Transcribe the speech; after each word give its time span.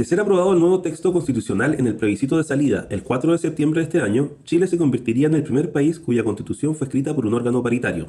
De 0.00 0.06
ser 0.06 0.18
aprobado 0.18 0.54
el 0.54 0.60
nuevo 0.60 0.80
texto 0.80 1.12
constitucional 1.12 1.74
en 1.78 1.86
el 1.86 1.94
plebiscito 1.94 2.38
de 2.38 2.44
salida 2.44 2.86
el 2.88 3.02
4 3.02 3.32
de 3.32 3.38
septiembre 3.38 3.80
de 3.80 3.84
este 3.84 4.00
año, 4.00 4.30
Chile 4.44 4.66
se 4.66 4.78
convertiría 4.78 5.26
en 5.26 5.34
el 5.34 5.42
primer 5.42 5.72
país 5.72 6.00
cuya 6.00 6.24
constitución 6.24 6.74
fue 6.74 6.86
escrita 6.86 7.14
por 7.14 7.26
un 7.26 7.34
órgano 7.34 7.62
paritario. 7.62 8.06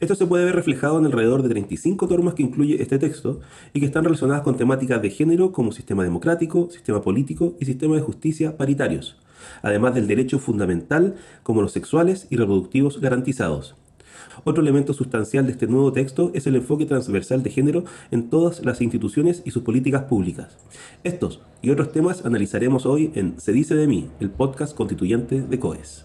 Esto 0.00 0.16
se 0.16 0.26
puede 0.26 0.44
ver 0.44 0.56
reflejado 0.56 0.98
en 0.98 1.04
alrededor 1.04 1.44
de 1.44 1.50
35 1.50 2.08
normas 2.08 2.34
que 2.34 2.42
incluye 2.42 2.82
este 2.82 2.98
texto 2.98 3.38
y 3.72 3.78
que 3.78 3.86
están 3.86 4.02
relacionadas 4.02 4.42
con 4.42 4.56
temáticas 4.56 5.00
de 5.00 5.10
género 5.10 5.52
como 5.52 5.70
sistema 5.70 6.02
democrático, 6.02 6.68
sistema 6.72 7.00
político 7.00 7.54
y 7.60 7.66
sistema 7.66 7.94
de 7.94 8.02
justicia 8.02 8.56
paritarios, 8.56 9.16
además 9.62 9.94
del 9.94 10.08
derecho 10.08 10.40
fundamental 10.40 11.14
como 11.44 11.62
los 11.62 11.70
sexuales 11.70 12.26
y 12.28 12.34
reproductivos 12.38 13.00
garantizados. 13.00 13.76
Otro 14.44 14.62
elemento 14.62 14.92
sustancial 14.92 15.46
de 15.46 15.52
este 15.52 15.66
nuevo 15.66 15.92
texto 15.92 16.30
es 16.34 16.46
el 16.46 16.56
enfoque 16.56 16.86
transversal 16.86 17.42
de 17.42 17.50
género 17.50 17.84
en 18.10 18.30
todas 18.30 18.64
las 18.64 18.80
instituciones 18.80 19.42
y 19.44 19.50
sus 19.50 19.62
políticas 19.62 20.04
públicas. 20.04 20.56
Estos 21.02 21.40
y 21.62 21.70
otros 21.70 21.92
temas 21.92 22.24
analizaremos 22.24 22.86
hoy 22.86 23.10
en 23.14 23.40
Se 23.40 23.52
dice 23.52 23.74
de 23.74 23.86
mí, 23.86 24.10
el 24.20 24.30
podcast 24.30 24.74
constituyente 24.74 25.40
de 25.40 25.58
COES. 25.58 26.04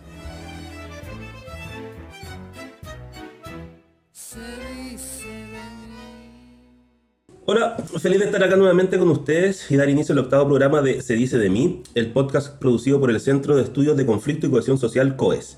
Hola, 7.51 7.77
feliz 7.99 8.19
de 8.19 8.25
estar 8.25 8.43
acá 8.43 8.55
nuevamente 8.55 8.99
con 8.99 9.09
ustedes 9.09 9.71
y 9.71 9.75
dar 9.75 9.89
inicio 9.89 10.13
al 10.13 10.19
octavo 10.19 10.45
programa 10.49 10.83
de 10.83 11.01
Se 11.01 11.15
dice 11.15 11.39
de 11.39 11.49
mí, 11.49 11.81
el 11.95 12.11
podcast 12.11 12.59
producido 12.59 12.99
por 12.99 13.09
el 13.09 13.19
Centro 13.19 13.55
de 13.55 13.63
Estudios 13.63 13.97
de 13.97 14.05
Conflicto 14.05 14.45
y 14.45 14.51
Cohesión 14.51 14.77
Social 14.77 15.15
COES. 15.15 15.57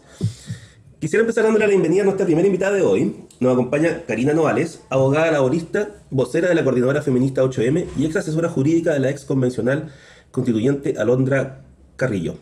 Quisiera 1.01 1.21
empezar 1.21 1.45
dándole 1.45 1.65
la 1.65 1.69
bienvenida 1.71 2.03
a 2.03 2.05
nuestra 2.05 2.27
primera 2.27 2.45
invitada 2.45 2.75
de 2.75 2.83
hoy. 2.83 3.15
Nos 3.39 3.53
acompaña 3.53 4.03
Karina 4.07 4.33
Novales, 4.33 4.83
abogada 4.87 5.31
laborista, 5.31 5.89
vocera 6.11 6.47
de 6.47 6.53
la 6.53 6.63
Coordinadora 6.63 7.01
Feminista 7.01 7.41
8M 7.41 7.87
y 7.97 8.05
ex 8.05 8.17
asesora 8.17 8.49
jurídica 8.49 8.93
de 8.93 8.99
la 8.99 9.09
ex 9.09 9.25
convencional 9.25 9.91
constituyente 10.29 10.93
Alondra 10.99 11.63
Carrillo. 11.95 12.35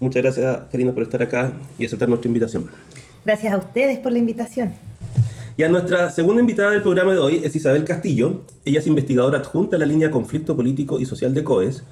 Muchas 0.00 0.20
gracias, 0.20 0.62
Karina, 0.72 0.90
por 0.92 1.04
estar 1.04 1.22
acá 1.22 1.52
y 1.78 1.86
aceptar 1.86 2.08
nuestra 2.08 2.26
invitación. 2.26 2.68
Gracias 3.24 3.52
a 3.52 3.58
ustedes 3.58 4.00
por 4.00 4.10
la 4.10 4.18
invitación. 4.18 4.72
Y 5.56 5.62
a 5.62 5.68
nuestra 5.68 6.10
segunda 6.10 6.40
invitada 6.40 6.72
del 6.72 6.82
programa 6.82 7.12
de 7.12 7.20
hoy 7.20 7.42
es 7.44 7.54
Isabel 7.54 7.84
Castillo. 7.84 8.42
Ella 8.64 8.80
es 8.80 8.86
investigadora 8.88 9.38
adjunta 9.38 9.76
a 9.76 9.78
la 9.78 9.86
línea 9.86 10.10
Conflicto 10.10 10.56
Político 10.56 10.98
y 10.98 11.06
Social 11.06 11.34
de 11.34 11.44
COES, 11.44 11.84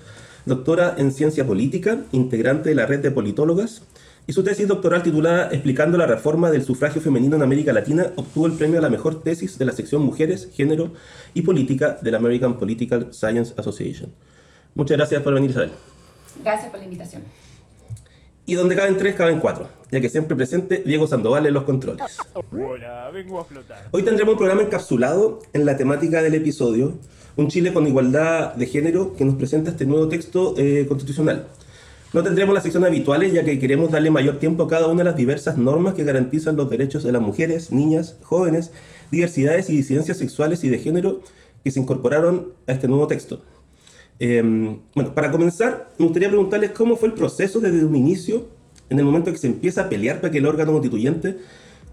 doctora 0.45 0.97
en 0.99 1.13
Ciencia 1.13 1.47
Política, 1.47 1.99
integrante 2.11 2.71
de 2.71 2.75
la 2.75 2.87
red 2.87 2.99
de 2.99 3.13
politólogas 3.13 3.83
y 4.27 4.33
su 4.33 4.45
tesis 4.45 4.69
doctoral 4.69 5.03
titulada 5.03 5.49
Explicando 5.51 5.99
la 5.99 6.07
reforma 6.07 6.51
del 6.51 6.65
sufragio 6.65 7.01
femenino 7.01 7.37
en 7.37 7.43
América 7.43 7.73
Latina 7.73 8.13
obtuvo 8.17 8.47
el 8.47 8.53
premio 8.53 8.79
a 8.79 8.83
la 8.83 8.91
mejor 8.91 9.23
tesis 9.23 9.59
de 9.59 9.65
la 9.65 9.73
sección 9.73 10.03
Mujeres, 10.03 10.51
Género 10.53 10.93
y 11.35 11.43
Política 11.43 11.99
de 12.01 12.11
la 12.11 12.19
American 12.19 12.59
Political 12.59 13.13
Science 13.13 13.55
Association. 13.57 14.13
Muchas 14.75 14.97
gracias 14.97 15.23
por 15.23 15.35
venir, 15.35 15.51
Isabel. 15.51 15.71
Gracias 16.45 16.71
por 16.71 16.79
la 16.79 16.85
invitación. 16.85 17.23
Y 18.47 18.55
donde 18.55 18.75
caben 18.75 18.97
tres, 18.97 19.15
caben 19.15 19.39
cuatro, 19.39 19.69
ya 19.91 20.01
que 20.01 20.09
siempre 20.09 20.37
presente 20.37 20.83
Diego 20.85 21.07
Sandoval 21.07 21.47
en 21.47 21.55
los 21.55 21.65
controles. 21.65 22.19
Hola, 22.53 23.11
vengo 23.13 23.41
a 23.41 23.45
flotar. 23.45 23.89
Hoy 23.91 24.03
tendremos 24.03 24.33
un 24.33 24.39
programa 24.39 24.63
encapsulado 24.63 25.41
en 25.53 25.65
la 25.65 25.77
temática 25.77 26.23
del 26.23 26.35
episodio, 26.35 26.99
un 27.37 27.49
Chile 27.49 27.73
con 27.73 27.87
igualdad 27.87 28.55
de 28.55 28.67
género 28.67 29.15
que 29.15 29.25
nos 29.25 29.37
presenta 29.37 29.71
este 29.71 29.87
nuevo 29.87 30.09
texto 30.09 30.55
eh, 30.57 30.87
constitucional. 30.89 31.47
No 32.13 32.25
tendremos 32.25 32.53
las 32.53 32.65
secciones 32.65 32.89
habituales 32.89 33.33
ya 33.33 33.45
que 33.45 33.59
queremos 33.61 33.93
darle 33.93 34.11
mayor 34.11 34.39
tiempo 34.39 34.65
a 34.65 34.69
cada 34.69 34.89
una 34.89 34.99
de 34.99 35.05
las 35.05 35.17
diversas 35.17 35.57
normas 35.57 35.95
que 35.95 36.03
garantizan 36.03 36.57
los 36.57 36.69
derechos 36.69 37.05
de 37.05 37.13
las 37.13 37.23
mujeres, 37.23 37.71
niñas, 37.71 38.17
jóvenes, 38.23 38.73
diversidades 39.13 39.71
y 39.71 39.77
disidencias 39.77 40.19
sexuales 40.19 40.65
y 40.65 40.69
de 40.69 40.79
género 40.79 41.21
que 41.63 41.71
se 41.71 41.79
incorporaron 41.79 42.53
a 42.67 42.73
este 42.73 42.89
nuevo 42.89 43.07
texto. 43.07 43.43
Em, 44.19 44.79
bueno, 44.95 45.15
para 45.15 45.31
comenzar, 45.31 45.91
me 45.99 46.07
gustaría 46.07 46.29
preguntarles 46.29 46.73
cómo 46.73 46.97
fue 46.97 47.09
el 47.09 47.15
proceso 47.15 47.61
desde 47.61 47.85
un 47.85 47.95
inicio, 47.95 48.49
en 48.89 48.99
el 48.99 49.05
momento 49.05 49.31
que 49.31 49.39
se 49.39 49.47
empieza 49.47 49.83
a 49.83 49.89
pelear 49.89 50.21
para 50.21 50.33
que 50.33 50.39
el 50.39 50.47
órgano 50.47 50.73
constituyente 50.73 51.39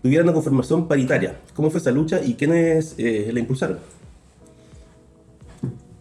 tuviera 0.01 0.23
una 0.23 0.33
conformación 0.33 0.87
paritaria. 0.87 1.37
¿Cómo 1.53 1.69
fue 1.69 1.79
esa 1.79 1.91
lucha 1.91 2.21
y 2.23 2.33
quiénes 2.33 2.95
eh, 2.97 3.29
la 3.31 3.39
impulsaron? 3.39 3.77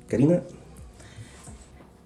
Karina. 0.08 0.40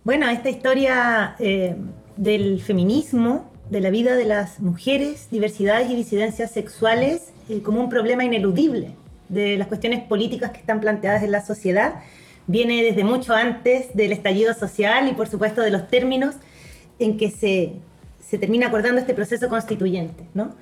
Bueno, 0.02 0.28
esta 0.28 0.50
historia 0.50 1.36
eh, 1.38 1.76
del 2.20 2.60
feminismo, 2.60 3.50
de 3.70 3.80
la 3.80 3.88
vida 3.88 4.14
de 4.14 4.26
las 4.26 4.60
mujeres, 4.60 5.28
diversidades 5.30 5.90
y 5.90 5.96
disidencias 5.96 6.50
sexuales 6.50 7.32
eh, 7.48 7.62
como 7.62 7.80
un 7.80 7.88
problema 7.88 8.24
ineludible 8.24 8.90
de 9.30 9.56
las 9.56 9.68
cuestiones 9.68 10.02
políticas 10.04 10.50
que 10.50 10.58
están 10.58 10.80
planteadas 10.80 11.22
en 11.22 11.32
la 11.32 11.44
sociedad. 11.44 11.94
Viene 12.46 12.82
desde 12.82 13.04
mucho 13.04 13.32
antes 13.32 13.94
del 13.94 14.12
estallido 14.12 14.52
social 14.52 15.08
y 15.08 15.12
por 15.12 15.28
supuesto 15.28 15.62
de 15.62 15.70
los 15.70 15.88
términos 15.88 16.34
en 16.98 17.16
que 17.16 17.30
se, 17.30 17.72
se 18.22 18.36
termina 18.36 18.66
acordando 18.66 19.00
este 19.00 19.14
proceso 19.14 19.48
constituyente. 19.48 20.26
¿no? 20.34 20.54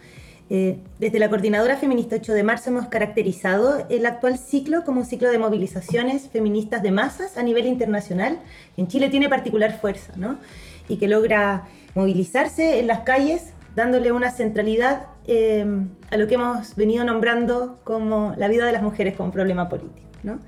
Eh, 0.51 0.79
desde 1.01 1.19
la 1.19 1.29
Coordinadora 1.29 1.77
Feminista 1.77 2.17
8 2.17 2.35
de 2.35 2.45
marzo 2.45 2.71
hemos 2.71 2.87
caracterizado 2.87 3.85
el 3.91 4.07
actual 4.07 4.39
ciclo 4.39 4.85
como 4.85 5.01
un 5.01 5.07
ciclo 5.07 5.29
de 5.29 5.39
movilizaciones 5.39 6.29
feministas 6.29 6.85
de 6.85 6.93
masas 6.93 7.37
a 7.37 7.43
nivel 7.43 7.67
internacional. 7.67 8.39
En 8.77 8.87
Chile 8.87 9.09
tiene 9.09 9.29
particular 9.29 9.81
fuerza, 9.81 10.13
¿no? 10.17 10.39
Y 10.89 10.97
que 10.97 11.09
logra 11.09 11.69
movilizarse 11.95 12.81
en 12.81 12.87
las 12.87 13.01
calles, 13.01 13.53
dándole 13.75 14.13
una 14.13 14.31
centralidad 14.31 15.07
eh, 15.27 15.67
a 16.11 16.17
lo 16.17 16.27
que 16.27 16.35
hemos 16.35 16.75
venido 16.75 17.05
nombrando 17.05 17.81
como 17.85 18.35
la 18.37 18.49
vida 18.49 18.67
de 18.67 18.73
las 18.73 18.83
mujeres 18.83 19.15
como 19.15 19.31
problema 19.31 19.69
político. 19.69 20.09
¿no? 20.23 20.39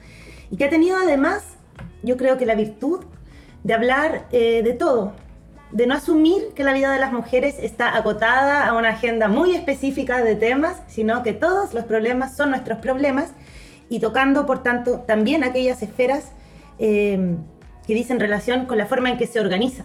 Y 0.51 0.57
que 0.57 0.65
ha 0.65 0.71
tenido 0.71 0.97
además, 0.97 1.45
yo 2.03 2.17
creo 2.17 2.39
que 2.39 2.47
la 2.47 2.55
virtud 2.55 3.05
de 3.63 3.75
hablar 3.75 4.27
eh, 4.33 4.63
de 4.63 4.73
todo, 4.73 5.13
de 5.71 5.87
no 5.87 5.95
asumir 5.95 6.49
que 6.55 6.65
la 6.65 6.73
vida 6.73 6.93
de 6.93 6.99
las 6.99 7.13
mujeres 7.13 7.57
está 7.61 7.97
acotada 7.97 8.67
a 8.67 8.75
una 8.75 8.89
agenda 8.91 9.29
muy 9.29 9.55
específica 9.55 10.25
de 10.25 10.35
temas, 10.35 10.83
sino 10.89 11.23
que 11.23 11.33
todos 11.33 11.75
los 11.75 11.85
problemas 11.85 12.37
son 12.37 12.51
nuestros 12.51 12.79
problemas 12.79 13.33
y 13.89 14.01
tocando, 14.01 14.47
por 14.47 14.63
tanto, 14.63 15.01
también 15.01 15.45
aquellas 15.45 15.83
esferas 15.83 16.33
eh, 16.79 17.37
que 17.87 17.95
dicen 17.95 18.19
relación 18.19 18.67
con 18.67 18.79
la 18.79 18.87
forma 18.87 19.11
en 19.11 19.19
que 19.19 19.27
se 19.27 19.41
organiza 19.41 19.85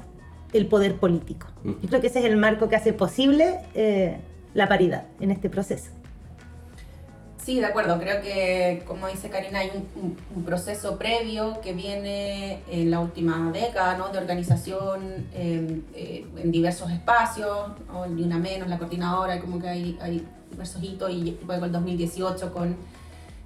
el 0.57 0.67
poder 0.67 0.95
político. 0.95 1.47
Yo 1.63 1.89
creo 1.89 2.01
que 2.01 2.07
ese 2.07 2.19
es 2.19 2.25
el 2.25 2.38
marco 2.38 2.69
que 2.69 2.75
hace 2.75 2.93
posible 2.93 3.59
eh, 3.73 4.17
la 4.53 4.67
paridad 4.67 5.05
en 5.19 5.31
este 5.31 5.49
proceso. 5.49 5.91
Sí, 7.45 7.59
de 7.59 7.66
acuerdo. 7.67 7.99
Creo 7.99 8.23
que, 8.23 8.81
como 8.88 9.07
dice 9.07 9.29
Karina, 9.29 9.59
hay 9.59 9.69
un, 9.95 10.43
proceso 10.43 10.97
previo 10.97 11.61
que 11.61 11.73
viene 11.73 12.61
en 12.71 12.89
la 12.89 12.99
última 12.99 13.51
década 13.51 13.97
¿no? 13.97 14.09
de 14.09 14.17
organización 14.17 15.27
em, 15.31 15.83
eh, 15.93 16.25
en 16.38 16.51
diversos 16.51 16.89
espacios, 16.89 17.69
¿no? 17.87 18.07
ni 18.07 18.23
una 18.23 18.39
menos, 18.39 18.67
la 18.67 18.79
coordinadora, 18.79 19.39
como 19.39 19.59
que 19.59 19.67
hay, 19.67 19.97
hay 20.01 20.25
diversos 20.49 20.81
hitos, 20.81 21.11
y 21.11 21.37
luego 21.45 21.66
el 21.66 21.72
2018 21.72 22.51
con 22.51 22.75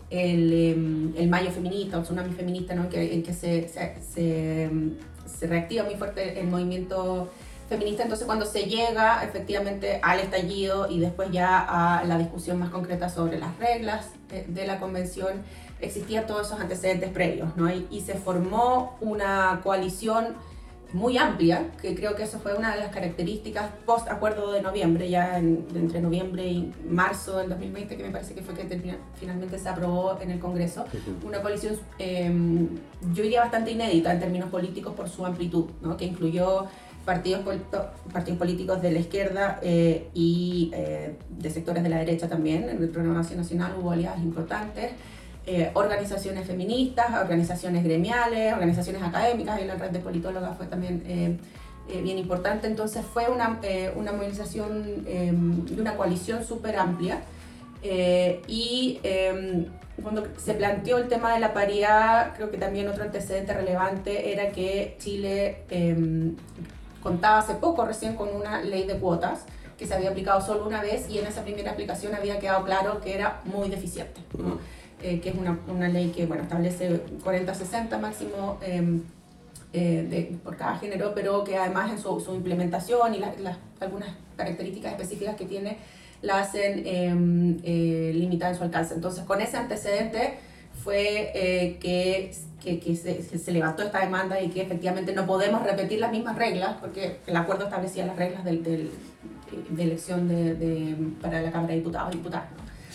el, 0.10 0.54
em, 0.54 1.14
el 1.18 1.28
Mayo 1.28 1.52
Feminista, 1.52 1.98
o 1.98 2.02
Tsunami 2.02 2.34
Feminista, 2.34 2.76
¿no? 2.76 2.88
que, 2.88 3.14
en 3.14 3.22
que 3.22 3.34
se, 3.34 3.68
se 3.68 4.64
em, 4.64 4.96
se 5.40 5.48
reactiva 5.48 5.84
muy 5.84 5.96
fuerte 5.96 6.40
el 6.40 6.48
movimiento 6.48 7.30
feminista, 7.70 8.04
entonces 8.04 8.26
cuando 8.26 8.46
se 8.46 8.64
llega 8.64 9.24
efectivamente 9.24 10.00
al 10.02 10.20
estallido 10.20 10.90
y 10.90 11.00
después 11.00 11.30
ya 11.32 11.60
a 11.60 12.04
la 12.04 12.18
discusión 12.18 12.58
más 12.58 12.72
concreta 12.72 13.10
sobre 13.10 13.38
las 13.40 13.58
reglas 13.58 14.08
de, 14.48 14.68
la 14.68 14.80
convención, 14.80 15.44
existían 15.80 16.26
todos 16.26 16.48
esos 16.48 16.60
antecedentes 16.60 17.12
previos, 17.12 17.56
¿no? 17.56 17.72
Y, 17.72 17.88
y, 17.92 18.02
se 18.02 18.16
formó 18.16 18.98
una 19.02 19.62
coalición 19.64 20.36
muy 20.94 21.18
amplia, 21.18 21.68
que 21.82 21.94
creo 21.94 22.16
que 22.16 22.24
eso 22.24 22.40
fue 22.40 22.56
una 22.56 22.74
de 22.74 22.80
las 22.80 22.92
características 22.92 23.70
post 23.86 24.08
acuerdo 24.08 24.52
de 24.52 24.62
noviembre, 24.62 25.10
ya 25.10 25.38
entre 25.38 26.02
noviembre 26.02 26.48
y 26.48 26.74
marzo 26.90 27.38
del 27.38 27.50
2020, 27.50 27.96
que 27.96 28.04
me 28.04 28.10
parece 28.10 28.34
que 28.34 28.42
fue 28.42 28.56
que 28.56 28.98
finalmente 29.20 29.60
se 29.60 29.70
aprobó 29.70 30.20
en 30.20 30.32
el 30.32 30.40
Congreso, 30.40 30.86
una 31.24 31.42
coalición, 31.42 31.76
em, 32.00 32.68
yo 33.14 33.24
diría 33.24 33.42
bastante 33.42 33.72
inédita 33.72 34.12
en 34.12 34.20
términos 34.20 34.50
políticos 34.50 34.94
por 34.96 35.10
su 35.10 35.26
amplitud, 35.26 35.66
¿no? 35.82 35.96
que 35.96 36.06
incluyó 36.06 36.66
partidos, 37.06 37.42
partidos 38.12 38.40
políticos 38.40 38.82
de 38.82 38.92
la 38.92 39.00
izquierda 39.00 39.60
eh, 39.62 40.10
y 40.14 40.72
eh, 40.74 41.16
de 41.30 41.50
sectores 41.50 41.84
de 41.84 41.90
la 41.90 41.98
derecha 41.98 42.28
también, 42.28 42.70
en 42.70 42.82
el 42.82 42.90
programa 42.90 43.22
nacional 43.22 43.76
hubo 43.80 43.92
aliadas 43.92 44.20
importantes, 44.20 44.92
eh, 45.52 45.72
organizaciones 45.74 46.46
feministas, 46.46 47.08
organizaciones 47.20 47.84
gremiales, 47.84 48.54
organizaciones 48.54 49.02
académicas, 49.02 49.60
y 49.60 49.66
la 49.66 49.74
red 49.74 49.90
de 49.90 49.98
politólogas 49.98 50.56
fue 50.56 50.68
también 50.68 51.02
eh, 51.08 51.38
eh, 51.90 52.02
bien 52.04 52.20
importante. 52.20 52.68
Entonces 52.68 53.04
fue 53.04 53.28
una, 53.30 53.60
una 53.96 54.12
movilización 54.12 55.06
em, 55.08 55.66
de 55.66 55.82
una 55.82 55.96
coalición 55.96 56.46
súper 56.46 56.76
amplia. 56.78 57.22
y 57.82 59.00
em, 59.02 59.66
cuando 60.04 60.28
se 60.38 60.54
planteó 60.54 61.00
el 61.00 61.08
tema 61.08 61.34
de 61.34 61.40
la 61.40 61.52
paridad, 61.52 62.36
creo 62.36 62.52
que 62.52 62.58
también 62.60 62.88
otro 62.88 63.04
antecedente 63.04 63.52
relevante 63.52 64.32
era 64.32 64.52
que 64.52 64.98
Chile 65.00 65.64
contaba 67.02 67.40
hace 67.40 67.56
poco 67.56 67.86
recién 67.86 68.16
con 68.16 68.30
una 68.36 68.62
ley 68.62 68.86
de 68.86 69.00
cuotas 69.00 69.46
que 69.80 69.88
se 69.88 69.96
había 69.96 70.12
aplicado 70.12 70.42
solo 70.42 70.68
una 70.68 70.84
vez 70.84 71.10
y 71.10 71.18
en 71.18 71.26
esa 71.26 71.42
primera 71.42 71.72
aplicación 71.72 72.14
había 72.14 72.38
quedado 72.38 72.66
claro 72.66 73.02
que 73.02 73.16
era 73.16 73.42
muy 73.46 73.68
deficiente. 73.70 74.22
¿no? 74.38 74.60
Eh, 75.02 75.22
que 75.22 75.30
es 75.30 75.36
una, 75.36 75.58
una, 75.68 75.88
ley 75.88 76.10
que 76.10 76.26
bueno, 76.26 76.44
establece 76.44 77.02
40-60 77.24 78.00
máximo 78.00 78.58
eh, 79.72 80.12
eh, 80.12 80.36
por 80.44 80.58
cada 80.58 80.78
género, 80.78 81.14
pero 81.14 81.44
que 81.44 81.56
además 81.56 81.92
en 81.92 82.00
su, 82.00 82.20
su 82.20 82.34
implementación 82.34 83.14
y 83.14 83.20
las 83.20 83.58
algunas 83.80 84.10
características 84.36 84.94
específicas 84.94 85.36
que 85.36 85.46
tiene 85.46 85.78
la 86.22 86.40
hacen 86.40 86.86
em, 86.86 87.60
eh, 87.64 88.12
limitada 88.14 88.52
en 88.52 88.58
su 88.58 88.64
alcance. 88.64 88.94
Entonces, 88.94 89.24
con 89.24 89.40
ese 89.40 89.56
antecedente 89.58 90.40
fue 90.84 91.32
que, 91.80 92.32
que, 92.62 92.96
se, 92.96 93.52
levantó 93.52 93.84
esta 93.84 94.00
demanda 94.00 94.42
y 94.42 94.50
que 94.50 94.62
efectivamente 94.62 95.14
no 95.14 95.26
podemos 95.26 95.64
repetir 95.64 96.00
las 96.00 96.12
mismas 96.12 96.36
reglas, 96.36 96.76
porque 96.82 97.20
el 97.26 97.36
acuerdo 97.38 97.66
establecía 97.66 98.06
las 98.06 98.18
reglas 98.18 98.44
del, 98.44 98.64
del 98.64 98.90
de 99.70 99.84
elección 99.84 100.28
de, 100.28 100.56
de, 100.56 100.96
para 101.22 101.42
la 101.42 101.52
Cámara 101.52 101.74
de 101.74 101.80
Diputados 101.80 102.14
y 102.14 102.18
Diputadas. 102.18 102.50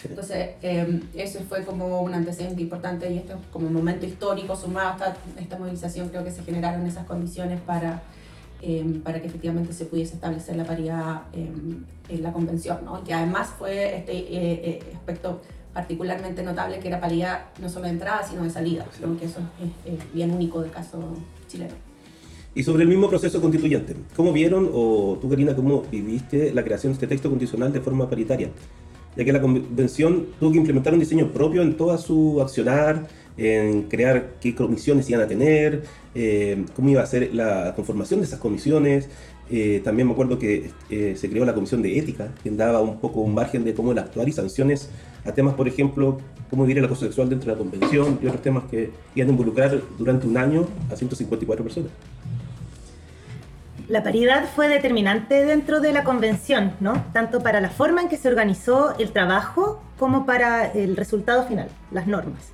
Entonces, 0.08 0.50
eh, 0.62 1.00
eso 1.14 1.40
fue 1.48 1.64
como 1.64 2.02
un 2.02 2.14
antecedente 2.14 2.62
importante 2.62 3.10
y 3.12 3.18
esto 3.18 3.36
como 3.52 3.66
un 3.68 3.72
momento 3.72 4.06
histórico 4.06 4.56
sumado 4.56 5.04
a 5.04 5.40
esta, 5.40 5.58
movilización, 5.58 6.08
creo 6.08 6.24
que 6.24 6.30
se 6.30 6.42
generaron 6.42 6.86
esas 6.86 7.06
condiciones 7.06 7.60
para, 7.60 8.02
eh, 8.62 9.00
para 9.02 9.20
que 9.20 9.28
efectivamente 9.28 9.72
se 9.72 9.86
pudiese 9.86 10.14
establecer 10.14 10.56
la 10.56 10.64
paridad 10.64 11.22
eh, 11.32 11.50
en 12.08 12.22
la 12.22 12.32
convención, 12.32 12.78
¿no? 12.84 13.02
que 13.04 13.14
además 13.14 13.50
fue 13.58 13.98
este 13.98 14.12
eh, 14.12 14.26
eh, 14.64 14.82
aspecto 14.94 15.40
particularmente 15.72 16.42
notable 16.42 16.78
que 16.78 16.88
era 16.88 17.00
paridad 17.00 17.46
no 17.60 17.68
solo 17.68 17.86
de 17.86 17.92
entrada, 17.92 18.22
sino 18.22 18.44
de 18.44 18.50
salida, 18.50 18.86
sí. 18.92 19.02
que 19.18 19.24
eso 19.26 19.40
es, 19.86 19.94
es 19.94 20.12
bien 20.12 20.30
único 20.30 20.60
del 20.60 20.70
caso 20.70 20.98
chileno. 21.48 21.74
Y 22.54 22.62
sobre 22.62 22.84
el 22.84 22.88
mismo 22.88 23.08
proceso 23.08 23.40
constituyente, 23.40 23.96
¿cómo 24.14 24.32
vieron 24.32 24.70
o 24.72 25.18
tú, 25.20 25.28
Karina, 25.28 25.56
cómo 25.56 25.82
viviste 25.90 26.54
la 26.54 26.62
creación 26.62 26.92
de 26.92 26.94
este 26.94 27.08
texto 27.08 27.28
constitucional 27.28 27.72
de 27.72 27.80
forma 27.80 28.08
paritaria? 28.08 28.48
Ya 29.16 29.24
que 29.24 29.32
la 29.32 29.40
convención 29.40 30.26
tuvo 30.40 30.52
que 30.52 30.58
implementar 30.58 30.92
un 30.92 31.00
diseño 31.00 31.30
propio 31.32 31.62
en 31.62 31.76
toda 31.76 31.98
su 31.98 32.40
accionar, 32.40 33.06
en 33.36 33.84
crear 33.84 34.34
qué 34.40 34.54
comisiones 34.54 35.08
iban 35.08 35.22
a 35.22 35.26
tener, 35.26 35.82
eh, 36.14 36.64
cómo 36.74 36.88
iba 36.88 37.02
a 37.02 37.06
ser 37.06 37.34
la 37.34 37.74
conformación 37.74 38.20
de 38.20 38.26
esas 38.26 38.38
comisiones. 38.38 39.08
Eh, 39.50 39.82
también 39.84 40.08
me 40.08 40.14
acuerdo 40.14 40.38
que 40.38 40.70
eh, 40.88 41.14
se 41.16 41.28
creó 41.28 41.44
la 41.44 41.54
comisión 41.54 41.82
de 41.82 41.98
ética, 41.98 42.28
que 42.42 42.50
daba 42.50 42.80
un 42.80 42.98
poco 42.98 43.20
un 43.20 43.34
margen 43.34 43.64
de 43.64 43.74
cómo 43.74 43.92
el 43.92 43.98
actuar 43.98 44.28
y 44.28 44.32
sanciones 44.32 44.88
a 45.24 45.32
temas, 45.32 45.54
por 45.54 45.68
ejemplo, 45.68 46.18
cómo 46.50 46.64
vivir 46.64 46.78
el 46.78 46.84
acoso 46.84 47.04
sexual 47.04 47.28
dentro 47.28 47.46
de 47.46 47.52
la 47.52 47.58
convención 47.58 48.18
y 48.22 48.26
otros 48.26 48.42
temas 48.42 48.64
que 48.70 48.90
iban 49.14 49.28
a 49.28 49.32
involucrar 49.32 49.80
durante 49.98 50.26
un 50.26 50.36
año 50.36 50.66
a 50.90 50.96
154 50.96 51.64
personas 51.64 51.90
la 53.88 54.02
paridad 54.02 54.44
fue 54.54 54.68
determinante 54.68 55.44
dentro 55.44 55.80
de 55.80 55.92
la 55.92 56.04
convención, 56.04 56.72
¿no? 56.80 57.04
Tanto 57.12 57.42
para 57.42 57.60
la 57.60 57.68
forma 57.68 58.02
en 58.02 58.08
que 58.08 58.16
se 58.16 58.28
organizó 58.28 58.96
el 58.98 59.12
trabajo 59.12 59.82
como 59.98 60.26
para 60.26 60.66
el 60.72 60.96
resultado 60.96 61.46
final, 61.46 61.68
las 61.90 62.06
normas. 62.06 62.52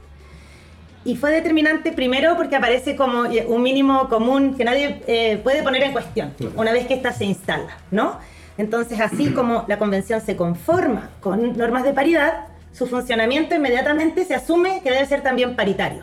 Y 1.04 1.16
fue 1.16 1.30
determinante 1.30 1.92
primero 1.92 2.36
porque 2.36 2.56
aparece 2.56 2.94
como 2.94 3.22
un 3.22 3.62
mínimo 3.62 4.08
común 4.08 4.54
que 4.56 4.64
nadie 4.64 5.02
eh, 5.06 5.40
puede 5.42 5.62
poner 5.62 5.82
en 5.84 5.92
cuestión 5.92 6.34
una 6.56 6.72
vez 6.72 6.86
que 6.86 6.94
ésta 6.94 7.12
se 7.12 7.24
instala, 7.24 7.78
¿no? 7.90 8.18
Entonces, 8.58 9.00
así 9.00 9.30
como 9.34 9.64
la 9.68 9.78
convención 9.78 10.20
se 10.20 10.36
conforma 10.36 11.10
con 11.20 11.56
normas 11.56 11.84
de 11.84 11.92
paridad, 11.92 12.48
su 12.72 12.86
funcionamiento 12.86 13.54
inmediatamente 13.54 14.24
se 14.24 14.34
asume 14.34 14.80
que 14.82 14.90
debe 14.90 15.06
ser 15.06 15.22
también 15.22 15.56
paritario. 15.56 16.02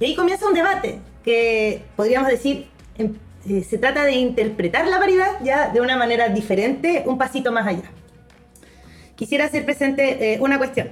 Y 0.00 0.06
ahí 0.06 0.14
comienza 0.16 0.46
un 0.46 0.54
debate 0.54 0.98
que 1.24 1.84
podríamos 1.96 2.28
decir 2.28 2.66
eh, 3.48 3.62
se 3.62 3.76
trata 3.76 4.04
de 4.04 4.12
interpretar 4.12 4.86
la 4.86 4.98
paridad 4.98 5.32
ya 5.42 5.68
de 5.68 5.80
una 5.80 5.96
manera 5.96 6.28
diferente, 6.28 7.02
un 7.06 7.18
pasito 7.18 7.52
más 7.52 7.66
allá. 7.66 7.90
Quisiera 9.16 9.44
hacer 9.44 9.64
presente 9.64 10.34
eh, 10.34 10.40
una 10.40 10.58
cuestión. 10.58 10.90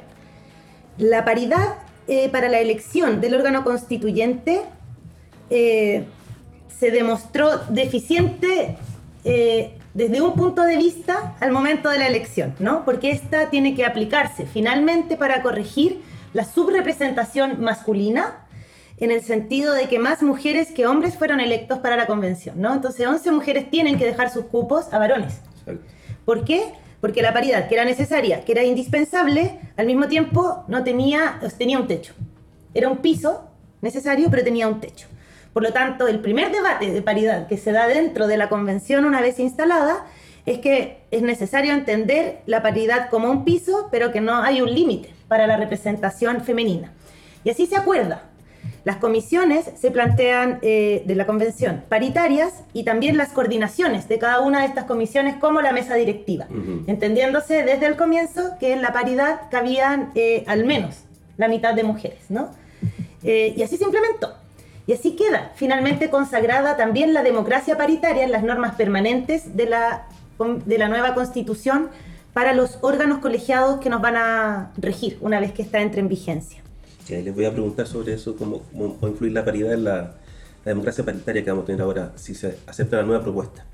La 0.99 1.25
paridad 1.25 1.77
eh, 2.09 2.29
para 2.29 2.49
la 2.49 2.59
elección 2.59 3.21
del 3.21 3.35
órgano 3.35 3.65
constituyente 3.65 4.63
se 5.51 6.91
demostró 6.91 7.59
deficiente 7.69 8.79
desde 9.23 10.23
un 10.23 10.33
punto 10.33 10.63
de 10.63 10.79
vista 10.79 11.37
al 11.41 11.53
momento 11.53 11.91
de 11.91 11.99
la 11.99 12.07
elección, 12.07 12.55
¿no? 12.59 12.87
Porque 12.87 13.11
esta 13.11 13.51
tiene 13.51 13.75
que 13.75 13.85
aplicarse 13.85 14.47
finalmente 14.47 15.19
para 15.19 15.43
corregir 15.43 16.01
la 16.33 16.47
subrepresentación 16.47 17.61
masculina 17.61 18.42
en 18.99 19.11
el 19.11 19.23
sentido 19.23 19.73
de 19.75 19.89
que 19.89 19.99
más 19.99 20.23
mujeres 20.23 20.71
que 20.71 20.87
hombres 20.87 21.17
fueron 21.17 21.41
electos 21.41 21.79
para 21.79 21.97
la 21.97 22.07
convención, 22.07 22.61
¿no? 22.61 22.73
Entonces 22.73 23.07
11 23.07 23.31
mujeres 23.33 23.71
tienen 23.71 23.99
que 23.99 24.05
dejar 24.05 24.31
sus 24.31 24.45
cupos 24.47 24.93
a 24.93 24.99
varones. 24.99 25.41
¿Por 26.25 26.45
qué? 26.45 26.63
Porque 27.01 27.23
la 27.23 27.33
paridad, 27.33 27.69
que 27.69 27.75
era 27.75 27.85
necesaria, 27.85 28.45
que 28.45 28.53
era 28.53 28.63
indispensable, 28.63 29.59
al 29.77 29.87
mismo 29.87 30.07
tiempo 30.07 30.65
no 30.69 30.85
tenía, 30.85 31.41
tenía 31.59 31.79
un 31.79 31.89
techo. 31.89 32.15
Era 32.75 32.89
un 32.89 32.99
piso 32.99 33.51
necesario, 33.81 34.29
pero 34.31 34.45
tenía 34.45 34.69
un 34.69 34.81
techo. 34.81 35.09
Por 35.53 35.63
lo 35.63 35.73
tanto, 35.73 36.07
el 36.07 36.21
primer 36.21 36.53
debate 36.53 36.91
de 36.91 37.03
paridad 37.03 37.49
que 37.49 37.59
se 37.59 37.73
da 37.73 37.89
dentro 37.89 38.27
de 38.27 38.37
la 38.37 38.49
convención 38.49 39.05
una 39.05 39.21
vez 39.21 39.39
instalada 39.39 40.07
es 40.47 40.59
que 40.59 41.03
es 41.11 41.23
necesario 41.23 41.73
entender 41.73 42.41
la 42.47 42.63
paridad 42.63 43.11
como 43.11 43.31
un 43.31 43.45
piso, 43.45 43.89
pero 43.91 44.13
que 44.13 44.21
no 44.21 44.37
hay 44.37 44.61
un 44.61 44.73
límite 44.73 45.11
para 45.29 45.47
la 45.47 45.57
representación 45.57 46.43
femenina. 46.43 46.93
Y 47.45 47.51
así 47.51 47.67
se 47.67 47.77
acuerda 47.77 48.32
las 48.85 48.97
comisiones 48.97 49.71
se 49.81 49.91
plantean 49.91 50.59
eh, 50.63 51.03
de 51.07 51.15
la 51.15 51.27
convención 51.27 51.85
paritarias 51.89 52.65
y 52.73 52.85
también 52.85 53.17
las 53.17 53.29
coordinaciones 53.29 54.09
de 54.09 54.19
cada 54.19 54.41
una 54.41 54.61
de 54.61 54.67
estas 54.67 54.85
comisiones 54.85 55.37
como 55.37 55.61
la 55.63 55.73
mesa 55.73 55.95
directiva, 55.95 56.47
uh 56.51 56.55
-huh. 56.55 56.85
entendiéndose 56.89 57.63
desde 57.63 57.87
el 57.87 57.97
comienzo 57.97 58.57
que 58.59 58.73
en 58.73 58.83
la 58.83 58.93
paridad 58.93 59.43
cabían 59.51 60.11
eh, 60.15 60.45
al 60.47 60.65
menos 60.65 61.05
la 61.37 61.49
mitad 61.49 61.75
de 61.75 61.85
mujeres, 61.85 62.25
¿no? 62.29 62.51
Eh, 63.23 63.55
y 63.57 63.63
así 63.63 63.77
se 63.77 63.85
implementó. 63.85 64.35
Y 64.87 64.93
así 64.95 65.15
queda 65.15 65.53
finalmente 65.55 66.11
consagrada 66.11 66.77
también 66.77 67.15
la 67.15 67.23
democracia 67.23 67.77
paritaria 67.77 68.25
en 68.25 68.33
las 68.33 68.43
normas 68.43 68.75
permanentes 68.75 69.57
de 69.57 69.67
la, 69.67 70.09
de 70.67 70.79
la 70.79 70.89
nueva 70.89 71.15
constitución 71.15 71.89
para 72.33 72.53
los 72.53 72.79
órganos 72.81 73.19
colegiados 73.19 73.81
que 73.81 73.91
nos 73.91 74.01
van 74.01 74.17
a 74.17 74.73
regir 74.77 75.19
una 75.21 75.39
vez 75.39 75.53
que 75.53 75.63
está 75.63 75.81
entre 75.81 76.01
en 76.01 76.09
vigencia. 76.09 76.62
Les 77.09 77.35
voy 77.35 77.45
a 77.45 77.53
preguntar 77.53 77.87
sobre 77.87 78.15
eso, 78.15 78.37
cómo, 78.37 78.63
cómo 78.71 78.99
va 79.01 79.09
a 79.09 79.11
influir 79.11 79.33
la 79.33 79.45
paridad 79.45 79.73
en 79.75 79.85
la, 79.85 80.15
democracia 80.65 81.05
paritaria 81.05 81.43
que 81.43 81.51
vamos 81.51 81.65
a 81.65 81.67
tener 81.67 81.83
ahora, 81.83 82.13
si 82.17 82.35
se 82.35 82.59
acepta 82.67 82.99
la 82.99 83.03
nueva 83.03 83.23
propuesta. 83.23 83.65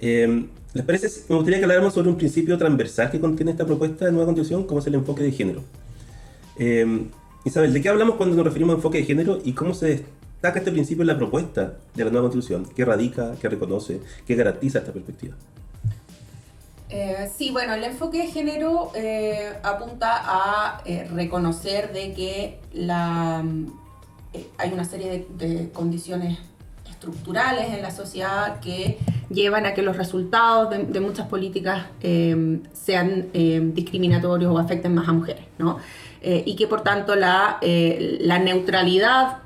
Eh, 0.00 0.46
¿Les 0.74 0.84
parece? 0.84 1.08
Me 1.28 1.36
gustaría 1.36 1.58
que 1.58 1.64
habláramos 1.64 1.94
sobre 1.94 2.08
un 2.08 2.16
principio 2.16 2.58
transversal 2.58 3.10
que 3.10 3.20
contiene 3.20 3.52
esta 3.52 3.64
propuesta 3.64 4.04
de 4.04 4.10
nueva 4.10 4.26
constitución, 4.26 4.64
como 4.64 4.80
es 4.80 4.86
el 4.88 4.94
enfoque 4.94 5.22
de 5.22 5.30
género. 5.30 5.62
Eh, 6.58 7.06
Isabel, 7.44 7.72
¿de 7.72 7.80
qué 7.80 7.88
hablamos 7.88 8.16
cuando 8.16 8.34
nos 8.34 8.44
referimos 8.44 8.74
a 8.74 8.76
enfoque 8.76 8.98
de 8.98 9.04
género 9.04 9.40
y 9.44 9.52
cómo 9.52 9.72
se 9.72 9.86
destaca 9.86 10.58
este 10.58 10.72
principio 10.72 11.02
en 11.02 11.08
la 11.08 11.16
propuesta 11.16 11.78
de 11.94 12.04
la 12.04 12.10
nueva 12.10 12.28
constitución? 12.28 12.66
¿Qué 12.74 12.84
radica, 12.84 13.36
qué 13.40 13.48
reconoce, 13.48 14.00
qué 14.26 14.34
garantiza 14.34 14.80
esta 14.80 14.92
perspectiva? 14.92 15.36
Eh, 16.98 17.30
sí, 17.36 17.50
bueno, 17.50 17.74
el 17.74 17.84
enfoque 17.84 18.22
de 18.22 18.28
género 18.28 18.90
eh, 18.94 19.52
apunta 19.62 20.14
a 20.24 20.80
eh, 20.86 21.06
reconocer 21.12 21.92
de 21.92 22.14
que 22.14 22.58
hay 24.56 24.72
una 24.72 24.84
serie 24.84 25.26
de, 25.28 25.68
condiciones 25.74 26.38
estructurales 26.88 27.74
en 27.74 27.82
la 27.82 27.90
sociedad 27.90 28.60
que 28.60 28.96
llevan 29.28 29.66
a 29.66 29.74
que 29.74 29.82
los 29.82 29.98
resultados 29.98 30.70
de, 30.70 31.00
muchas 31.00 31.28
políticas 31.28 31.84
sean 32.72 33.28
discriminatorios 33.74 34.50
o 34.54 34.58
afecten 34.58 34.94
más 34.94 35.06
a 35.06 35.12
mujeres, 35.12 35.44
¿no? 35.58 35.78
y 36.22 36.56
que 36.56 36.66
por 36.66 36.80
tanto 36.80 37.14
la, 37.14 37.58
neutralidad 38.42 39.38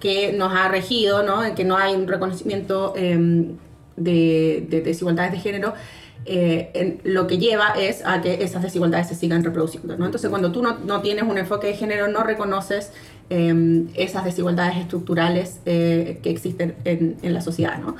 que 0.00 0.34
nos 0.34 0.54
ha 0.54 0.68
regido, 0.68 1.22
¿no? 1.22 1.54
que 1.54 1.64
no 1.64 1.78
hay 1.78 1.94
un 1.94 2.06
reconocimiento 2.06 2.92
de, 2.94 3.56
de 3.96 4.80
desigualdades 4.82 5.32
de 5.32 5.38
género, 5.38 5.74
eh, 6.30 6.98
lo 7.04 7.26
que 7.26 7.38
lleva 7.38 7.72
es 7.78 8.04
a 8.04 8.20
que 8.20 8.44
esas 8.44 8.62
desigualdades 8.62 9.08
se 9.08 9.14
sigan 9.14 9.42
reproduciendo. 9.42 9.96
¿no? 9.96 10.04
Entonces, 10.04 10.28
cuando 10.28 10.52
tú 10.52 10.62
no, 10.62 10.78
no, 10.78 11.00
tienes 11.00 11.24
un 11.24 11.38
enfoque 11.38 11.68
de 11.68 11.74
género, 11.74 12.08
no 12.08 12.22
reconoces 12.22 12.92
eh, 13.30 13.86
esas 13.94 14.24
desigualdades 14.24 14.76
estructurales 14.76 15.60
eh, 15.64 16.20
que 16.22 16.30
existen 16.30 16.76
en, 16.84 17.16
en, 17.22 17.32
la 17.32 17.40
sociedad. 17.40 17.78
¿no? 17.78 17.96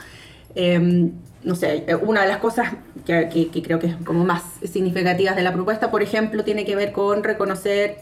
no 1.45 1.55
sé, 1.55 1.87
una 2.03 2.23
de 2.23 2.29
las 2.29 2.39
cosas 2.39 2.75
que, 3.07 3.29
que, 3.33 3.49
que, 3.49 3.63
creo 3.63 3.79
que 3.79 3.87
es 3.87 3.97
como 4.05 4.25
más 4.25 4.43
significativas 4.65 5.37
de 5.37 5.43
la 5.43 5.53
propuesta, 5.53 5.91
por 5.91 6.03
ejemplo, 6.03 6.45
tiene 6.45 6.65
que 6.65 6.75
ver 6.75 6.93
con 6.93 7.23
reconocer 7.23 7.97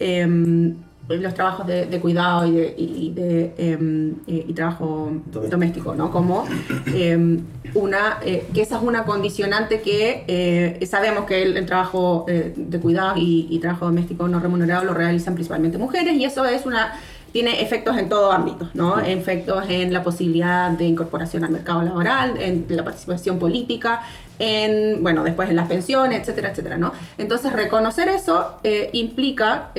los 1.09 1.35
trabajos 1.35 1.67
de, 1.67 1.87
de, 1.87 2.01
cuidado 2.01 2.47
y, 2.47 2.53
de, 2.53 2.75
y, 2.77 3.13
de, 3.13 3.55
eh, 3.57 4.19
y 4.27 4.53
trabajo 4.55 5.13
doméstico, 5.27 5.95
¿no? 5.95 6.11
Como 6.11 6.45
eh, 6.87 7.39
una, 7.75 8.19
eh, 8.23 8.47
que 8.53 8.63
esa 8.63 8.77
es 8.77 8.83
una 8.83 9.05
condicionante 9.05 9.81
que 9.81 10.25
eh, 10.27 10.87
sabemos 10.87 11.27
que 11.27 11.43
el, 11.43 11.57
el 11.57 11.67
trabajo 11.67 12.25
eh, 12.29 12.53
de 12.57 12.81
cuidado 12.81 13.15
y, 13.17 13.59
trabajo 13.61 13.87
doméstico 13.87 14.29
no 14.29 14.39
remunerado 14.39 14.85
lo 14.85 14.95
realizan 14.95 15.35
principalmente 15.35 15.79
mujeres 15.79 16.15
y 16.15 16.25
eso 16.25 16.45
es 16.45 16.67
una 16.67 17.01
tiene 17.33 17.61
efectos 17.61 17.99
en 17.99 18.09
todo 18.09 18.33
ámbito, 18.33 18.71
¿no? 18.73 18.99
Efectos 18.99 19.65
en 19.69 19.93
la 19.93 20.03
posibilidad 20.03 20.71
de 20.71 20.85
incorporación 20.85 21.45
al 21.45 21.51
mercado 21.51 21.83
laboral, 21.83 22.41
en 22.41 22.65
la 22.69 22.83
participación 22.83 23.39
política, 23.39 24.03
en, 24.39 25.03
bueno, 25.03 25.23
después 25.23 25.51
en 25.51 25.57
las 25.57 25.69
pensiones, 25.69 26.21
etcétera, 26.21 26.51
etcétera, 26.53 26.79
¿no? 26.79 26.93
Entonces, 27.19 27.53
reconocer 27.53 28.09
eso 28.09 28.59
implica 28.93 29.71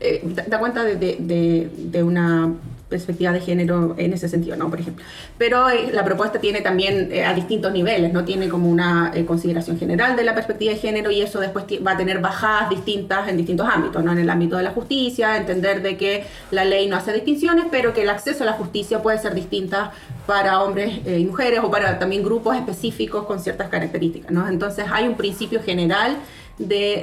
eh, 0.00 0.22
da 0.46 0.58
cuenta 0.58 0.84
de, 0.84 0.96
de, 0.96 2.02
una 2.02 2.52
perspectiva 2.88 3.32
de 3.32 3.40
género 3.40 3.94
en 3.98 4.12
ese 4.12 4.28
sentido, 4.28 4.56
¿no? 4.56 4.70
Por 4.70 4.80
ejemplo. 4.80 5.04
Pero 5.38 5.68
eh, 5.68 5.90
la 5.92 6.04
propuesta 6.04 6.38
tiene 6.38 6.60
también 6.60 7.08
eh, 7.10 7.24
a 7.24 7.34
distintos 7.34 7.72
niveles, 7.72 8.12
¿no? 8.12 8.24
Tiene 8.24 8.48
como 8.48 8.68
una 8.68 9.10
eh, 9.14 9.24
consideración 9.24 9.78
general 9.78 10.14
de 10.14 10.22
la 10.22 10.34
perspectiva 10.34 10.72
de 10.72 10.78
género 10.78 11.10
y 11.10 11.20
eso 11.20 11.40
después 11.40 11.64
va 11.84 11.92
a 11.92 11.96
tener 11.96 12.20
bajadas 12.20 12.70
distintas 12.70 13.28
en 13.28 13.36
distintos 13.36 13.66
ámbitos, 13.68 14.04
¿no? 14.04 14.12
En 14.12 14.18
el 14.18 14.30
ámbito 14.30 14.56
de 14.56 14.62
la 14.62 14.70
justicia, 14.70 15.36
entender 15.36 15.82
de 15.82 15.96
que 15.96 16.24
la 16.50 16.64
ley 16.64 16.88
no 16.88 16.96
hace 16.96 17.12
distinciones, 17.12 17.64
pero 17.70 17.92
que 17.92 18.02
el 18.02 18.10
acceso 18.10 18.44
a 18.44 18.46
la 18.46 18.52
justicia 18.52 19.02
puede 19.02 19.18
ser 19.18 19.34
distinta 19.34 19.92
para 20.26 20.62
hombres 20.62 21.00
y 21.06 21.24
mujeres 21.24 21.60
o 21.62 21.70
para 21.70 21.98
también 21.98 22.22
grupos 22.22 22.56
específicos 22.56 23.24
con 23.24 23.40
ciertas 23.40 23.68
características, 23.68 24.30
¿no? 24.30 24.46
Entonces 24.48 24.86
hay 24.92 25.08
un 25.08 25.16
principio 25.16 25.62
general 25.62 26.16
de, 26.58 27.02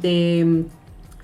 de 0.00 0.64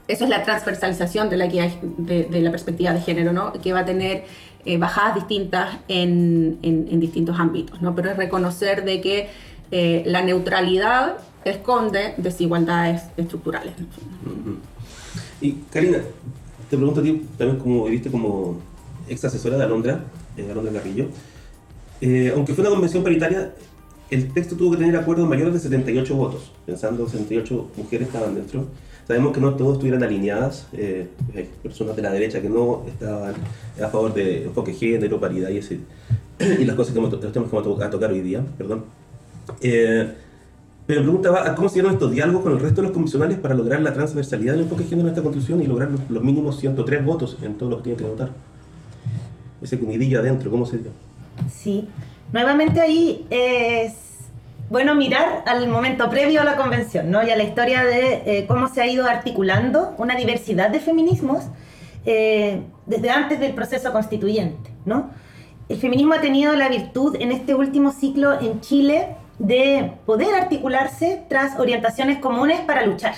esa 0.08 0.24
es 0.24 0.30
la 0.30 0.42
transversalización 0.42 1.30
de 1.30 1.36
la, 1.36 1.48
que 1.48 1.70
de, 1.98 2.40
la 2.40 2.50
perspectiva 2.50 2.92
de 2.92 3.00
género, 3.00 3.32
¿no? 3.32 3.52
que 3.52 3.72
va 3.72 3.80
a 3.80 3.84
tener 3.84 4.24
eh, 4.64 4.78
bajadas 4.78 5.14
distintas 5.14 5.78
en, 5.86 6.58
en, 6.62 6.98
distintos 6.98 7.38
ámbitos, 7.38 7.80
¿no? 7.80 7.94
pero 7.94 8.10
es 8.10 8.16
reconocer 8.16 8.84
de 8.84 9.00
que 9.00 9.28
eh, 9.70 10.02
la 10.06 10.22
neutralidad 10.22 11.18
esconde 11.44 12.14
desigualdades 12.16 13.02
estructurales. 13.16 13.74
Y 15.40 15.52
Karina, 15.70 15.98
te 16.70 16.76
pregunto 16.76 17.00
a 17.00 17.02
ti, 17.02 17.26
también 17.36 17.58
como 17.58 17.84
viviste 17.84 18.10
como 18.10 18.60
ex 19.08 19.24
asesora 19.24 19.56
de 19.56 19.64
Alondra, 19.64 20.04
eh, 20.36 20.48
Alondra 20.50 20.72
Carrillo, 20.72 21.08
eh, 22.00 22.32
aunque 22.34 22.54
fue 22.54 22.62
una 22.62 22.70
convención 22.70 23.02
paritaria, 23.02 23.52
el 24.10 24.32
texto 24.32 24.56
tuvo 24.56 24.72
que 24.72 24.78
tener 24.78 24.96
acuerdos 24.96 25.28
mayores 25.28 25.54
de 25.54 25.60
78 25.60 26.14
votos, 26.14 26.52
pensando 26.64 27.06
78 27.06 27.70
mujeres 27.76 28.08
estaban 28.08 28.34
dentro. 28.34 28.66
Sabemos 29.08 29.32
que 29.32 29.40
no 29.40 29.54
todos 29.54 29.72
estuvieran 29.72 30.02
alineadas, 30.02 30.68
eh, 30.74 31.08
hay 31.34 31.48
personas 31.62 31.96
de 31.96 32.02
la 32.02 32.12
derecha 32.12 32.42
que 32.42 32.50
no 32.50 32.82
estaban 32.86 33.32
a 33.82 33.88
favor 33.88 34.12
de 34.12 34.44
enfoque 34.44 34.74
género, 34.74 35.18
paridad 35.18 35.48
y, 35.48 35.56
ese, 35.56 35.80
y 36.38 36.64
las 36.66 36.76
cosas 36.76 36.92
que 36.92 37.00
temas 37.00 37.48
que 37.48 37.56
vamos 37.56 37.80
a 37.80 37.88
tocar 37.88 38.12
hoy 38.12 38.20
día. 38.20 38.44
Perdón. 38.58 38.84
Eh, 39.62 40.12
pero 40.86 41.00
preguntaba, 41.00 41.54
¿cómo 41.54 41.70
se 41.70 41.76
dieron 41.76 41.94
estos 41.94 42.12
diálogos 42.12 42.42
con 42.42 42.52
el 42.52 42.60
resto 42.60 42.82
de 42.82 42.88
los 42.88 42.92
comisionales 42.94 43.38
para 43.38 43.54
lograr 43.54 43.80
la 43.80 43.94
transversalidad 43.94 44.52
del 44.52 44.64
enfoque 44.64 44.84
género 44.84 45.08
en 45.08 45.14
esta 45.14 45.22
constitución 45.22 45.62
y 45.62 45.66
lograr 45.66 45.88
los, 46.10 46.22
mínimos 46.22 46.58
103 46.60 47.02
votos 47.02 47.38
en 47.42 47.54
todos 47.54 47.70
los 47.70 47.78
que 47.80 47.84
tienen 47.84 48.04
que 48.04 48.10
votar? 48.10 48.30
Ese 49.62 49.78
comidillo 49.80 50.20
adentro, 50.20 50.50
¿cómo 50.50 50.66
se 50.66 50.78
dio? 50.78 50.90
Sí, 51.50 51.88
nuevamente 52.30 52.78
ahí 52.78 53.26
es 53.30 54.07
bueno 54.70 54.94
mirar 54.94 55.42
al 55.46 55.68
momento 55.68 56.10
previo 56.10 56.42
a 56.42 56.44
la 56.44 56.56
convención, 56.56 57.10
¿no? 57.10 57.22
Y 57.26 57.30
a 57.30 57.36
la 57.36 57.42
historia 57.42 57.84
de 57.84 58.22
eh, 58.26 58.46
cómo 58.46 58.68
se 58.68 58.82
ha 58.82 58.86
ido 58.86 59.06
articulando 59.06 59.94
una 59.98 60.14
diversidad 60.14 60.70
de 60.70 60.80
feminismos 60.80 61.44
eh, 62.04 62.62
desde 62.86 63.10
antes 63.10 63.40
del 63.40 63.54
proceso 63.54 63.92
constituyente, 63.92 64.70
¿no? 64.84 65.10
El 65.68 65.78
feminismo 65.78 66.14
ha 66.14 66.20
tenido 66.20 66.54
la 66.54 66.68
virtud 66.68 67.16
en 67.18 67.32
este 67.32 67.54
último 67.54 67.92
ciclo 67.92 68.40
en 68.40 68.60
Chile 68.60 69.16
de 69.38 69.92
poder 70.06 70.34
articularse 70.34 71.24
tras 71.28 71.58
orientaciones 71.58 72.18
comunes 72.18 72.60
para 72.60 72.84
luchar. 72.84 73.14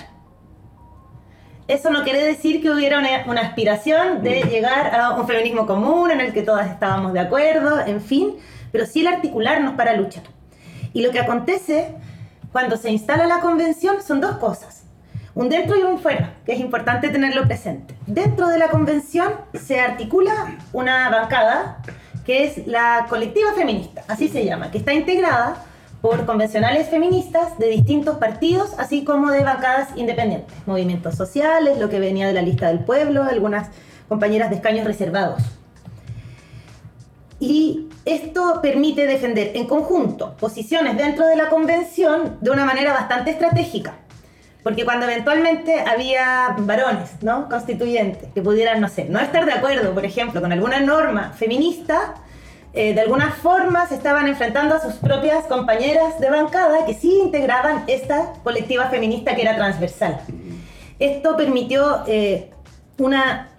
Eso 1.69 1.90
no 1.90 2.02
quiere 2.02 2.25
decir 2.25 2.61
que 2.61 2.71
hubiera 2.71 2.99
una, 2.99 3.09
una 3.28 3.42
aspiración 3.42 4.23
de 4.23 4.42
llegar 4.42 4.92
a 4.92 5.11
un 5.14 5.26
feminismo 5.26 5.66
común 5.66 6.11
en 6.11 6.21
el 6.21 6.33
que 6.33 6.42
todas 6.42 6.69
estábamos 6.69 7.12
de 7.12 7.21
acuerdo, 7.21 7.80
en 7.87 8.00
fin, 8.00 8.35
pero 8.73 8.87
sí 8.87 9.02
el 9.02 9.07
articularnos 9.07 9.75
para 9.75 9.95
luchar. 9.95 10.25
Y 10.92 11.02
lo 11.02 11.11
que 11.11 11.20
acontece 11.20 11.94
cuando 12.52 12.76
se 12.76 12.90
instala 12.90 13.26
la 13.26 13.40
convención 13.40 14.02
son 14.02 14.20
dos 14.20 14.37
cosas. 14.37 14.85
Un 15.35 15.49
dentro 15.49 15.78
y 15.78 15.82
un 15.82 15.99
fuera, 15.99 16.35
que 16.44 16.52
es 16.52 16.61
importante 16.61 17.09
tenerlo 17.09 17.44
presente. 17.44 17.94
Dentro 18.06 18.49
de 18.49 18.59
la 18.59 18.68
convención 18.68 19.32
se 19.54 19.80
articula 19.80 20.59
una 20.73 21.09
bancada 21.09 21.82
que 22.25 22.44
es 22.44 22.66
la 22.66 23.06
colectiva 23.09 23.52
feminista, 23.54 24.04
así 24.09 24.28
se 24.28 24.44
llama, 24.44 24.70
que 24.70 24.78
está 24.78 24.92
integrada 24.92 25.64
por 26.00 26.26
convencionales 26.26 26.88
feministas 26.88 27.59
de 27.59 27.68
distintos 27.68 28.18
partidos, 28.18 28.75
así 28.78 29.04
como 29.04 29.30
de 29.30 29.44
bancadas 29.44 29.88
independientes, 29.97 30.56
movimientos 30.66 31.14
sociales, 31.14 31.78
lo 31.78 31.88
que 31.88 32.00
venía 32.00 32.26
de 32.26 32.32
la 32.32 32.42
lista 32.42 32.68
del 32.68 32.80
pueblo, 32.80 33.23
algunas 33.23 33.68
compañeras 34.09 34.50
de 34.50 34.56
escaños 34.56 34.87
reservados. 34.87 35.42
Y 37.40 37.88
esto 38.04 38.61
permite 38.61 39.06
defender 39.06 39.52
en 39.54 39.66
conjunto 39.66 40.37
posiciones 40.37 40.97
dentro 40.97 41.26
de 41.26 41.37
la 41.37 41.49
convención 41.49 42.37
de 42.40 42.50
una 42.50 42.66
manera 42.66 42.92
bastante 42.92 43.30
estratégica. 43.30 43.94
Porque 44.62 44.85
cuando 44.85 45.06
eventualmente 45.06 45.80
había 45.80 46.54
varones, 46.59 47.23
¿no? 47.23 47.49
Constituyentes, 47.49 48.30
que 48.35 48.42
pudieran, 48.42 48.80
no 48.82 48.88
sé, 48.88 49.06
no 49.06 49.18
estar 49.18 49.47
de 49.47 49.52
acuerdo, 49.52 49.94
por 49.94 50.04
ejemplo, 50.04 50.42
con 50.42 50.52
alguna 50.52 50.80
norma 50.80 51.32
feminista, 51.32 52.14
eh, 52.75 52.94
de 52.94 53.00
alguna 53.00 53.32
forma 53.32 53.87
se 53.87 53.94
estaban 53.94 54.28
enfrentando 54.28 54.75
a 54.75 54.80
sus 54.80 54.94
propias 54.94 55.47
compañeras 55.47 56.20
de 56.20 56.30
bancada 56.30 56.85
que 56.85 56.94
sí 56.94 57.20
integraban 57.20 57.85
esta 57.87 58.35
colectiva 58.44 58.90
feminista 58.90 59.35
que 59.35 59.42
era 59.42 59.56
transversal. 59.56 60.20
Esto 60.99 61.37
permitió 61.37 62.04
eh, 62.06 62.50
una 62.99 63.50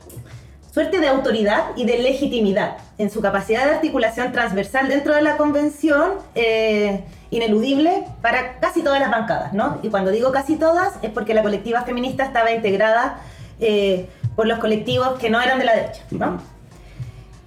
suerte 0.71 0.99
de 0.99 1.07
autoridad 1.07 1.75
y 1.75 1.85
de 1.85 1.99
legitimidad 1.99 2.77
en 2.97 3.09
su 3.09 3.21
capacidad 3.21 3.65
de 3.65 3.71
articulación 3.71 4.31
transversal 4.31 4.87
dentro 4.87 5.13
de 5.13 5.21
la 5.21 5.37
convención, 5.37 6.13
eh, 6.33 7.03
ineludible 7.29 8.05
para 8.21 8.59
casi 8.59 8.81
todas 8.81 8.99
las 8.99 9.11
bancadas, 9.11 9.53
¿no? 9.53 9.79
Y 9.83 9.89
cuando 9.89 10.11
digo 10.11 10.31
casi 10.31 10.55
todas 10.55 10.93
es 11.01 11.11
porque 11.11 11.33
la 11.33 11.43
colectiva 11.43 11.81
feminista 11.83 12.23
estaba 12.23 12.51
integrada 12.51 13.19
eh, 13.59 14.07
por 14.35 14.47
los 14.47 14.59
colectivos 14.59 15.19
que 15.19 15.29
no 15.29 15.41
eran 15.41 15.59
de 15.59 15.65
la 15.65 15.75
derecha, 15.75 16.03
¿no? 16.11 16.41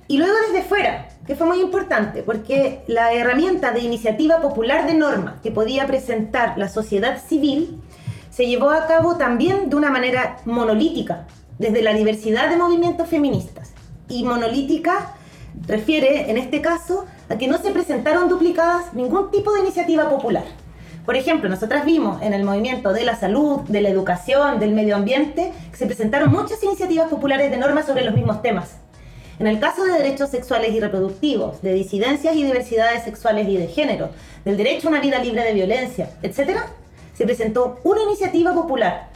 Y 0.06 0.18
luego 0.18 0.34
desde 0.46 0.62
fuera, 0.66 1.08
que 1.26 1.34
fue 1.34 1.46
muy 1.46 1.60
importante, 1.60 2.22
porque 2.22 2.82
la 2.86 3.14
herramienta 3.14 3.72
de 3.72 3.80
iniciativa 3.80 4.42
popular 4.42 4.86
de 4.86 4.94
norma 4.94 5.40
que 5.42 5.50
podía 5.50 5.86
presentar 5.86 6.58
la 6.58 6.68
sociedad 6.68 7.18
civil 7.26 7.80
se 8.28 8.46
llevó 8.46 8.70
a 8.70 8.86
cabo 8.86 9.16
también 9.16 9.70
de 9.70 9.76
una 9.76 9.90
manera 9.90 10.36
monolítica, 10.44 11.26
desde 11.58 11.82
la 11.82 11.94
diversidad 11.94 12.50
de 12.50 12.56
movimientos 12.56 13.08
feministas. 13.08 13.72
Y 14.08 14.24
monolítica 14.24 15.14
refiere, 15.66 16.30
en 16.30 16.38
este 16.38 16.60
caso, 16.60 17.06
a 17.28 17.38
que 17.38 17.48
no 17.48 17.58
se 17.58 17.70
presentaron 17.70 18.28
duplicadas 18.28 18.92
ningún 18.94 19.30
tipo 19.30 19.52
de 19.52 19.60
iniciativa 19.60 20.08
popular. 20.08 20.44
Por 21.04 21.16
ejemplo, 21.16 21.48
nosotras 21.50 21.84
vimos 21.84 22.22
en 22.22 22.32
el 22.32 22.44
movimiento 22.44 22.92
de 22.92 23.04
la 23.04 23.14
salud, 23.16 23.60
de 23.68 23.82
la 23.82 23.90
educación, 23.90 24.58
del 24.58 24.72
medio 24.72 24.96
ambiente, 24.96 25.52
que 25.70 25.76
se 25.76 25.86
presentaron 25.86 26.30
muchas 26.30 26.62
iniciativas 26.62 27.10
populares 27.10 27.50
de 27.50 27.58
normas 27.58 27.86
sobre 27.86 28.04
los 28.04 28.14
mismos 28.14 28.40
temas. 28.40 28.76
En 29.38 29.46
el 29.46 29.58
caso 29.58 29.84
de 29.84 29.92
derechos 29.92 30.30
sexuales 30.30 30.72
y 30.72 30.80
reproductivos, 30.80 31.60
de 31.60 31.74
disidencias 31.74 32.36
y 32.36 32.44
diversidades 32.44 33.02
sexuales 33.02 33.48
y 33.48 33.56
de 33.56 33.66
género, 33.66 34.10
del 34.44 34.56
derecho 34.56 34.88
a 34.88 34.92
una 34.92 35.00
vida 35.00 35.18
libre 35.18 35.42
de 35.42 35.52
violencia, 35.52 36.10
etc., 36.22 36.60
se 37.14 37.24
presentó 37.24 37.80
una 37.84 38.02
iniciativa 38.02 38.54
popular 38.54 39.08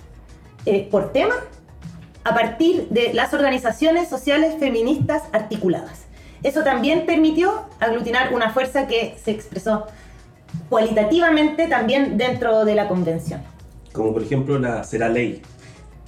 eh, 0.66 0.87
por 0.90 1.12
tema 1.12 1.35
a 2.25 2.34
partir 2.34 2.88
de 2.90 3.14
las 3.14 3.32
organizaciones 3.34 4.08
sociales 4.08 4.54
feministas 4.58 5.22
articuladas. 5.32 6.06
Eso 6.42 6.62
también 6.62 7.06
permitió 7.06 7.62
aglutinar 7.80 8.32
una 8.32 8.50
fuerza 8.50 8.87
que 8.87 9.16
se 9.22 9.30
expresó 9.30 9.87
cualitativamente 10.68 11.66
también 11.66 12.16
dentro 12.16 12.64
de 12.64 12.75
la 12.75 12.88
convención. 12.88 13.42
Como 13.92 14.12
por 14.12 14.22
ejemplo 14.22 14.58
la 14.58 14.84
Será 14.84 15.08
Ley. 15.08 15.42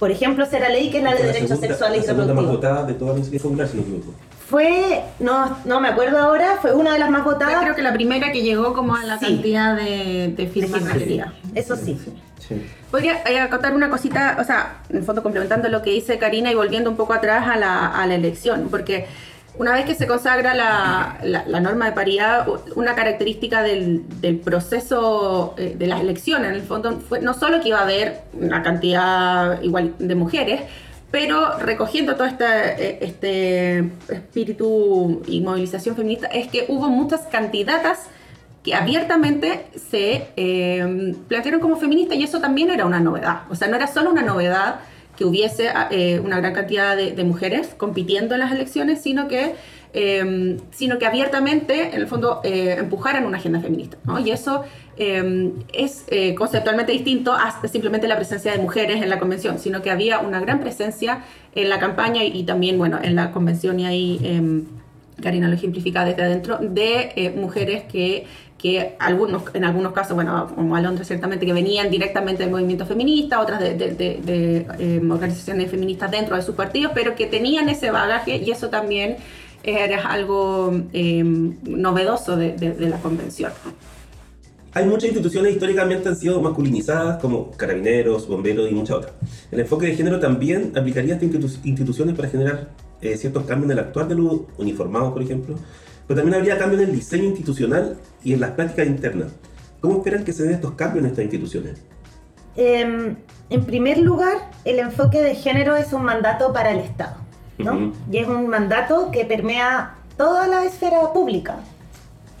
Por 0.01 0.09
ejemplo, 0.09 0.47
Será 0.47 0.69
Ley, 0.69 0.89
que 0.89 0.97
es 0.97 1.03
la 1.03 1.13
de 1.13 1.21
derechos 1.21 1.59
sexuales 1.59 2.03
y 2.03 2.07
reproductivos. 2.07 2.43
más 2.43 2.51
votada 2.55 2.83
de 2.85 2.95
todas 2.95 3.19
las 3.19 3.27
si 3.27 3.37
no 3.37 3.51
me 3.51 3.63
equivoco. 3.63 4.13
Fue, 4.51 5.01
no, 5.19 5.57
no 5.63 5.79
me 5.79 5.87
acuerdo 5.87 6.17
ahora, 6.17 6.57
fue 6.61 6.73
una 6.73 6.91
de 6.91 6.99
las 6.99 7.09
más 7.09 7.23
votadas. 7.23 7.53
Yo 7.53 7.61
creo 7.61 7.75
que 7.75 7.81
la 7.81 7.93
primera 7.93 8.33
que 8.33 8.41
llegó 8.41 8.73
como 8.73 8.97
a 8.97 9.05
la 9.05 9.17
cantidad 9.17 9.77
de, 9.77 10.33
de 10.35 10.47
firmas. 10.47 10.83
Eso 11.55 11.77
sí. 11.77 11.97
Podría 12.91 13.23
eh, 13.29 13.39
acotar 13.39 13.73
una 13.73 13.89
cosita, 13.89 14.35
o 14.37 14.43
sea, 14.43 14.81
en 14.89 14.97
el 14.97 15.03
fondo 15.03 15.23
complementando 15.23 15.69
lo 15.69 15.81
que 15.81 15.91
dice 15.91 16.17
Karina 16.17 16.51
y 16.51 16.55
volviendo 16.55 16.89
un 16.89 16.97
poco 16.97 17.13
atrás 17.13 17.47
a 17.47 17.55
la, 17.55 17.87
a 17.87 18.05
la 18.05 18.15
elección, 18.15 18.67
porque 18.69 19.07
una 19.57 19.71
vez 19.71 19.85
que 19.85 19.95
se 19.95 20.05
consagra 20.05 20.53
la, 20.53 21.17
la, 21.23 21.59
norma 21.61 21.85
de 21.85 21.91
paridad, 21.93 22.45
una 22.75 22.93
característica 22.93 23.63
del, 23.63 24.03
del 24.19 24.37
proceso 24.37 25.55
eh, 25.57 25.75
de 25.77 25.87
las 25.87 26.01
elecciones, 26.01 26.49
en 26.49 26.55
el 26.55 26.61
fondo, 26.63 26.99
fue 26.99 27.21
no 27.21 27.33
solo 27.33 27.61
que 27.61 27.69
iba 27.69 27.79
a 27.79 27.83
haber 27.83 28.21
una 28.33 28.63
cantidad 28.63 29.61
igual 29.61 29.93
de 29.97 30.15
mujeres, 30.15 30.61
pero 31.11 31.57
recogiendo 31.59 32.15
todo 32.15 32.25
este, 32.25 33.05
este 33.05 33.91
espíritu 34.09 35.21
y 35.27 35.41
movilización 35.41 35.95
feminista, 35.95 36.27
es 36.27 36.47
que 36.47 36.65
hubo 36.69 36.89
muchas 36.89 37.21
candidatas 37.23 38.07
que 38.63 38.73
abiertamente 38.73 39.67
se 39.89 40.29
eh, 40.37 41.15
plantearon 41.27 41.59
como 41.59 41.75
feministas 41.77 42.17
y 42.17 42.23
eso 42.23 42.39
también 42.39 42.69
era 42.69 42.85
una 42.85 42.99
novedad. 42.99 43.41
O 43.49 43.55
sea, 43.55 43.67
no 43.67 43.75
era 43.75 43.87
solo 43.87 44.11
una 44.11 44.21
novedad 44.21 44.81
que 45.21 45.25
hubiese 45.25 45.69
eh, 45.91 46.19
una 46.19 46.37
gran 46.39 46.51
cantidad 46.51 46.97
de, 46.97 47.23
mujeres 47.23 47.75
compitiendo 47.77 48.33
en 48.33 48.39
las 48.39 48.51
elecciones, 48.51 49.01
sino 49.01 49.27
que 49.27 49.53
em, 49.93 50.57
sino 50.71 50.97
que 50.97 51.05
abiertamente, 51.05 51.93
en 51.93 52.01
el 52.01 52.07
fondo, 52.07 52.41
eh, 52.43 52.77
empujaran 52.79 53.23
una 53.27 53.37
agenda 53.37 53.59
feminista. 53.59 53.99
Y 54.25 54.31
eso 54.31 54.63
em, 54.97 55.51
es 55.73 56.05
eh, 56.07 56.33
conceptualmente 56.33 56.91
distinto 56.91 57.33
a 57.33 57.61
simplemente 57.67 58.07
la 58.07 58.15
presencia 58.15 58.51
de 58.51 58.57
mujeres 58.57 59.03
en 59.03 59.11
la 59.11 59.19
convención, 59.19 59.59
sino 59.59 59.83
que 59.83 59.91
había 59.91 60.17
una 60.17 60.39
gran 60.39 60.59
presencia 60.59 61.23
en 61.53 61.69
la 61.69 61.77
campaña 61.77 62.23
y, 62.23 62.43
también, 62.43 62.79
bueno, 62.79 62.97
en 63.03 63.15
la 63.15 63.31
convención 63.31 63.79
y 63.79 63.85
ahí... 63.85 64.19
Em, 64.23 64.65
Karina 65.21 65.47
lo 65.47 65.53
ejemplifica 65.53 66.03
desde 66.03 66.23
adentro, 66.23 66.57
de 66.57 67.31
mujeres 67.35 67.83
que 67.83 68.25
que 68.61 68.95
algunos, 68.99 69.43
en 69.55 69.63
algunos 69.63 69.91
casos, 69.91 70.13
bueno, 70.13 70.51
como 70.53 70.75
Alondra 70.75 71.03
ciertamente, 71.03 71.45
que 71.45 71.53
venían 71.53 71.89
directamente 71.89 72.43
del 72.43 72.51
movimiento 72.51 72.85
feminista, 72.85 73.41
otras 73.41 73.59
de, 73.59 73.73
de, 73.73 74.67
em, 74.77 75.09
organizaciones 75.09 75.71
feministas 75.71 76.11
dentro 76.11 76.35
de 76.35 76.43
sus 76.43 76.53
partidos, 76.53 76.91
pero 76.93 77.15
que 77.15 77.25
tenían 77.25 77.69
ese 77.69 77.89
bagaje 77.89 78.37
y 78.37 78.51
eso 78.51 78.69
también 78.69 79.17
era 79.63 80.07
algo 80.07 80.71
em, 80.93 81.57
novedoso 81.63 82.37
de, 82.37 82.75
la 82.79 82.97
convención. 82.97 83.51
Hay 84.73 84.85
muchas 84.85 85.05
instituciones 85.05 85.53
históricamente 85.53 86.07
han 86.07 86.15
sido 86.15 86.39
masculinizadas, 86.39 87.19
como 87.19 87.51
carabineros, 87.51 88.27
bomberos 88.27 88.69
y 88.69 88.73
muchas 88.73 88.97
otras. 88.97 89.13
El 89.51 89.59
enfoque 89.59 89.87
de 89.87 89.95
género 89.95 90.19
también 90.19 90.71
aplicaría 90.75 91.15
a 91.15 91.17
estas 91.17 91.59
instituciones 91.65 92.15
para 92.15 92.29
generar 92.29 92.69
eh, 93.01 93.17
ciertos 93.17 93.43
cambios 93.45 93.71
en 93.71 93.77
el 93.77 93.83
actuar 93.83 94.07
de 94.07 94.15
los 94.15 94.41
uniformados, 94.57 95.11
por 95.11 95.23
ejemplo, 95.23 95.55
pero 96.11 96.23
también 96.23 96.41
habría 96.41 96.57
cambios 96.57 96.81
en 96.81 96.89
el 96.89 96.95
diseño 96.95 97.23
institucional 97.23 97.95
y 98.21 98.33
en 98.33 98.41
las 98.41 98.51
prácticas 98.51 98.85
internas. 98.85 99.31
¿Cómo 99.79 99.99
esperan 99.99 100.25
que 100.25 100.33
se 100.33 100.43
den 100.43 100.55
estos 100.55 100.73
cambios 100.73 101.05
en 101.05 101.11
estas 101.11 101.23
instituciones? 101.23 101.81
Em, 102.57 103.15
en 103.49 103.65
primer 103.65 103.97
lugar, 103.97 104.51
el 104.65 104.79
enfoque 104.79 105.21
de 105.21 105.35
género 105.35 105.77
es 105.77 105.93
un 105.93 106.03
mandato 106.03 106.51
para 106.51 106.71
el 106.71 106.79
Estado, 106.79 107.15
¿no? 107.59 107.93
Y 108.11 108.17
es 108.17 108.27
un 108.27 108.49
mandato 108.49 109.09
que 109.09 109.23
permea 109.23 109.95
toda 110.17 110.47
la 110.47 110.65
esfera 110.65 111.13
pública. 111.13 111.59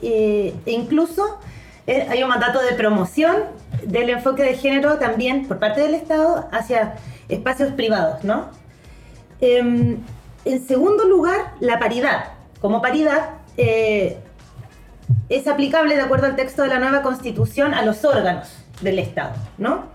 e 0.01 0.53
incluso 0.65 1.39
eh, 1.87 2.07
hay 2.09 2.23
un 2.23 2.29
mandato 2.29 2.59
de 2.61 2.73
promoción 2.73 3.35
del 3.87 4.09
enfoque 4.09 4.43
de 4.43 4.55
género 4.55 4.97
también 4.97 5.47
por 5.47 5.59
parte 5.59 5.79
del 5.79 5.93
Estado 5.93 6.49
hacia 6.51 6.95
espacios 7.29 7.71
privados, 7.71 8.21
¿no? 8.25 8.49
Em, 9.39 9.97
en 10.43 10.67
segundo 10.67 11.05
lugar, 11.05 11.53
la 11.61 11.79
paridad. 11.79 12.33
Como 12.59 12.81
paridad, 12.81 13.40
eh, 13.57 14.17
es 15.29 15.47
aplicable, 15.47 15.95
de 15.95 16.01
acuerdo 16.01 16.27
al 16.27 16.35
texto 16.35 16.63
de 16.63 16.69
la 16.69 16.79
nueva 16.79 17.01
constitución, 17.01 17.73
a 17.73 17.83
los 17.83 18.03
órganos 18.05 18.49
del 18.81 18.99
Estado, 18.99 19.33
¿no? 19.57 19.85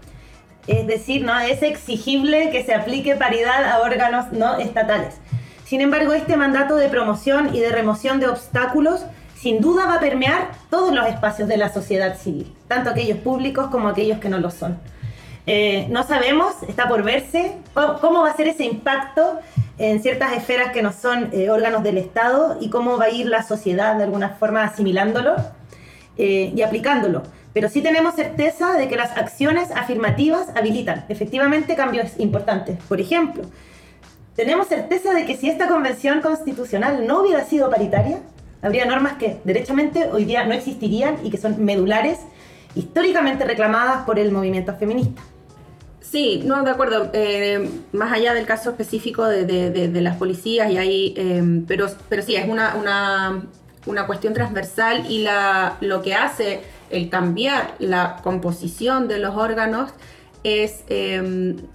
Es 0.66 0.86
decir, 0.86 1.24
¿no? 1.24 1.38
es 1.38 1.62
exigible 1.62 2.50
que 2.50 2.64
se 2.64 2.74
aplique 2.74 3.14
paridad 3.14 3.64
a 3.64 3.80
órganos 3.80 4.32
no 4.32 4.56
estatales. 4.58 5.14
Sin 5.64 5.80
embargo, 5.80 6.12
este 6.12 6.36
mandato 6.36 6.76
de 6.76 6.88
promoción 6.88 7.54
y 7.54 7.60
de 7.60 7.70
remoción 7.70 8.18
de 8.18 8.28
obstáculos 8.28 9.04
sin 9.36 9.60
duda 9.60 9.86
va 9.86 9.94
a 9.96 10.00
permear 10.00 10.50
todos 10.70 10.92
los 10.92 11.06
espacios 11.06 11.48
de 11.48 11.56
la 11.56 11.72
sociedad 11.72 12.16
civil, 12.16 12.52
tanto 12.66 12.90
aquellos 12.90 13.18
públicos 13.18 13.68
como 13.68 13.88
aquellos 13.88 14.18
que 14.18 14.28
no 14.28 14.38
lo 14.38 14.50
son. 14.50 14.78
Eh, 15.46 15.86
no 15.90 16.02
sabemos, 16.02 16.54
está 16.66 16.88
por 16.88 17.04
verse, 17.04 17.52
cómo 18.00 18.22
va 18.22 18.30
a 18.30 18.36
ser 18.36 18.48
ese 18.48 18.64
impacto 18.64 19.38
en 19.78 20.02
ciertas 20.02 20.32
esferas 20.32 20.72
que 20.72 20.82
no 20.82 20.92
son 20.92 21.30
eh, 21.32 21.50
órganos 21.50 21.84
del 21.84 21.98
Estado 21.98 22.58
y 22.60 22.68
cómo 22.68 22.98
va 22.98 23.04
a 23.04 23.10
ir 23.10 23.26
la 23.26 23.44
sociedad 23.44 23.96
de 23.96 24.04
alguna 24.04 24.30
forma 24.30 24.64
asimilándolo 24.64 25.36
eh, 26.16 26.52
y 26.54 26.62
aplicándolo. 26.62 27.22
Pero 27.52 27.68
sí 27.68 27.80
tenemos 27.80 28.16
certeza 28.16 28.74
de 28.74 28.88
que 28.88 28.96
las 28.96 29.16
acciones 29.16 29.70
afirmativas 29.70 30.48
habilitan 30.56 31.04
efectivamente 31.08 31.76
cambios 31.76 32.18
importantes. 32.18 32.78
Por 32.88 33.00
ejemplo, 33.00 33.44
tenemos 34.34 34.66
certeza 34.66 35.14
de 35.14 35.26
que 35.26 35.36
si 35.36 35.48
esta 35.48 35.68
convención 35.68 36.22
constitucional 36.22 37.06
no 37.06 37.20
hubiera 37.20 37.44
sido 37.44 37.70
paritaria, 37.70 38.18
habría 38.62 38.84
normas 38.84 39.14
que 39.14 39.38
derechamente 39.44 40.10
hoy 40.10 40.24
día 40.24 40.44
no 40.44 40.54
existirían 40.54 41.24
y 41.24 41.30
que 41.30 41.38
son 41.38 41.64
medulares, 41.64 42.18
históricamente 42.74 43.44
reclamadas 43.44 44.04
por 44.04 44.18
el 44.18 44.32
movimiento 44.32 44.74
feminista. 44.74 45.22
Sí, 46.10 46.42
no, 46.44 46.62
de 46.62 46.70
acuerdo. 46.70 47.10
Eh, 47.12 47.68
más 47.92 48.12
allá 48.12 48.32
del 48.32 48.46
caso 48.46 48.70
específico 48.70 49.24
de, 49.26 50.00
las 50.00 50.16
policías, 50.16 50.70
y 50.70 50.78
ahí, 50.78 51.14
eh, 51.16 51.62
pero, 51.66 51.88
pero 52.08 52.22
sí, 52.22 52.36
es 52.36 52.48
una, 52.48 53.42
una, 53.86 54.06
cuestión 54.06 54.32
transversal 54.32 55.10
y 55.10 55.22
la, 55.22 55.76
lo 55.80 56.02
que 56.02 56.14
hace 56.14 56.60
el 56.90 57.10
cambiar 57.10 57.74
la 57.80 58.20
composición 58.22 59.08
de 59.08 59.18
los 59.18 59.34
órganos 59.36 59.90
es, 60.44 60.84
eh, 60.88 61.16
en 61.16 61.68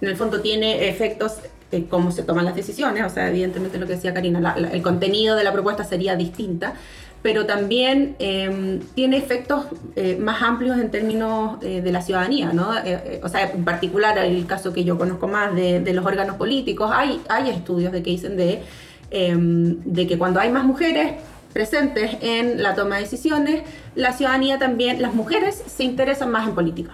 el 0.00 0.16
fondo, 0.16 0.40
tiene 0.42 0.88
efectos 0.88 1.38
en 1.70 1.84
cómo 1.84 2.12
se 2.12 2.22
toman 2.22 2.44
las 2.44 2.54
decisiones. 2.54 3.04
O 3.04 3.08
sea, 3.08 3.28
evidentemente 3.28 3.78
lo 3.78 3.86
que 3.86 3.94
decía 3.94 4.12
Karina, 4.12 4.54
el 4.54 4.82
contenido 4.82 5.34
de 5.34 5.44
la 5.44 5.52
propuesta 5.52 5.84
sería 5.84 6.14
distinta, 6.14 6.74
pero 7.22 7.46
también 7.46 8.16
em, 8.18 8.80
tiene 8.94 9.16
efectos 9.16 9.66
eh, 9.94 10.16
más 10.20 10.42
amplios 10.42 10.78
en 10.78 10.90
términos 10.90 11.58
eh, 11.62 11.80
de 11.80 11.92
la 11.92 12.02
ciudadanía, 12.02 12.52
¿no? 12.52 12.76
Eh, 12.76 13.20
o 13.22 13.28
sea, 13.28 13.50
en 13.50 13.64
particular 13.64 14.18
el 14.18 14.44
caso 14.46 14.72
que 14.72 14.82
yo 14.82 14.98
conozco 14.98 15.28
más 15.28 15.54
de, 15.54 15.92
los 15.92 16.04
órganos 16.04 16.36
políticos, 16.36 16.90
hay, 16.92 17.20
hay 17.28 17.50
estudios 17.50 17.92
de 17.92 18.02
que 18.02 18.10
dicen 18.10 18.36
de, 18.36 18.62
em, 19.10 19.78
de 19.84 20.06
que 20.06 20.18
cuando 20.18 20.40
hay 20.40 20.50
más 20.50 20.64
mujeres 20.64 21.12
presentes 21.52 22.16
en 22.20 22.62
la 22.62 22.74
toma 22.74 22.96
de 22.96 23.02
decisiones, 23.02 23.62
la 23.94 24.12
ciudadanía 24.12 24.58
también, 24.58 25.00
las 25.00 25.14
mujeres 25.14 25.62
se 25.66 25.84
interesan 25.84 26.30
más 26.30 26.48
en 26.48 26.54
política, 26.54 26.92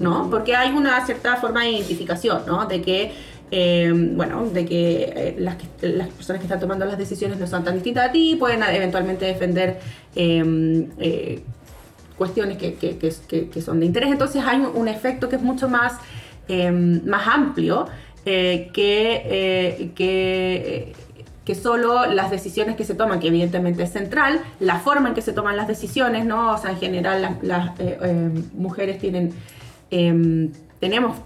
¿no? 0.00 0.30
Porque 0.30 0.56
hay 0.56 0.70
una 0.72 1.04
cierta 1.04 1.36
forma 1.36 1.64
de 1.64 1.72
identificación, 1.72 2.42
¿no? 2.46 2.66
De 2.66 2.80
que 2.82 3.12
eh, 3.50 3.92
bueno, 3.94 4.46
de 4.46 4.64
que, 4.64 5.04
eh, 5.04 5.36
las 5.38 5.56
las 5.80 6.08
personas 6.08 6.40
que 6.40 6.46
están 6.46 6.58
tomando 6.58 6.84
las 6.84 6.98
decisiones 6.98 7.38
no 7.38 7.46
son 7.46 7.62
tan 7.62 7.74
distintas 7.74 8.08
a 8.08 8.12
ti, 8.12 8.36
pueden 8.38 8.62
eventualmente 8.62 9.24
defender 9.24 9.78
em, 10.16 10.88
eh, 10.98 11.42
cuestiones 12.18 12.58
que, 12.58 12.74
que, 12.74 12.98
que, 12.98 13.62
son 13.62 13.78
de 13.80 13.86
interés. 13.86 14.10
Entonces 14.10 14.42
hay 14.44 14.58
un, 14.60 14.88
efecto 14.88 15.28
que 15.28 15.36
es 15.36 15.42
mucho 15.42 15.68
más, 15.68 15.94
em, 16.48 17.04
más 17.04 17.28
amplio 17.28 17.86
que, 18.24 19.92
que, 19.94 21.54
solo 21.54 22.06
las 22.06 22.30
decisiones 22.32 22.74
que 22.74 22.84
se 22.84 22.94
toman, 22.94 23.20
que 23.20 23.28
evidentemente 23.28 23.84
es 23.84 23.92
central, 23.92 24.40
la 24.58 24.80
forma 24.80 25.10
en 25.10 25.14
que 25.14 25.22
se 25.22 25.32
toman 25.32 25.56
las 25.56 25.68
decisiones, 25.68 26.24
¿no? 26.26 26.52
O 26.54 26.58
sea, 26.58 26.72
en 26.72 26.78
general 26.78 27.38
las, 27.42 27.78
em, 27.78 28.42
mujeres 28.54 28.98
tienen, 28.98 29.32
tenemos 30.80 31.16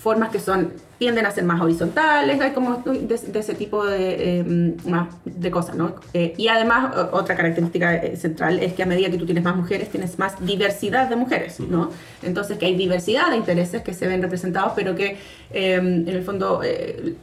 formas 0.00 0.30
que 0.30 0.40
son 0.40 0.72
tienden 1.02 1.26
a 1.26 1.32
ser 1.32 1.42
más 1.42 1.60
horizontales, 1.60 2.40
hay 2.40 2.52
como 2.52 2.76
de, 2.76 3.18
ese 3.34 3.54
tipo 3.56 3.84
de, 3.84 4.38
eh, 4.38 4.44
más 4.86 5.08
de 5.24 5.50
cosas, 5.50 5.74
¿no? 5.74 5.96
Eh, 6.14 6.32
y 6.36 6.46
además, 6.46 6.94
otra 7.10 7.34
característica 7.34 7.96
eh, 7.96 8.16
central 8.16 8.60
es 8.60 8.72
que 8.74 8.84
a 8.84 8.86
medida 8.86 9.10
que 9.10 9.18
tú 9.18 9.26
tienes 9.26 9.42
más 9.42 9.56
mujeres, 9.56 9.88
tienes 9.88 10.16
más 10.20 10.34
diversidad 10.46 11.10
de 11.10 11.16
mujeres, 11.16 11.58
¿no? 11.58 11.90
Entonces, 12.22 12.56
que 12.56 12.66
hay 12.66 12.76
diversidad 12.76 13.30
de 13.32 13.36
intereses 13.36 13.82
que 13.82 13.94
se 13.94 14.06
ven 14.06 14.22
representados, 14.22 14.74
pero 14.76 14.94
que 14.94 15.16
en 15.50 16.08
el 16.08 16.22
fondo 16.22 16.60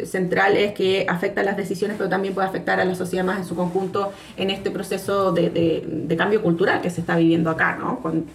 central 0.03 0.57
es 0.57 0.73
que 0.73 1.05
afecta 1.07 1.41
las 1.41 1.55
decisiones, 1.55 1.95
pero 1.97 2.09
también 2.09 2.33
puede 2.33 2.49
afectar 2.49 2.81
a 2.81 2.85
la 2.85 2.95
sociedad 2.95 3.23
más 3.23 3.39
en 3.39 3.45
su 3.45 3.55
conjunto 3.55 4.11
en 4.35 4.49
este 4.49 4.71
proceso 4.71 5.31
de, 5.31 5.49
de 5.85 6.17
cambio 6.17 6.41
cultural 6.43 6.81
que 6.81 6.89
se 6.89 6.99
está 6.99 7.15
viviendo 7.15 7.49
acá, 7.49 7.77
¿no? 7.77 8.01
Con, 8.01 8.25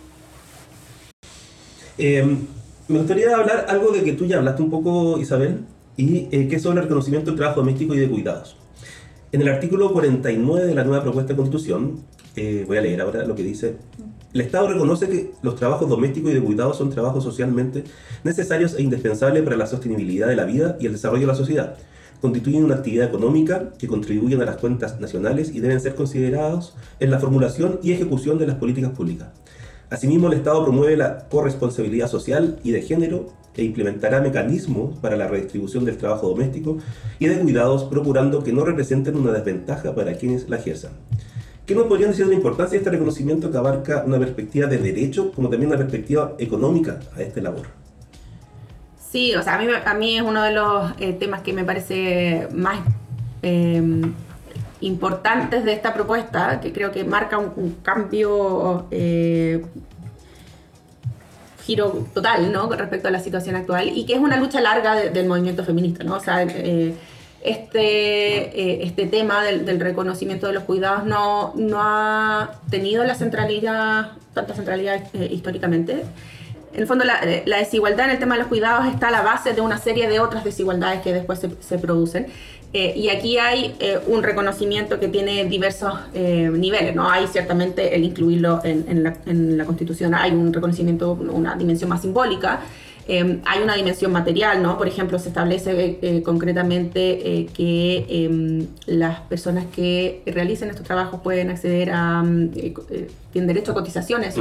em, 1.99 2.47
me 2.89 2.99
gustaría 2.99 3.35
hablar 3.35 3.67
algo 3.69 3.93
de 3.93 4.03
que 4.03 4.13
tú 4.13 4.27
ya 4.27 4.39
hablaste 4.39 4.63
un 4.63 4.71
poco, 4.71 5.19
Isabel, 5.19 5.61
y 5.97 6.29
eh, 6.31 6.49
que 6.49 6.57
es 6.57 6.63
sobre 6.63 6.79
el 6.79 6.85
reconocimiento 6.85 7.31
del 7.31 7.39
trabajo 7.39 7.61
doméstico 7.61 7.95
y 7.95 7.99
de 7.99 8.09
cuidados. 8.09 8.57
En 9.33 9.41
el 9.41 9.49
artículo 9.49 9.93
49 9.93 10.67
de 10.67 10.75
la 10.75 10.85
nueva 10.85 11.03
propuesta 11.03 11.33
de 11.33 11.37
constitución, 11.37 12.01
eh, 12.37 12.65
voy 12.67 12.77
a 12.77 12.81
leer 12.81 13.01
ahora 13.01 13.25
lo 13.25 13.35
que 13.35 13.43
dice, 13.43 13.77
el 14.33 14.41
Estado 14.41 14.69
reconoce 14.69 15.09
que 15.09 15.33
los 15.43 15.55
trabajos 15.55 15.89
domésticos 15.89 16.33
y 16.33 16.35
de 16.35 16.43
cuidados 16.43 16.77
son 16.77 16.91
trabajos 16.91 17.23
socialmente 17.23 17.85
necesarios 18.25 18.75
e 18.75 18.83
indispensables 18.83 19.45
para 19.45 19.57
la 19.57 19.67
sostenibilidad 19.67 20.27
de 20.27 20.35
la 20.35 20.45
vida 20.45 20.77
y 20.81 20.87
el 20.87 20.93
desarrollo 20.93 21.21
de 21.23 21.27
la 21.29 21.37
sociedad. 21.37 21.77
Constituyen 22.21 22.65
una 22.65 22.75
actividad 22.75 23.07
económica 23.07 23.71
que 23.79 23.87
contribuyen 23.87 24.43
a 24.43 24.45
las 24.45 24.57
cuentas 24.57 24.99
nacionales 25.01 25.55
y 25.55 25.61
deben 25.61 25.81
ser 25.81 25.95
considerados 25.95 26.75
en 26.99 27.13
la 27.13 27.21
formulación 27.21 27.79
y 27.83 27.93
ejecución 27.93 28.39
de 28.39 28.49
las 28.49 28.57
políticas 28.57 28.91
públicas. 28.91 29.29
Asimismo, 29.95 30.27
el 30.27 30.35
Estado 30.35 30.65
promueve 30.65 30.97
la 30.97 31.29
corresponsabilidad 31.29 32.09
social 32.09 32.59
y 32.65 32.73
de 32.73 32.83
género 32.83 33.29
e 33.55 33.63
implementará 33.63 34.21
mecanismos 34.21 34.99
para 34.99 35.17
la 35.17 35.29
redistribución 35.29 35.85
del 35.85 35.97
trabajo 35.99 36.29
doméstico 36.29 36.79
y 37.21 37.29
de 37.29 37.39
cuidados, 37.39 37.85
procurando 37.85 38.43
que 38.43 38.53
no 38.53 38.65
representen 38.65 39.17
una 39.17 39.31
desventaja 39.31 39.95
para 39.95 40.15
quienes 40.15 40.49
la 40.49 40.57
ejerzan. 40.57 40.91
¿Qué 41.65 41.77
nos 41.77 41.87
podrían 41.87 42.11
decir 42.11 42.25
de 42.25 42.33
la 42.33 42.37
importancia 42.37 42.73
de 42.73 42.79
este 42.79 42.91
reconocimiento 42.91 43.53
que 43.53 43.57
abarca 43.57 44.03
una 44.05 44.19
perspectiva 44.19 44.67
de 44.67 44.79
derecho 44.79 45.31
como 45.31 45.49
también 45.49 45.71
una 45.71 45.79
perspectiva 45.79 46.35
económica 46.41 46.99
a 47.17 47.23
esta 47.23 47.41
labor? 47.41 47.69
Sí, 49.13 49.33
o 49.37 49.45
sea, 49.45 49.55
a 49.55 49.59
mí, 49.63 49.69
a 49.73 49.95
mí 49.95 50.17
es 50.17 50.23
uno 50.23 50.43
de 50.43 50.51
los 50.51 50.91
eh, 50.99 51.13
temas 51.13 51.43
que 51.43 51.53
me 51.53 51.63
parece 51.63 52.49
más 52.53 52.81
eh, 53.43 53.81
importantes 54.87 55.65
de 55.65 55.73
esta 55.73 55.95
propuesta, 55.95 56.61
que 56.61 56.73
creo 56.73 56.93
que 56.93 57.05
marca 57.05 57.39
un, 57.39 57.77
cambio, 57.83 58.87
eh, 58.91 59.65
giro 61.63 62.07
total, 62.13 62.53
¿no? 62.53 62.69
Con 62.69 62.79
respecto 62.79 63.09
a 63.09 63.11
la 63.11 63.21
situación 63.21 63.57
actual 63.57 63.91
y 63.95 64.05
que 64.07 64.15
es 64.15 64.21
una 64.21 64.37
lucha 64.37 64.61
larga 64.61 64.95
del 64.97 65.27
movimiento 65.27 65.65
feminista, 65.65 66.05
¿no? 66.05 66.17
O 66.17 66.21
sea, 66.21 66.43
eh, 66.43 66.95
este, 67.45 68.59
eh, 68.59 68.85
este 68.85 69.07
tema 69.07 69.45
del, 69.45 69.79
reconocimiento 69.79 70.47
de 70.47 70.55
los 70.55 70.65
cuidados 70.65 71.05
no, 71.05 71.53
no 71.57 71.79
ha 71.79 72.53
tenido 72.71 73.05
la 73.05 73.15
centralidad, 73.15 74.13
tanta 74.33 74.55
centralidad 74.55 75.03
eh, 75.13 75.29
históricamente. 75.31 76.05
En 76.73 76.81
el 76.81 76.87
fondo, 76.87 77.05
la, 77.05 77.21
desigualdad 77.45 78.07
en 78.07 78.13
el 78.13 78.19
tema 78.19 78.35
de 78.35 78.41
los 78.41 78.49
cuidados 78.49 78.87
está 78.87 79.09
a 79.09 79.11
la 79.11 79.21
base 79.21 79.53
de 79.53 79.61
una 79.61 79.79
serie 79.79 80.09
de 80.09 80.21
otras 80.21 80.43
desigualdades 80.43 81.03
que 81.03 81.13
después 81.13 81.39
se, 81.39 81.79
producen. 81.79 82.27
Y 82.75 83.09
aquí 83.09 83.39
hay 83.39 83.77
un 84.09 84.25
reconocimiento 84.25 84.99
que 84.99 85.07
tiene 85.09 85.45
diversos 85.45 85.95
niveles, 86.13 86.95
¿no? 86.95 87.09
Hay 87.09 87.29
ciertamente 87.29 87.95
el 87.95 88.03
incluirlo 88.03 88.61
en, 88.65 88.85
en, 88.89 89.03
la, 89.05 89.17
en, 89.27 89.57
la, 89.57 89.65
Constitución, 89.65 90.15
hay 90.15 90.33
un 90.33 90.53
reconocimiento, 90.53 91.13
una 91.13 91.55
dimensión 91.55 91.89
más 91.89 92.03
simbólica, 92.03 92.61
Em, 93.07 93.43
hay 93.45 93.63
una 93.63 93.75
dimensión 93.75 94.13
material, 94.13 94.63
¿no? 94.63 94.79
Por 94.79 94.89
ejemplo, 94.89 95.19
se 95.19 95.29
establece 95.29 95.99
eh, 96.01 96.23
concretamente 96.23 97.41
eh, 97.41 97.47
que 97.53 98.07
em, 98.09 98.67
las 98.87 99.21
personas 99.21 99.67
que 99.67 100.23
realicen 100.25 100.71
estos 100.71 100.87
trabajos 100.87 101.21
pueden 101.21 101.51
acceder 101.51 101.91
a, 101.91 102.23
mm, 102.23 102.51
eh, 102.57 103.09
tienen 103.31 103.49
derecho 103.49 103.73
a 103.73 103.75
cotizaciones, 103.75 104.35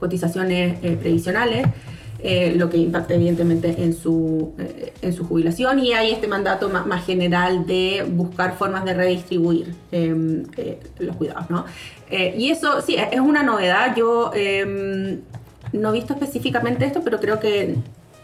cotizaciones 0.00 0.78
previsionales. 0.80 1.68
Lo 2.56 2.70
que 2.70 2.76
impacta 2.78 3.14
evidentemente 3.14 3.82
en 3.82 3.94
su, 3.94 4.52
en 5.00 5.12
su 5.12 5.24
jubilación 5.24 5.78
y 5.78 5.92
hay 5.92 6.10
este 6.10 6.26
mandato 6.26 6.68
más, 6.68 7.04
general 7.04 7.66
de 7.66 8.04
buscar 8.08 8.56
formas 8.56 8.84
de 8.84 8.94
redistribuir 8.94 9.74
em, 9.92 10.44
los 10.98 11.16
cuidados. 11.16 11.50
¿no? 11.50 11.64
y 12.10 12.50
eso 12.50 12.80
sí, 12.82 12.96
es 12.96 13.20
una 13.20 13.42
novedad. 13.42 13.94
Yo 13.96 14.32
no 15.72 15.90
he 15.90 15.92
visto 15.92 16.14
específicamente 16.14 16.84
esto, 16.84 17.02
pero 17.04 17.20
creo 17.20 17.38
que 17.38 17.76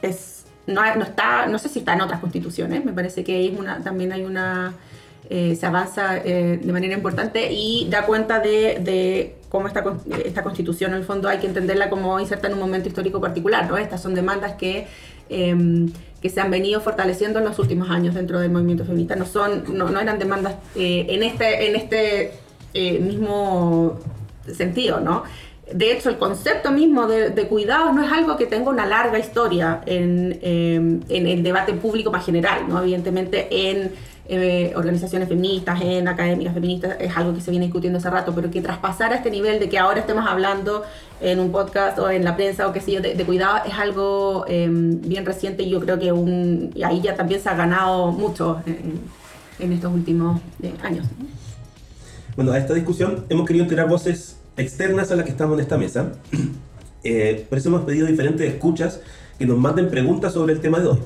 es 0.03 0.43
no, 0.67 0.85
está, 0.85 1.47
no 1.47 1.59
sé 1.59 1.69
si 1.69 1.81
está 1.81 1.95
en 1.95 2.03
otras 2.03 2.21
constituciones, 2.21 2.85
me 2.85 2.93
parece 2.93 3.25
que 3.25 3.47
es 3.47 3.59
una, 3.59 3.83
también 3.83 4.13
hay 4.13 4.25
una, 4.25 4.75
eh, 5.29 5.57
se 5.57 5.67
avanza 5.67 6.19
eh, 6.19 6.61
de 6.63 6.73
manera 6.73 6.95
importante 6.95 7.53
y 7.53 7.89
da 7.91 8.07
cuenta 8.07 8.39
de, 8.39 9.37
cómo 9.53 9.67
esta, 9.67 9.85
esta 10.25 10.43
constitución 10.43 10.93
en 10.93 11.01
el 11.01 11.05
fondo 11.05 11.29
hay 11.29 11.37
que 11.37 11.47
entenderla 11.47 11.91
como 11.91 12.19
inserta 12.19 12.47
en 12.47 12.55
un 12.55 12.61
momento 12.61 12.89
histórico 12.89 13.21
particular, 13.21 13.69
¿no? 13.69 13.77
Estas 13.77 14.01
son 14.01 14.15
demandas 14.15 14.55
que, 14.55 14.87
em, 15.29 15.93
que 16.23 16.31
se 16.31 16.41
han 16.41 16.51
venido 16.51 16.81
fortaleciendo 16.81 17.39
en 17.39 17.45
los 17.45 17.59
últimos 17.59 17.91
años 17.91 18.15
dentro 18.15 18.41
del 18.41 18.51
movimiento 18.51 18.87
feminista, 18.87 19.15
no, 19.15 19.27
son, 19.27 19.65
no, 19.77 19.91
no 19.91 20.01
eran 20.01 20.19
demandas 20.19 20.55
eh, 20.75 21.05
en 21.11 21.23
este, 21.23 21.69
en 21.69 21.77
este 21.77 22.33
mismo 23.03 23.99
sentido, 24.51 25.01
¿no? 25.01 25.25
De 25.71 25.93
hecho, 25.93 26.09
el 26.09 26.17
concepto 26.17 26.71
mismo 26.71 27.07
de, 27.07 27.47
cuidados 27.47 27.95
no 27.95 28.03
es 28.03 28.11
algo 28.11 28.39
que 28.39 28.47
tenga 28.47 28.71
una 28.71 28.87
larga 28.87 29.19
historia 29.19 29.83
en, 29.85 30.39
em, 30.41 31.01
el 31.11 31.43
debate 31.43 31.75
público 31.75 32.11
más 32.11 32.25
general, 32.25 32.67
¿no? 32.67 32.81
Evidentemente 32.81 33.49
en 33.51 33.93
eh, 34.29 34.73
organizaciones 34.77 35.29
feministas, 35.29 35.81
en 35.83 36.07
académicas 36.07 36.55
feministas, 36.55 36.97
es 37.01 37.17
algo 37.17 37.35
que 37.35 37.41
se 37.41 37.51
viene 37.51 37.67
discutiendo 37.67 37.99
hace 37.99 38.09
rato, 38.09 38.33
pero 38.35 38.51
que 38.51 38.61
traspasar 38.61 39.13
a 39.13 39.17
este 39.17 39.31
nivel 39.31 39.59
de 39.59 39.69
que 39.69 39.79
ahora 39.79 40.01
estemos 40.01 40.25
hablando 40.27 40.85
en 41.21 41.41
un 41.41 41.51
podcast 41.51 41.99
o 41.99 42.09
en 42.09 42.25
la 42.25 42.37
prensa 42.37 42.69
o 42.69 42.73
qué 42.73 42.81
sé 42.81 42.93
yo, 42.93 43.01
de, 43.01 43.15
cuidados, 43.25 43.63
es 43.67 43.75
algo 43.75 44.45
em, 44.47 45.01
bien 45.01 45.27
reciente 45.27 45.65
y 45.65 45.71
yo 45.71 45.81
creo 45.81 45.99
que 45.99 46.13
un, 46.13 46.73
ahí 46.85 47.01
ya 47.01 47.17
también 47.17 47.41
se 47.41 47.49
ha 47.49 47.57
ganado 47.57 48.13
mucho 48.13 48.63
en, 48.67 49.73
estos 49.73 49.93
últimos 49.93 50.41
eh, 50.63 50.73
años. 50.83 51.07
Bueno, 52.37 52.53
a 52.53 52.59
esta 52.59 52.75
discusión 52.75 53.27
hemos 53.29 53.47
querido 53.47 53.67
tirar 53.67 53.89
voces 53.89 54.37
externas 54.57 55.11
a 55.11 55.17
las 55.17 55.25
que 55.25 55.31
estamos 55.33 55.55
en 55.55 55.61
esta 55.61 55.79
mesa. 55.79 56.13
Eh, 57.05 57.47
por 57.49 57.59
eso 57.59 57.69
hemos 57.69 57.81
pedido 57.81 58.07
diferentes 58.07 58.49
escuchas 58.49 59.01
que 59.37 59.45
nos 59.45 59.59
manden 59.59 59.91
preguntas 59.91 60.35
sobre 60.35 60.53
el 60.53 60.61
tema 60.61 60.79
de 60.79 60.87
hoy. 60.87 60.99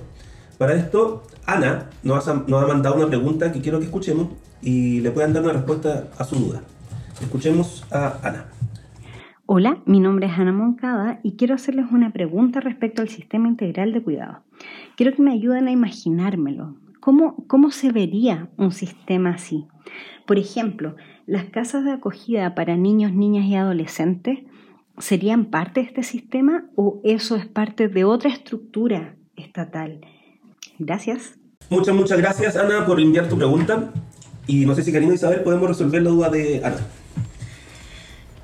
Para 0.58 0.74
esto, 0.74 1.22
Ana 1.46 1.90
nos 2.02 2.28
ha, 2.28 2.34
mandado 2.34 2.96
una 2.96 3.06
pregunta 3.06 3.52
que 3.52 3.60
quiero 3.60 3.78
que 3.78 3.86
escuchemos 3.86 4.28
y 4.62 5.00
le 5.00 5.10
puedan 5.10 5.32
dar 5.32 5.42
una 5.42 5.52
respuesta 5.52 6.08
a 6.18 6.24
su 6.24 6.36
duda. 6.36 6.62
Escuchemos 7.20 7.84
a 7.90 8.18
Ana. 8.22 8.46
Hola, 9.46 9.78
mi 9.86 10.00
nombre 10.00 10.26
es 10.26 10.38
Ana 10.38 10.52
Moncada 10.52 11.20
y 11.22 11.36
quiero 11.36 11.54
hacerles 11.54 11.86
una 11.92 12.12
pregunta 12.12 12.60
respecto 12.60 13.00
al 13.00 13.08
sistema 13.08 13.48
integral 13.48 13.92
de 13.92 14.02
cuidado. 14.02 14.42
Quiero 14.96 15.14
que 15.14 15.22
me 15.22 15.32
ayuden 15.32 15.68
a 15.68 15.70
imaginármelo. 15.70 16.76
¿Cómo, 17.00 17.46
cómo 17.46 17.70
se 17.70 17.92
vería 17.92 18.48
un 18.56 18.72
sistema 18.72 19.30
así? 19.30 19.68
Por 20.26 20.38
ejemplo, 20.38 20.96
¿Las 21.26 21.46
casas 21.46 21.84
de 21.84 21.90
acogida 21.90 22.54
para 22.54 22.76
niños, 22.76 23.12
niñas 23.12 23.46
y 23.46 23.56
adolescentes 23.56 24.44
serían 24.96 25.46
parte 25.46 25.80
de 25.80 25.86
este 25.86 26.04
sistema 26.04 26.66
o 26.76 27.00
eso 27.02 27.34
es 27.34 27.46
parte 27.46 27.88
de 27.88 28.04
otra 28.04 28.30
estructura 28.30 29.16
estatal? 29.34 30.02
Gracias. 30.78 31.34
Muchas, 31.68 31.94
muchas 31.94 32.18
gracias 32.18 32.56
Ana 32.56 32.86
por 32.86 33.00
enviar 33.00 33.28
tu 33.28 33.36
pregunta. 33.36 33.90
Y 34.46 34.64
no 34.66 34.74
sé 34.74 34.82
si 34.82 34.92
Karina 34.92 35.12
y 35.12 35.16
Isabel 35.16 35.40
podemos 35.40 35.68
resolver 35.68 36.02
la 36.02 36.10
duda 36.10 36.30
de 36.30 36.60
Ana. 36.64 36.78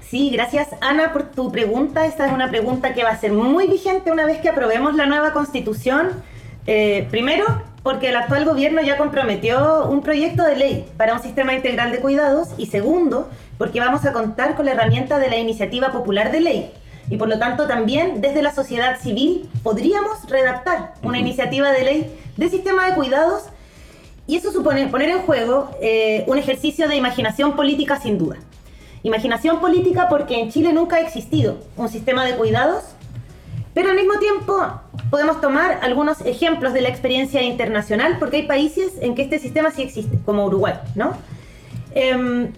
Sí, 0.01 0.31
gracias 0.31 0.69
Ana 0.81 1.13
por 1.13 1.31
tu 1.31 1.53
pregunta. 1.53 2.07
Esta 2.07 2.27
es 2.27 2.33
una 2.33 2.51
pregunta 2.51 2.95
que 2.95 3.05
va 3.05 3.11
a 3.11 3.17
ser 3.19 3.33
muy 3.33 3.67
vigente 3.69 4.11
una 4.11 4.27
vez 4.27 4.41
que 4.41 4.49
aprobemos 4.49 4.95
la 4.97 5.07
nueva 5.07 5.33
constitución. 5.33 6.09
Eh, 6.67 7.07
primero, 7.11 7.45
porque 7.83 8.11
el 8.11 8.17
actual 8.17 8.45
gobierno 8.45 8.83
ya 8.83 8.97
comprometió 8.97 9.87
un 9.89 10.03
proyecto 10.03 10.45
de 10.45 10.57
ley 10.57 10.87
para 10.97 11.15
un 11.15 11.23
sistema 11.23 11.55
integral 11.55 11.91
de 11.91 12.01
cuidados 12.01 12.49
y 12.57 12.67
segundo, 12.67 13.29
porque 13.59 13.81
vamos 13.81 14.05
a 14.05 14.13
contar 14.13 14.55
con 14.55 14.67
la 14.67 14.73
herramienta 14.73 15.19
de 15.19 15.29
la 15.29 15.39
iniciativa 15.39 15.91
popular 15.91 16.31
de 16.31 16.41
ley 16.41 16.71
y 17.13 17.19
por 17.19 17.29
lo 17.29 17.39
tanto 17.39 17.67
también 17.67 18.23
desde 18.23 18.41
la 18.41 18.55
sociedad 18.55 18.99
civil 18.99 19.47
podríamos 19.63 20.27
redactar 20.31 20.95
una 21.03 21.19
iniciativa 21.19 21.71
de 21.71 21.85
ley 21.85 22.17
de 22.39 22.49
sistema 22.49 22.89
de 22.89 22.95
cuidados 22.95 23.43
y 24.27 24.37
eso 24.37 24.51
supone 24.51 24.87
poner 24.87 25.11
en 25.11 25.19
juego 25.19 25.69
eh, 25.83 26.25
un 26.27 26.39
ejercicio 26.39 26.89
de 26.89 26.97
imaginación 26.97 27.55
política 27.55 28.01
sin 28.01 28.17
duda. 28.17 28.37
Imaginación 29.03 29.61
política 29.61 30.09
porque 30.09 30.41
en 30.41 30.51
Chile 30.51 30.73
nunca 30.73 30.97
ha 30.97 31.01
existido 31.01 31.59
un 31.77 31.91
sistema 31.91 32.25
de 32.25 32.35
cuidados 32.37 32.83
pero 33.75 33.91
al 33.91 33.97
mismo 33.97 34.19
tiempo 34.19 34.81
podemos 35.11 35.39
tomar 35.43 35.81
algunos 35.83 36.23
ejemplos 36.23 36.73
de 36.73 36.81
la 36.83 36.89
experiencia 36.89 37.43
internacional, 37.43 38.17
porque 38.19 38.39
hay 38.39 38.43
países 38.47 38.93
en 39.01 39.15
que 39.15 39.23
este 39.23 39.39
sistema 39.39 39.71
sí 39.71 39.83
existe, 39.83 40.19
como 40.27 40.45
Uruguay, 40.45 40.75
¿no? 40.95 41.15
Em, 41.95 42.53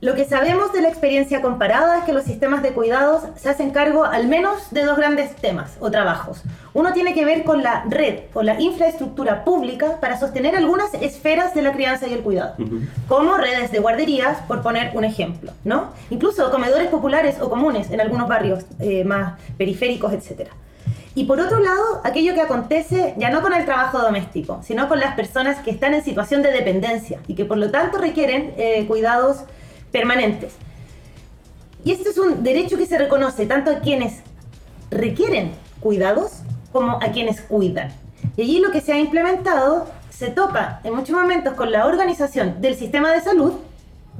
lo 0.00 0.14
que 0.14 0.24
sabemos 0.24 0.72
de 0.72 0.80
la 0.80 0.88
experiencia 0.88 1.42
comparada 1.42 1.98
es 1.98 2.04
que 2.04 2.12
los 2.12 2.22
sistemas 2.22 2.62
de 2.62 2.70
cuidados 2.70 3.24
se 3.34 3.48
hacen 3.48 3.70
cargo 3.70 4.04
al 4.04 4.28
menos 4.28 4.70
de 4.70 4.84
dos 4.84 4.96
grandes 4.96 5.34
temas 5.34 5.76
o 5.80 5.90
trabajos. 5.90 6.42
Uno 6.72 6.92
tiene 6.92 7.14
que 7.14 7.24
ver 7.24 7.42
con 7.42 7.64
la 7.64 7.84
red 7.88 8.20
o 8.32 8.44
la 8.44 8.60
infraestructura 8.60 9.42
pública 9.42 9.98
para 10.00 10.16
sostener 10.16 10.54
algunas 10.54 10.94
esferas 10.94 11.52
de 11.52 11.62
la 11.62 11.72
crianza 11.72 12.06
y 12.06 12.12
el 12.12 12.20
cuidado, 12.20 12.54
como 13.08 13.36
redes 13.38 13.72
de 13.72 13.80
guarderías, 13.80 14.38
por 14.42 14.62
poner 14.62 14.96
un 14.96 15.02
ejemplo, 15.02 15.50
¿no? 15.64 15.92
Incluso 16.10 16.48
comedores 16.52 16.86
populares 16.88 17.40
o 17.40 17.50
comunes 17.50 17.90
en 17.90 18.00
algunos 18.00 18.28
barrios 18.28 18.66
eh, 18.78 19.02
más 19.02 19.40
periféricos, 19.56 20.12
etc. 20.12 20.48
Y 21.16 21.24
por 21.24 21.40
otro 21.40 21.58
lado, 21.58 22.00
aquello 22.04 22.34
que 22.34 22.42
acontece 22.42 23.14
ya 23.18 23.30
no 23.30 23.42
con 23.42 23.52
el 23.52 23.64
trabajo 23.64 23.98
doméstico, 23.98 24.60
sino 24.62 24.88
con 24.88 25.00
las 25.00 25.16
personas 25.16 25.58
que 25.64 25.72
están 25.72 25.94
en 25.94 26.04
situación 26.04 26.42
de 26.42 26.52
dependencia 26.52 27.18
y 27.26 27.34
que 27.34 27.44
por 27.44 27.56
lo 27.56 27.72
tanto 27.72 27.98
requieren 27.98 28.54
eh, 28.56 28.86
cuidados 28.86 29.38
permanentes. 29.90 30.54
Y 31.84 31.92
este 31.92 32.10
es 32.10 32.18
un 32.18 32.42
derecho 32.42 32.76
que 32.76 32.86
se 32.86 32.98
reconoce 32.98 33.46
tanto 33.46 33.70
a 33.70 33.80
quienes 33.80 34.20
requieren 34.90 35.52
cuidados 35.80 36.42
como 36.72 36.96
a 36.96 37.12
quienes 37.12 37.40
cuidan. 37.40 37.90
Y 38.36 38.42
allí 38.42 38.60
lo 38.60 38.70
que 38.70 38.80
se 38.80 38.92
ha 38.92 38.98
implementado 38.98 39.86
se 40.10 40.28
topa 40.30 40.80
en 40.84 40.94
muchos 40.94 41.16
momentos 41.16 41.54
con 41.54 41.70
la 41.70 41.86
organización 41.86 42.60
del 42.60 42.74
sistema 42.74 43.12
de 43.12 43.20
salud, 43.20 43.52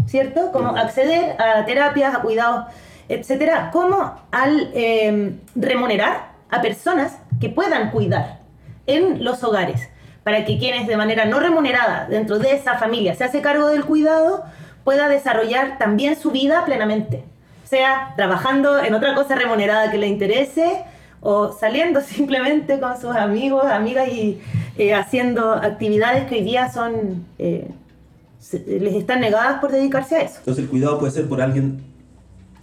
¿cierto? 0.06 0.52
Como 0.52 0.68
acceder 0.68 1.40
a 1.40 1.64
terapias, 1.64 2.14
a 2.14 2.22
cuidados, 2.22 2.66
etcétera, 3.08 3.70
como 3.72 4.14
al 4.30 4.70
em, 4.74 5.40
remunerar 5.56 6.32
a 6.50 6.60
personas 6.60 7.18
que 7.40 7.48
puedan 7.48 7.90
cuidar 7.90 8.40
en 8.86 9.24
los 9.24 9.42
hogares, 9.42 9.88
para 10.22 10.44
que 10.44 10.58
quienes 10.58 10.86
de 10.86 10.96
manera 10.96 11.24
no 11.24 11.40
remunerada 11.40 12.06
dentro 12.08 12.38
de 12.38 12.52
esa 12.52 12.78
familia 12.78 13.14
se 13.14 13.24
hace 13.24 13.40
cargo 13.40 13.68
del 13.68 13.84
cuidado, 13.84 14.44
pueda 14.88 15.06
desarrollar 15.10 15.76
también 15.76 16.16
su 16.18 16.30
vida 16.30 16.64
plenamente, 16.64 17.22
sea 17.62 18.14
trabajando 18.16 18.82
en 18.82 18.94
otra 18.94 19.14
cosa 19.14 19.34
remunerada 19.34 19.90
que 19.90 19.98
le 19.98 20.06
interese 20.06 20.82
o 21.20 21.52
saliendo 21.52 22.00
simplemente 22.16 22.80
con 22.80 22.98
sus 22.98 23.14
amigos, 23.14 23.66
amigas 23.66 24.08
y 24.08 24.40
eh, 24.78 24.94
haciendo 24.94 25.52
actividades 25.52 26.24
que 26.24 26.36
hoy 26.36 26.42
día 26.42 26.72
son 26.72 27.26
eh, 27.38 27.68
les 28.66 28.94
están 28.94 29.20
negadas 29.20 29.60
por 29.60 29.72
dedicarse 29.72 30.16
a 30.16 30.22
eso. 30.22 30.36
Entonces 30.38 30.64
el 30.64 30.70
cuidado 30.70 30.98
puede 30.98 31.12
ser 31.12 31.28
por 31.28 31.42
alguien 31.42 31.84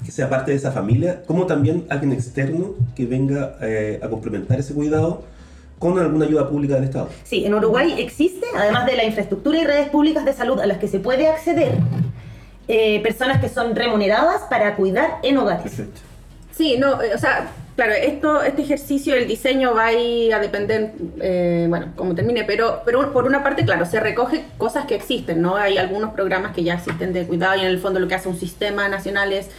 que 0.03 0.09
sea 0.09 0.27
parte 0.27 0.49
de 0.49 0.57
esa 0.57 0.71
familia, 0.71 1.21
como 1.27 1.45
también 1.45 1.85
alguien 1.91 2.11
externo 2.11 2.71
que 2.95 3.05
venga 3.05 3.55
eh, 3.61 3.99
a 4.01 4.09
complementar 4.09 4.59
ese 4.59 4.73
cuidado 4.73 5.21
con 5.77 5.99
alguna 5.99 6.25
ayuda 6.25 6.49
pública 6.49 6.73
del 6.73 6.85
Estado. 6.85 7.09
Sí, 7.23 7.45
en 7.45 7.53
Uruguay 7.53 7.93
existe, 7.99 8.47
además 8.57 8.88
de 8.88 8.95
la 8.95 9.03
infraestructura 9.03 9.59
y 9.59 9.63
redes 9.65 9.89
públicas 9.89 10.25
de 10.25 10.33
salud 10.33 10.59
a 10.59 10.65
las 10.65 10.79
que 10.79 10.88
se 10.88 10.99
puede 10.99 11.27
acceder, 11.27 11.77
eh, 12.67 13.01
personas 13.01 13.39
que 13.39 13.49
son 13.49 13.75
remuneradas 13.75 14.41
para 14.49 14.75
cuidar 14.75 15.19
en 15.23 15.38
hogares. 15.38 15.82
Sí, 16.51 16.78
no, 16.78 17.01
eh, 17.01 17.13
o 17.13 17.17
sea, 17.17 17.49
Claro, 17.75 17.91
esto, 17.91 18.41
este 18.41 18.62
ejercicio, 18.62 19.15
el 19.15 19.28
diseño 19.28 19.75
va 19.75 19.88
a 19.88 19.93
ir 19.93 20.34
a 20.34 20.39
depender, 20.39 20.93
eh, 21.19 21.65
bueno, 21.67 21.91
cómo 21.97 22.15
termine, 22.15 22.45
pero, 22.45 22.82
pero 22.86 23.12
por 23.12 23.25
una 23.25 23.43
parte, 23.43 23.65
claro, 23.65 23.86
se 23.86 23.99
recoge 23.99 24.45
cosas 24.58 24.86
que 24.86 24.95
existen, 24.95 25.41
¿no? 25.41 25.58
Hay 25.58 25.78
algunos 25.78 26.13
programas 26.13 26.56
que 26.56 26.63
ya 26.63 26.75
existen 26.75 27.12
de 27.12 27.28
cuidado 27.28 27.58
y 27.58 27.60
en 27.62 27.67
el 27.67 27.80
fondo 27.80 27.99
lo 27.99 28.08
que 28.08 28.15
hace 28.15 28.30
un 28.30 28.39
sistema 28.39 28.88
nacional 28.88 29.34
es 29.34 29.49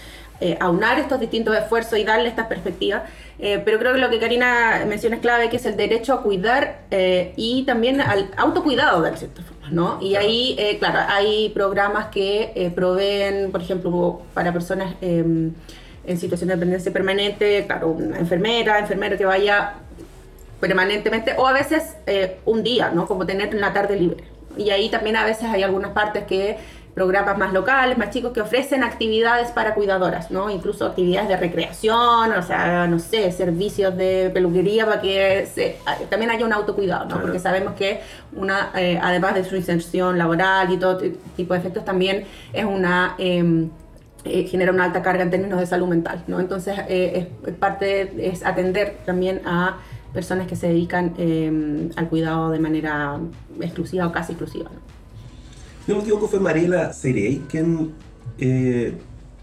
eh, 0.41 0.57
aunar 0.61 0.99
estos 0.99 1.21
distintos 1.21 1.55
esfuerzos 1.59 1.99
y 1.99 2.05
darle 2.05 2.31
esta 2.31 2.49
perspectiva. 2.49 3.05
Eh, 3.39 3.61
pero 3.63 3.79
creo 3.79 3.93
que 3.93 3.99
lo 3.99 4.09
que 4.09 4.19
Karina 4.19 4.83
menciona 4.89 5.17
es 5.17 5.23
clave, 5.23 5.51
que 5.51 5.57
es 5.57 5.67
el 5.67 5.77
derecho 5.77 6.15
a 6.15 6.23
cuidar 6.23 6.79
y 7.37 7.65
también 7.67 8.01
al 8.01 8.31
autocuidado 8.39 9.03
de 9.03 9.15
cierta 9.15 9.43
forma, 9.43 9.56
¿no? 9.71 9.99
Y 10.01 10.17
ahí, 10.17 10.57
claro, 10.79 11.01
hay 11.09 11.51
programas 11.51 12.07
que 12.07 12.73
proveen, 12.75 13.51
por 13.53 13.63
ejemplo, 13.63 14.23
para 14.35 14.53
personas 14.53 14.95
em, 15.01 15.53
en 16.07 16.19
situación 16.19 16.49
de 16.49 16.55
dependencia 16.55 16.93
permanente, 16.93 17.65
claro, 17.67 17.91
una 17.91 18.19
enfermera, 18.19 18.79
enfermero 18.79 19.19
que 19.19 19.25
vaya 19.25 19.75
permanentemente, 20.61 21.35
o 21.37 21.47
a 21.47 21.53
veces 21.53 21.97
eh, 22.07 22.39
un 22.45 22.63
día, 22.63 22.91
¿no? 22.91 23.07
Como 23.07 23.27
tener 23.27 23.55
una 23.55 23.73
tarde 23.73 23.97
libre. 23.99 24.25
Y 24.57 24.71
ahí 24.71 24.89
también 24.89 25.17
a 25.17 25.25
veces 25.25 25.45
hay 25.45 25.63
algunas 25.63 25.91
partes 25.91 26.25
que 26.25 26.57
programas 26.97 27.37
más 27.37 27.53
locales, 27.53 27.99
más 27.99 28.09
chicos, 28.09 28.33
que 28.33 28.41
ofrecen 28.41 28.83
actividades 28.83 29.51
para 29.51 29.75
cuidadoras, 29.75 30.31
¿no? 30.31 30.49
Incluso 30.49 30.87
actividades 30.87 31.29
de 31.29 31.37
recreación, 31.37 32.33
o 32.33 32.43
sea, 32.43 32.87
no 32.87 32.99
sé, 32.99 33.31
servicios 33.33 33.95
de 33.99 34.31
peluquería 34.33 34.87
para 34.87 35.03
que 35.03 35.47
también 36.09 36.31
haya 36.31 36.47
un 36.47 36.55
autocuidado, 36.55 37.05
¿no? 37.05 37.21
Porque 37.21 37.39
sabemos 37.39 37.75
que 37.75 38.01
una, 38.35 38.71
eh, 38.75 38.99
además 39.01 39.35
de 39.35 39.45
su 39.45 39.57
inserción 39.57 40.17
laboral 40.17 40.73
y 40.73 40.79
todo 40.79 40.97
tipo 41.37 41.53
de 41.53 41.61
efectos, 41.61 41.85
también 41.85 42.25
es 42.55 42.65
una... 42.65 43.15
Em, 43.19 43.69
eh, 44.25 44.45
genera 44.49 44.73
una 44.73 44.85
alta 44.85 45.03
carga 45.03 45.23
en 45.23 45.31
términos 45.31 45.61
de 45.61 45.67
salud 45.67 45.87
mental, 45.87 46.25
¿no? 46.27 46.41
Entonces, 46.41 46.77
eh, 46.89 47.29
es, 47.47 47.55
parte 47.55 48.29
es 48.29 48.45
atender 48.45 48.97
también 49.05 49.41
a 49.45 49.77
personas 50.13 50.49
que 50.49 50.57
se 50.57 50.67
dedican 50.67 51.15
eh, 51.17 51.91
al 51.95 52.09
cuidado 52.09 52.51
de 52.51 52.59
manera 52.59 53.21
exclusiva 53.61 54.07
o 54.09 54.13
casi 54.13 54.33
exclusiva, 54.33 54.71
¿no? 54.75 54.86
No 55.87 55.97
me 55.97 56.01
equivoco, 56.03 56.29
fue 56.29 56.41
Mariela 56.41 56.93
Cerey 56.93 57.45
quien, 57.49 57.93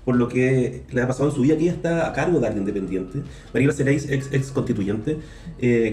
por 0.05 0.15
lo 0.15 0.27
que 0.27 0.83
le 0.91 1.01
ha 1.01 1.07
pasado 1.07 1.29
en 1.29 1.35
su 1.35 1.41
vida, 1.41 1.55
que 1.55 1.63
ella 1.63 1.73
está 1.73 2.07
a 2.07 2.13
cargo 2.13 2.39
de 2.39 2.47
alguien 2.47 2.67
independiente. 2.67 3.19
Mariela 3.53 3.73
Cerey, 3.73 3.95
ex, 3.95 4.33
ex 4.33 4.51
constituyente, 4.51 5.19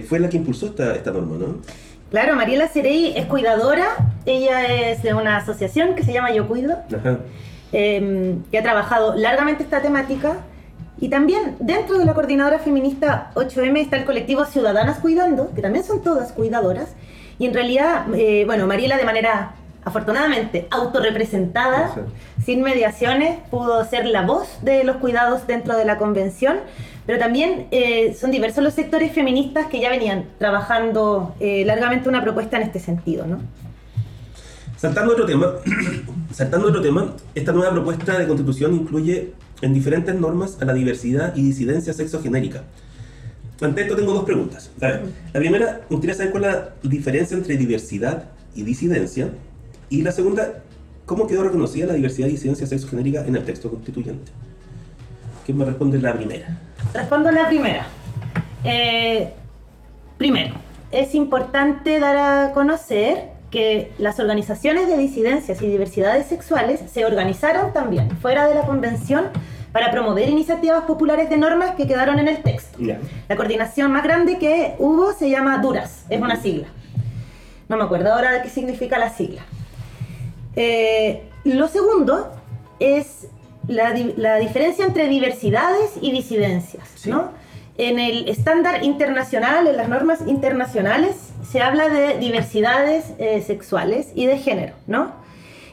fue 0.07 0.19
la 0.19 0.29
que 0.29 0.37
impulsó 0.37 0.67
esta, 0.67 0.95
esta 0.95 1.11
norma, 1.11 1.37
¿no? 1.37 1.57
Claro, 2.09 2.35
Mariela 2.35 2.67
Cerey 2.67 3.13
es 3.15 3.25
cuidadora, 3.27 3.87
ella 4.25 4.91
es 4.91 5.01
de 5.01 5.13
una 5.13 5.37
asociación 5.37 5.95
que 5.95 6.03
se 6.03 6.11
llama 6.11 6.33
Yo 6.33 6.47
Cuido. 6.47 6.77
Em, 7.73 8.43
que 8.51 8.57
ha 8.57 8.63
trabajado 8.63 9.15
largamente 9.15 9.63
esta 9.63 9.81
temática. 9.81 10.39
Y 10.99 11.09
también 11.09 11.55
dentro 11.59 11.97
de 11.97 12.05
la 12.05 12.13
coordinadora 12.13 12.59
feminista 12.59 13.31
8M 13.33 13.79
está 13.79 13.95
el 13.97 14.05
colectivo 14.05 14.45
Ciudadanas 14.45 14.99
Cuidando, 14.99 15.51
que 15.55 15.61
también 15.61 15.85
son 15.85 16.03
todas 16.03 16.33
cuidadoras. 16.33 16.89
Y 17.39 17.45
en 17.45 17.53
realidad, 17.53 18.05
eh, 18.13 18.43
bueno, 18.45 18.67
Mariela 18.67 18.97
de 18.97 19.05
manera 19.05 19.55
afortunadamente 19.83 20.67
autorrepresentada, 20.69 21.95
sin 22.43 22.61
mediaciones, 22.61 23.39
pudo 23.49 23.83
ser 23.85 24.05
la 24.05 24.23
voz 24.23 24.47
de 24.61 24.83
los 24.83 24.97
cuidados 24.97 25.47
dentro 25.47 25.75
de 25.75 25.85
la 25.85 25.97
convención, 25.97 26.57
pero 27.05 27.17
también 27.17 27.67
eh, 27.71 28.15
son 28.19 28.31
diversos 28.31 28.63
los 28.63 28.73
sectores 28.73 29.11
feministas 29.11 29.67
que 29.67 29.79
ya 29.79 29.89
venían 29.89 30.25
trabajando 30.37 31.35
eh, 31.39 31.63
largamente 31.65 32.09
una 32.09 32.21
propuesta 32.21 32.57
en 32.57 32.63
este 32.63 32.79
sentido, 32.79 33.25
¿no? 33.25 33.39
Saltando 34.77 35.13
otro 35.13 35.25
tema, 35.25 35.47
saltando 36.31 36.67
otro 36.67 36.81
tema, 36.81 37.13
esta 37.35 37.51
nueva 37.51 37.71
propuesta 37.71 38.17
de 38.17 38.27
constitución 38.27 38.73
incluye 38.73 39.33
en 39.61 39.73
diferentes 39.73 40.15
normas 40.15 40.57
a 40.61 40.65
la 40.65 40.73
diversidad 40.73 41.35
y 41.35 41.43
disidencia 41.43 41.93
sexogenérica. 41.93 42.63
Ante 43.61 43.81
esto 43.81 43.95
tengo 43.95 44.13
dos 44.13 44.23
preguntas. 44.23 44.71
la 44.79 45.01
primera, 45.33 45.81
me 45.87 45.95
gustaría 45.95 46.15
saber 46.15 46.31
cuál 46.31 46.45
es 46.45 46.51
la 46.51 46.69
diferencia 46.81 47.37
entre 47.37 47.57
diversidad 47.57 48.25
y 48.55 48.63
disidencia. 48.63 49.29
Y 49.91 50.03
la 50.03 50.13
segunda, 50.13 50.63
¿cómo 51.05 51.27
quedó 51.27 51.43
reconocida 51.43 51.85
la 51.85 51.93
diversidad 51.93 52.29
y 52.29 52.31
disidencia 52.31 52.65
sexogenérica 52.65 53.25
en 53.25 53.35
el 53.35 53.43
texto 53.43 53.69
constituyente? 53.69 54.31
¿Quién 55.45 55.57
me 55.57 55.65
responde 55.65 55.99
la 55.99 56.13
primera? 56.13 56.57
Respondo 56.93 57.29
la 57.29 57.49
primera. 57.49 57.85
Eh, 58.63 59.33
primero, 60.17 60.55
es 60.93 61.13
importante 61.13 61.99
dar 61.99 62.15
a 62.15 62.53
conocer 62.53 63.31
que 63.51 63.91
las 63.97 64.17
organizaciones 64.21 64.87
de 64.87 64.97
disidencias 64.97 65.61
y 65.61 65.67
diversidades 65.67 66.27
sexuales 66.27 66.79
se 66.89 67.03
organizaron 67.03 67.73
también 67.73 68.11
fuera 68.21 68.47
de 68.47 68.55
la 68.55 68.61
convención 68.61 69.25
para 69.73 69.91
promover 69.91 70.29
iniciativas 70.29 70.85
populares 70.85 71.29
de 71.29 71.35
normas 71.35 71.75
que 71.75 71.85
quedaron 71.85 72.17
en 72.17 72.29
el 72.29 72.41
texto. 72.43 72.79
La 73.27 73.35
coordinación 73.35 73.91
más 73.91 74.05
grande 74.05 74.37
que 74.37 74.73
hubo 74.79 75.11
se 75.11 75.29
llama 75.29 75.57
DURAS, 75.57 76.05
es 76.09 76.21
una 76.21 76.37
sigla. 76.37 76.67
No 77.67 77.75
me 77.75 77.83
acuerdo 77.83 78.13
ahora 78.13 78.31
de 78.31 78.41
qué 78.41 78.49
significa 78.49 78.97
la 78.97 79.09
sigla. 79.09 79.41
Eh, 80.55 81.23
lo 81.43 81.67
segundo 81.67 82.31
es 82.79 83.27
la, 83.67 83.93
diferencia 84.39 84.85
entre 84.85 85.07
diversidades 85.07 85.93
y 86.01 86.11
disidencias. 86.11 87.05
¿no? 87.05 87.31
En 87.77 87.99
el 87.99 88.27
estándar 88.27 88.83
internacional, 88.83 89.67
en 89.67 89.77
las 89.77 89.87
normas 89.87 90.21
internacionales, 90.27 91.31
se 91.49 91.61
habla 91.61 91.89
de 91.89 92.17
diversidades 92.17 93.13
eh, 93.17 93.41
sexuales 93.41 94.11
y 94.15 94.25
de 94.25 94.37
género, 94.37 94.73
¿no? 94.87 95.19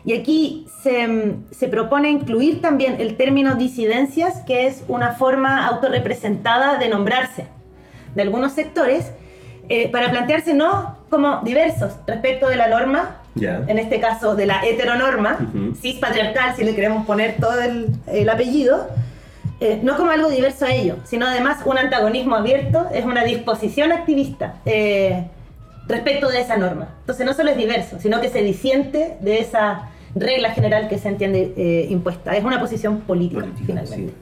Y 0.04 0.14
aquí 0.14 0.66
se, 0.82 1.68
propone 1.68 2.08
incluir 2.08 2.62
también 2.62 2.96
el 2.98 3.16
término 3.16 3.56
disidencias, 3.56 4.40
que 4.46 4.66
es 4.66 4.82
una 4.88 5.12
forma 5.12 5.66
autorrepresentada 5.66 6.78
de 6.78 6.88
nombrarse 6.88 7.46
de 8.14 8.22
algunos 8.22 8.52
sectores, 8.52 9.12
eh, 9.68 9.90
para 9.90 10.10
plantearse 10.10 10.54
no 10.54 10.96
como 11.10 11.42
diversos 11.42 11.92
respecto 12.06 12.48
de 12.48 12.56
la 12.56 12.68
norma, 12.68 13.17
en 13.42 13.78
este 13.78 14.00
caso 14.00 14.34
de 14.36 14.46
la 14.46 14.64
heteronorma, 14.64 15.38
cis 15.80 15.96
patriarcal, 15.96 16.54
si 16.56 16.64
le 16.64 16.74
queremos 16.74 17.06
poner 17.06 17.36
todo 17.40 17.60
el, 17.60 18.28
apellido, 18.28 18.88
eh, 19.60 19.80
no 19.82 19.96
como 19.96 20.10
algo 20.10 20.28
diverso 20.28 20.66
a 20.66 20.72
ello, 20.72 20.96
sino 21.04 21.26
además 21.26 21.58
un 21.64 21.78
antagonismo 21.78 22.36
abierto, 22.36 22.86
es 22.92 23.04
una 23.04 23.24
disposición 23.24 23.92
activista 23.92 24.54
respecto 25.88 26.28
de 26.28 26.40
esa 26.40 26.56
norma. 26.56 26.88
Entonces 27.00 27.26
no 27.26 27.32
solo 27.34 27.50
es 27.50 27.56
diverso, 27.56 27.98
sino 27.98 28.20
que 28.20 28.28
se 28.28 28.42
disiente 28.42 29.16
de 29.20 29.40
esa 29.40 29.90
regla 30.14 30.50
general 30.50 30.88
que 30.88 30.98
se 30.98 31.08
entiende 31.08 31.54
eh, 31.56 31.86
impuesta. 31.90 32.36
Es 32.36 32.44
una 32.44 32.60
posición 32.60 33.00
política, 33.00 33.46
finalmente. 33.66 34.12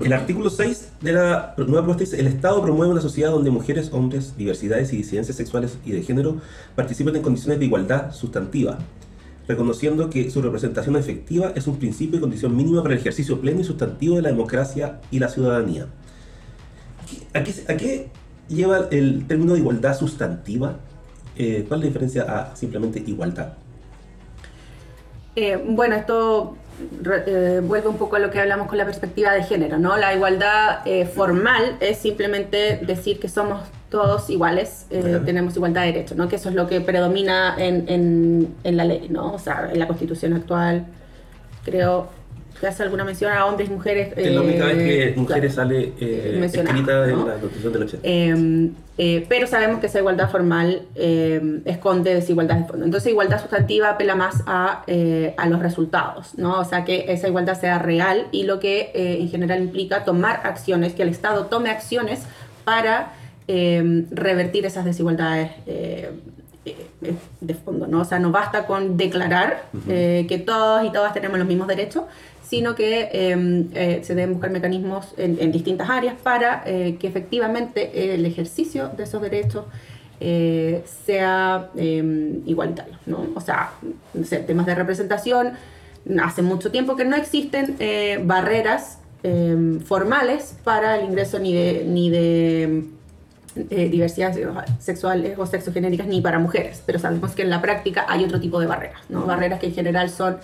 El 0.00 0.12
artículo 0.12 0.48
6 0.48 0.92
de 1.02 1.12
la 1.12 1.54
nueva 1.58 1.84
propuesta 1.84 2.04
dice, 2.04 2.20
el 2.20 2.26
Estado 2.26 2.62
promueve 2.62 2.92
una 2.92 3.02
sociedad 3.02 3.30
donde 3.30 3.50
mujeres, 3.50 3.90
hombres, 3.92 4.36
diversidades 4.36 4.92
y 4.92 4.96
disidencias 4.96 5.36
sexuales 5.36 5.78
y 5.84 5.92
de 5.92 6.02
género 6.02 6.38
participen 6.74 7.16
en 7.16 7.22
condiciones 7.22 7.58
de 7.58 7.66
igualdad 7.66 8.12
sustantiva, 8.12 8.78
reconociendo 9.46 10.08
que 10.08 10.30
su 10.30 10.40
representación 10.40 10.96
efectiva 10.96 11.52
es 11.54 11.66
un 11.66 11.78
principio 11.78 12.18
y 12.18 12.20
condición 12.20 12.56
mínima 12.56 12.82
para 12.82 12.94
el 12.94 13.00
ejercicio 13.00 13.40
pleno 13.40 13.60
y 13.60 13.64
sustantivo 13.64 14.16
de 14.16 14.22
la 14.22 14.30
democracia 14.30 15.00
y 15.10 15.18
la 15.18 15.28
ciudadanía. 15.28 15.86
¿A 17.34 17.44
qué, 17.44 17.52
a 17.68 17.76
qué 17.76 18.10
lleva 18.50 18.88
el 18.90 19.26
término 19.26 19.54
de 19.54 19.60
igualdad 19.60 19.96
sustantiva. 19.96 20.76
Eh, 21.36 21.64
¿Cuál 21.66 21.80
es 21.80 21.84
la 21.84 21.88
diferencia 21.88 22.22
a 22.22 22.56
simplemente 22.56 23.02
igualdad? 23.06 23.54
Eh, 25.36 25.62
bueno, 25.64 25.94
esto 25.94 26.56
eh, 27.26 27.60
vuelve 27.62 27.88
un 27.88 27.96
poco 27.96 28.16
a 28.16 28.18
lo 28.18 28.30
que 28.30 28.40
hablamos 28.40 28.68
con 28.68 28.78
la 28.78 28.84
perspectiva 28.84 29.32
de 29.32 29.42
género, 29.42 29.78
¿no? 29.78 29.96
La 29.96 30.14
igualdad 30.14 30.80
formal 31.14 31.76
es 31.80 31.98
simplemente 31.98 32.78
decir 32.82 33.18
que 33.18 33.28
somos 33.28 33.62
todos 33.90 34.30
iguales, 34.30 34.86
tenemos 34.88 35.56
igualdad 35.56 35.82
de 35.82 35.92
derechos, 35.92 36.16
¿no? 36.16 36.28
Que 36.28 36.36
eso 36.36 36.48
es 36.48 36.54
lo 36.54 36.66
que 36.68 36.80
predomina 36.80 37.56
en, 37.58 37.88
en, 37.88 38.54
en 38.62 38.76
la 38.76 38.84
ley, 38.84 39.08
¿no? 39.10 39.32
O 39.32 39.38
sea, 39.38 39.68
en 39.72 39.78
la 39.78 39.86
constitución 39.88 40.32
actual, 40.34 40.86
creo, 41.64 42.08
que 42.60 42.66
hace 42.66 42.82
alguna 42.82 43.04
mención 43.04 43.32
a 43.32 43.46
hombres 43.46 43.70
y 43.70 43.72
mujeres. 43.72 44.12
Es 44.14 44.32
la 44.32 44.42
única 44.42 44.66
vez 44.66 44.76
que 44.76 45.08
eh, 45.08 45.14
mujeres 45.16 45.54
sale 45.54 45.94
eh, 45.98 46.40
escrita 46.44 47.08
en 47.08 47.26
la 47.26 47.34
Constitución 47.34 47.72
del 47.72 47.82
80. 47.84 48.06
Em, 48.06 48.72
eh, 48.98 49.24
pero 49.30 49.46
sabemos 49.46 49.80
que 49.80 49.86
esa 49.86 49.98
igualdad 49.98 50.30
formal 50.30 50.82
em, 50.94 51.62
esconde 51.64 52.14
desigualdad 52.14 52.56
de 52.56 52.64
fondo. 52.66 52.84
Entonces, 52.84 53.10
igualdad 53.10 53.40
sustantiva 53.40 53.88
apela 53.88 54.14
más 54.14 54.42
a, 54.46 54.84
a, 55.36 55.46
los 55.48 55.60
resultados, 55.60 56.36
¿no? 56.36 56.60
O 56.60 56.64
sea, 56.64 56.84
que 56.84 57.06
esa 57.10 57.28
igualdad 57.28 57.58
sea 57.58 57.78
real 57.78 58.26
y 58.30 58.42
lo 58.42 58.60
que 58.60 58.90
en 58.94 59.28
general 59.30 59.62
implica 59.62 60.04
tomar 60.04 60.42
acciones, 60.44 60.92
que 60.92 61.02
el 61.02 61.08
Estado 61.08 61.46
tome 61.46 61.70
acciones 61.70 62.24
para 62.64 63.14
em, 63.48 64.06
revertir 64.10 64.66
esas 64.66 64.84
desigualdades 64.84 65.50
de 67.40 67.54
fondo, 67.54 67.86
¿no? 67.86 68.02
O 68.02 68.04
sea, 68.04 68.18
no 68.18 68.30
basta 68.30 68.66
con 68.66 68.98
declarar 68.98 69.64
que 69.86 70.42
todos 70.44 70.84
y 70.84 70.92
todas 70.92 71.14
tenemos 71.14 71.38
los 71.38 71.48
mismos 71.48 71.66
derechos, 71.66 72.04
sino 72.50 72.74
que 72.74 73.08
em, 73.12 73.68
eh, 73.74 74.00
se 74.02 74.16
deben 74.16 74.32
buscar 74.32 74.50
mecanismos 74.50 75.14
en, 75.16 75.52
distintas 75.52 75.88
áreas 75.88 76.16
para 76.20 76.64
eh, 76.66 76.96
que 76.98 77.06
efectivamente 77.06 78.12
el 78.12 78.26
ejercicio 78.26 78.88
de 78.88 79.04
esos 79.04 79.22
derechos 79.22 79.66
eh, 80.18 80.82
sea 81.06 81.70
em, 81.76 82.42
igualitario. 82.46 82.98
¿no? 83.06 83.28
O 83.36 83.40
sea, 83.40 83.74
temas 84.48 84.66
de 84.66 84.74
representación, 84.74 85.52
hace 86.20 86.42
mucho 86.42 86.72
tiempo 86.72 86.96
que 86.96 87.04
no 87.04 87.14
existen 87.14 87.76
barreras 88.26 88.98
em, 89.22 89.78
formales 89.78 90.56
para 90.64 90.96
el 90.96 91.04
ingreso 91.04 91.38
ni 91.38 91.54
de, 91.54 91.84
ni 91.86 92.10
de 92.10 92.84
eh, 93.68 93.88
diversidad 93.88 94.32
sexual 94.78 95.34
o 95.36 95.44
sexogenéricas 95.44 96.06
ni 96.06 96.20
para 96.20 96.38
mujeres, 96.38 96.82
pero 96.86 96.98
sabemos 96.98 97.32
que 97.32 97.42
en 97.42 97.50
la 97.50 97.60
práctica 97.60 98.06
hay 98.08 98.24
otro 98.24 98.40
tipo 98.40 98.60
de 98.60 98.66
barreras, 98.66 99.00
¿no? 99.08 99.26
barreras 99.26 99.58
que 99.58 99.66
en 99.66 99.74
general 99.74 100.08
son 100.08 100.36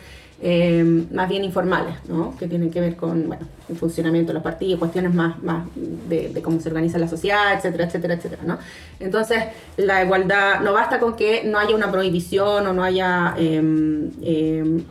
em, 0.43 1.07
más 1.13 1.29
bien 1.29 1.45
informales, 1.45 1.95
¿no? 2.09 2.37
que 2.37 2.47
tienen 2.47 2.71
que 2.71 2.81
ver 2.81 2.97
con 2.97 3.27
bueno, 3.27 3.47
el 3.69 3.77
funcionamiento 3.77 4.29
de 4.31 4.35
los 4.35 4.43
partidos, 4.43 4.79
cuestiones 4.79 5.15
más, 5.15 5.43
más 5.43 5.65
de, 5.75 6.29
de, 6.29 6.43
cómo 6.43 6.61
se 6.61 6.69
organiza 6.69 6.99
la 6.99 7.09
sociedad, 7.09 7.55
etcétera, 7.55 7.85
etcétera, 7.85 8.15
etcétera. 8.15 8.43
¿no? 8.45 8.59
Entonces, 9.01 9.45
la 9.79 10.05
igualdad 10.05 10.61
no 10.61 10.73
basta 10.73 11.01
con 11.01 11.17
que 11.17 11.45
no 11.45 11.59
haya 11.59 11.75
una 11.75 11.91
prohibición 11.91 12.67
o 12.67 12.73
no 12.73 12.85
haya 12.85 13.35
eh, 13.39 14.83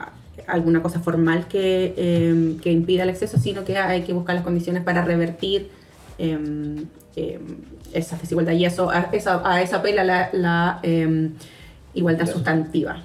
alguna 0.47 0.81
cosa 0.81 0.99
formal 0.99 1.47
que, 1.47 1.93
em, 1.95 2.59
que, 2.59 2.71
impida 2.71 3.03
el 3.03 3.09
acceso, 3.09 3.37
sino 3.37 3.63
que 3.63 3.77
hay 3.77 4.01
que 4.01 4.13
buscar 4.13 4.35
las 4.35 4.43
condiciones 4.43 4.83
para 4.83 5.03
revertir 5.03 5.69
em, 6.17 6.85
em, 7.15 7.41
esa 7.93 8.17
desigualdad 8.17 8.53
y 8.53 8.65
eso, 8.65 8.89
a, 8.89 9.09
esa, 9.11 9.41
a 9.49 9.61
esa 9.61 9.77
apela 9.77 10.03
la, 10.03 10.29
la 10.33 10.79
igualdad 11.93 12.27
sustantiva. 12.27 12.97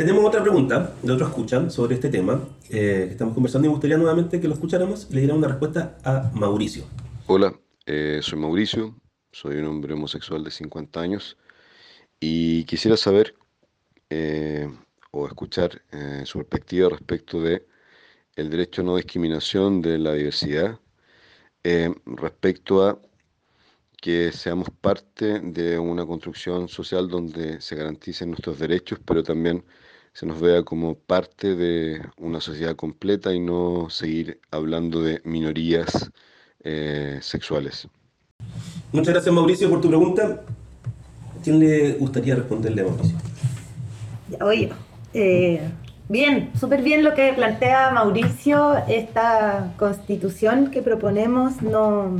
Tenemos 0.00 0.24
otra 0.24 0.40
pregunta 0.42 0.94
de 1.02 1.12
otro 1.12 1.26
escuchan 1.26 1.70
sobre 1.70 1.96
este 1.96 2.08
tema 2.08 2.40
eh, 2.70 3.08
estamos 3.10 3.34
conversando 3.34 3.66
y 3.66 3.68
me 3.68 3.74
gustaría 3.74 3.98
nuevamente 3.98 4.40
que 4.40 4.48
lo 4.48 4.54
escucháramos 4.54 5.06
y 5.10 5.12
le 5.12 5.20
diera 5.20 5.34
una 5.34 5.46
respuesta 5.46 5.98
a 6.02 6.30
Mauricio. 6.32 6.84
Hola, 7.26 7.54
eh, 7.84 8.20
soy 8.22 8.38
Mauricio, 8.38 8.96
soy 9.30 9.56
un 9.56 9.66
hombre 9.66 9.92
homosexual 9.92 10.42
de 10.42 10.50
50 10.50 11.00
años 11.02 11.36
y 12.18 12.64
quisiera 12.64 12.96
saber 12.96 13.34
eh, 14.08 14.70
o 15.10 15.26
escuchar 15.26 15.82
eh, 15.92 16.22
su 16.24 16.38
perspectiva 16.38 16.88
respecto 16.88 17.42
de 17.42 17.66
el 18.36 18.48
derecho 18.48 18.80
a 18.80 18.84
no 18.86 18.96
discriminación 18.96 19.82
de 19.82 19.98
la 19.98 20.14
diversidad, 20.14 20.80
respecto 22.06 22.88
a 22.88 22.98
que 24.00 24.32
seamos 24.32 24.70
parte 24.70 25.40
de 25.40 25.78
una 25.78 26.06
construcción 26.06 26.68
social 26.68 27.06
donde 27.06 27.60
se 27.60 27.76
garanticen 27.76 28.30
nuestros 28.30 28.58
derechos, 28.58 28.98
pero 29.04 29.22
también 29.22 29.62
se 30.12 30.26
nos 30.26 30.40
vea 30.40 30.62
como 30.62 30.94
parte 30.94 31.54
de 31.54 32.02
una 32.18 32.40
sociedad 32.40 32.76
completa 32.76 33.32
y 33.32 33.40
no 33.40 33.88
seguir 33.90 34.40
hablando 34.50 35.02
de 35.02 35.20
minorías 35.24 36.10
eh, 36.64 37.18
sexuales. 37.22 37.88
Muchas 38.92 39.14
gracias 39.14 39.34
Mauricio 39.34 39.70
por 39.70 39.80
tu 39.80 39.88
pregunta. 39.88 40.42
¿Quién 41.42 41.58
le 41.60 41.92
gustaría 41.94 42.34
responderle 42.34 42.82
a 42.82 42.84
Mauricio? 42.86 43.16
Oye, 44.40 44.70
eh, 45.14 45.60
bien, 46.08 46.50
súper 46.58 46.82
bien 46.82 47.04
lo 47.04 47.14
que 47.14 47.32
plantea 47.32 47.90
Mauricio. 47.90 48.76
Esta 48.88 49.72
constitución 49.78 50.70
que 50.70 50.82
proponemos 50.82 51.62
no, 51.62 52.18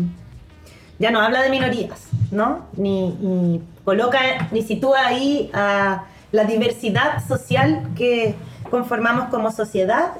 ya 0.98 1.10
no 1.10 1.20
habla 1.20 1.42
de 1.42 1.50
minorías, 1.50 2.08
¿no? 2.30 2.66
Ni, 2.76 3.10
ni 3.20 3.60
coloca, 3.84 4.48
ni 4.52 4.62
sitúa 4.62 5.06
ahí 5.06 5.50
a 5.52 6.06
la 6.32 6.44
diversidad 6.44 7.26
social 7.26 7.88
que 7.96 8.34
conformamos 8.70 9.28
como 9.28 9.50
sociedad 9.50 10.12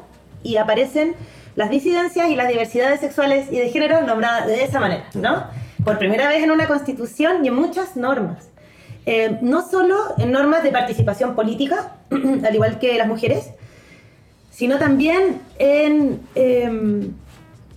y 0.42 0.56
aparecen 0.56 1.14
las 1.56 1.70
disidencias 1.70 2.30
y 2.30 2.36
las 2.36 2.48
diversidades 2.48 3.00
sexuales 3.00 3.48
y 3.50 3.58
de 3.58 3.70
género 3.70 4.02
nombradas 4.02 4.46
de 4.46 4.64
esa 4.64 4.80
manera, 4.80 5.04
¿no? 5.14 5.44
Por 5.84 5.98
primera 5.98 6.28
vez 6.28 6.42
en 6.42 6.50
una 6.50 6.66
constitución 6.66 7.44
y 7.44 7.48
en 7.48 7.54
muchas 7.54 7.96
normas. 7.96 8.48
Eh, 9.06 9.38
no 9.40 9.66
solo 9.68 9.96
en 10.18 10.30
normas 10.30 10.62
de 10.62 10.70
participación 10.70 11.34
política, 11.34 11.96
al 12.10 12.54
igual 12.54 12.78
que 12.78 12.96
las 12.98 13.08
mujeres, 13.08 13.50
sino 14.50 14.78
también 14.78 15.40
en 15.58 16.20
em, 16.34 17.12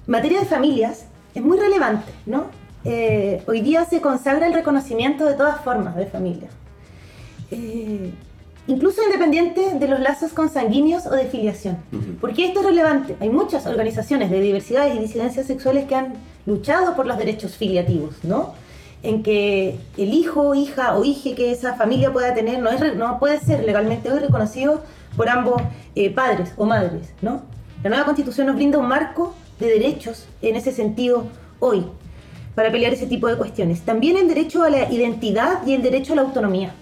materia 0.06 0.40
de 0.42 0.46
familias, 0.46 1.06
es 1.34 1.42
muy 1.42 1.58
relevante, 1.58 2.12
¿no? 2.26 2.46
Eh, 2.84 3.42
hoy 3.48 3.62
día 3.62 3.86
se 3.86 4.02
consagra 4.02 4.46
el 4.48 4.54
reconocimiento 4.54 5.26
de 5.26 5.36
todas 5.36 5.62
formas 5.62 5.96
de 5.96 6.06
familia, 6.06 6.50
eh, 7.54 8.12
incluso 8.68 9.04
independiente 9.04 9.74
de 9.74 9.88
los 9.88 10.00
lazos 10.00 10.34
consanguíneos 10.34 11.06
o 11.06 11.12
de 11.12 11.26
filiación. 11.26 11.78
¿Por 12.22 12.34
qué 12.34 12.46
esto 12.46 12.62
es 12.62 12.66
relevante? 12.66 13.16
Hay 13.20 13.30
muchas 13.30 13.66
organizaciones 13.66 14.30
de 14.32 14.40
diversidades 14.40 14.96
y 14.96 15.00
disidencias 15.00 15.48
sexuales 15.48 15.86
que 15.86 15.96
han 15.96 16.14
luchado 16.46 16.96
por 16.96 17.06
los 17.06 17.18
derechos 17.18 17.56
filiativos, 17.56 18.16
¿no? 18.24 18.54
en 19.04 19.22
que 19.22 19.78
el 19.98 20.14
hijo, 20.14 20.56
hija 20.56 20.98
o 20.98 21.04
hije 21.04 21.36
que 21.36 21.52
esa 21.52 21.76
familia 21.76 22.12
pueda 22.14 22.34
tener 22.34 22.62
no, 22.62 22.70
es, 22.70 22.96
no 22.96 23.20
puede 23.20 23.40
ser 23.40 23.66
legalmente 23.66 24.10
hoy 24.10 24.20
reconocido 24.20 24.82
por 25.18 25.30
ambos 25.30 25.62
eh, 25.96 26.10
padres 26.10 26.54
o 26.58 26.66
madres. 26.66 27.14
¿no? 27.22 27.42
La 27.84 27.90
nueva 27.90 28.06
constitución 28.06 28.48
nos 28.48 28.56
brinda 28.56 28.78
un 28.78 28.88
marco 28.88 29.36
de 29.60 29.68
derechos 29.68 30.26
en 30.42 30.56
ese 30.56 30.72
sentido 30.72 31.28
hoy 31.60 31.86
para 32.56 32.72
pelear 32.72 32.94
ese 32.94 33.08
tipo 33.08 33.28
de 33.28 33.36
cuestiones. 33.36 33.82
También 33.82 34.16
el 34.16 34.28
derecho 34.28 34.64
a 34.64 34.70
la 34.70 34.92
identidad 34.92 35.66
y 35.68 35.74
el 35.74 35.82
derecho 35.82 36.14
a 36.14 36.16
la 36.16 36.22
autonomía, 36.22 36.74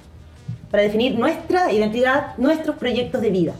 para 0.72 0.84
definir 0.84 1.20
nuestra 1.20 1.72
identidad, 1.72 2.38
nuestros 2.38 2.78
proyectos 2.78 3.22
de 3.22 3.30
vida. 3.30 3.54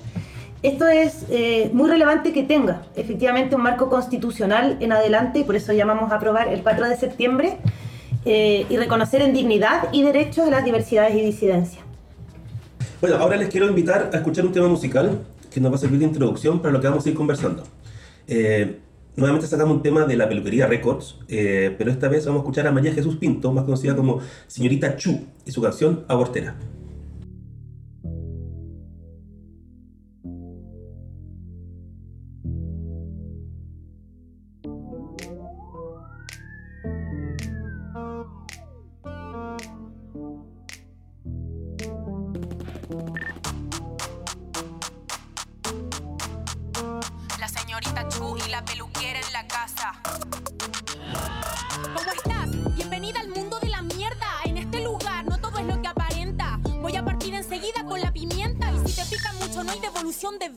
Esto 0.64 0.88
es 0.88 1.26
eh, 1.30 1.70
muy 1.74 1.90
relevante 1.90 2.34
que 2.34 2.44
tenga 2.44 2.84
efectivamente 2.96 3.56
un 3.56 3.64
marco 3.64 3.90
constitucional 3.90 4.78
en 4.80 4.92
adelante 4.92 5.40
y 5.40 5.44
por 5.44 5.56
eso 5.56 5.74
llamamos 5.74 6.12
a 6.12 6.16
aprobar 6.16 6.48
el 6.48 6.62
4 6.64 6.88
de 6.88 6.98
septiembre 6.98 7.58
eh, 8.26 8.66
y 8.70 8.78
reconocer 8.78 9.24
en 9.24 9.34
dignidad 9.34 9.90
y 9.92 10.04
derechos 10.04 10.48
a 10.48 10.52
las 10.52 10.64
diversidades 10.64 11.16
y 11.16 11.22
disidencias. 11.22 11.84
Bueno, 13.02 13.16
ahora 13.18 13.36
les 13.36 13.50
quiero 13.50 13.68
invitar 13.68 14.12
a 14.14 14.18
escuchar 14.18 14.46
un 14.46 14.52
tema 14.52 14.68
musical 14.68 15.22
que 15.50 15.60
nos 15.60 15.72
va 15.72 15.76
a 15.76 15.80
servir 15.80 16.00
de 16.00 16.06
introducción 16.06 16.62
para 16.62 16.72
lo 16.72 16.80
que 16.80 16.88
vamos 16.88 17.04
a 17.04 17.10
ir 17.10 17.16
conversando. 17.16 17.64
Eh, 18.28 18.78
nuevamente 19.16 19.48
sacamos 19.48 19.76
un 19.76 19.82
tema 19.82 20.06
de 20.06 20.16
la 20.16 20.30
peluquería 20.30 20.68
Records, 20.68 21.18
eh, 21.28 21.74
pero 21.78 21.90
esta 21.90 22.08
vez 22.08 22.28
vamos 22.28 22.42
a 22.42 22.44
escuchar 22.44 22.68
a 22.68 22.72
María 22.72 22.94
Jesús 22.94 23.16
Pinto, 23.16 23.52
más 23.52 23.64
conocida 23.64 23.96
como 23.96 24.20
Señorita 24.46 24.96
Chu, 24.98 25.26
y 25.44 25.52
su 25.52 25.62
canción 25.62 26.06
Abortera. 26.08 26.56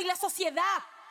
y 0.00 0.04
la 0.04 0.16
sociedad. 0.16 0.62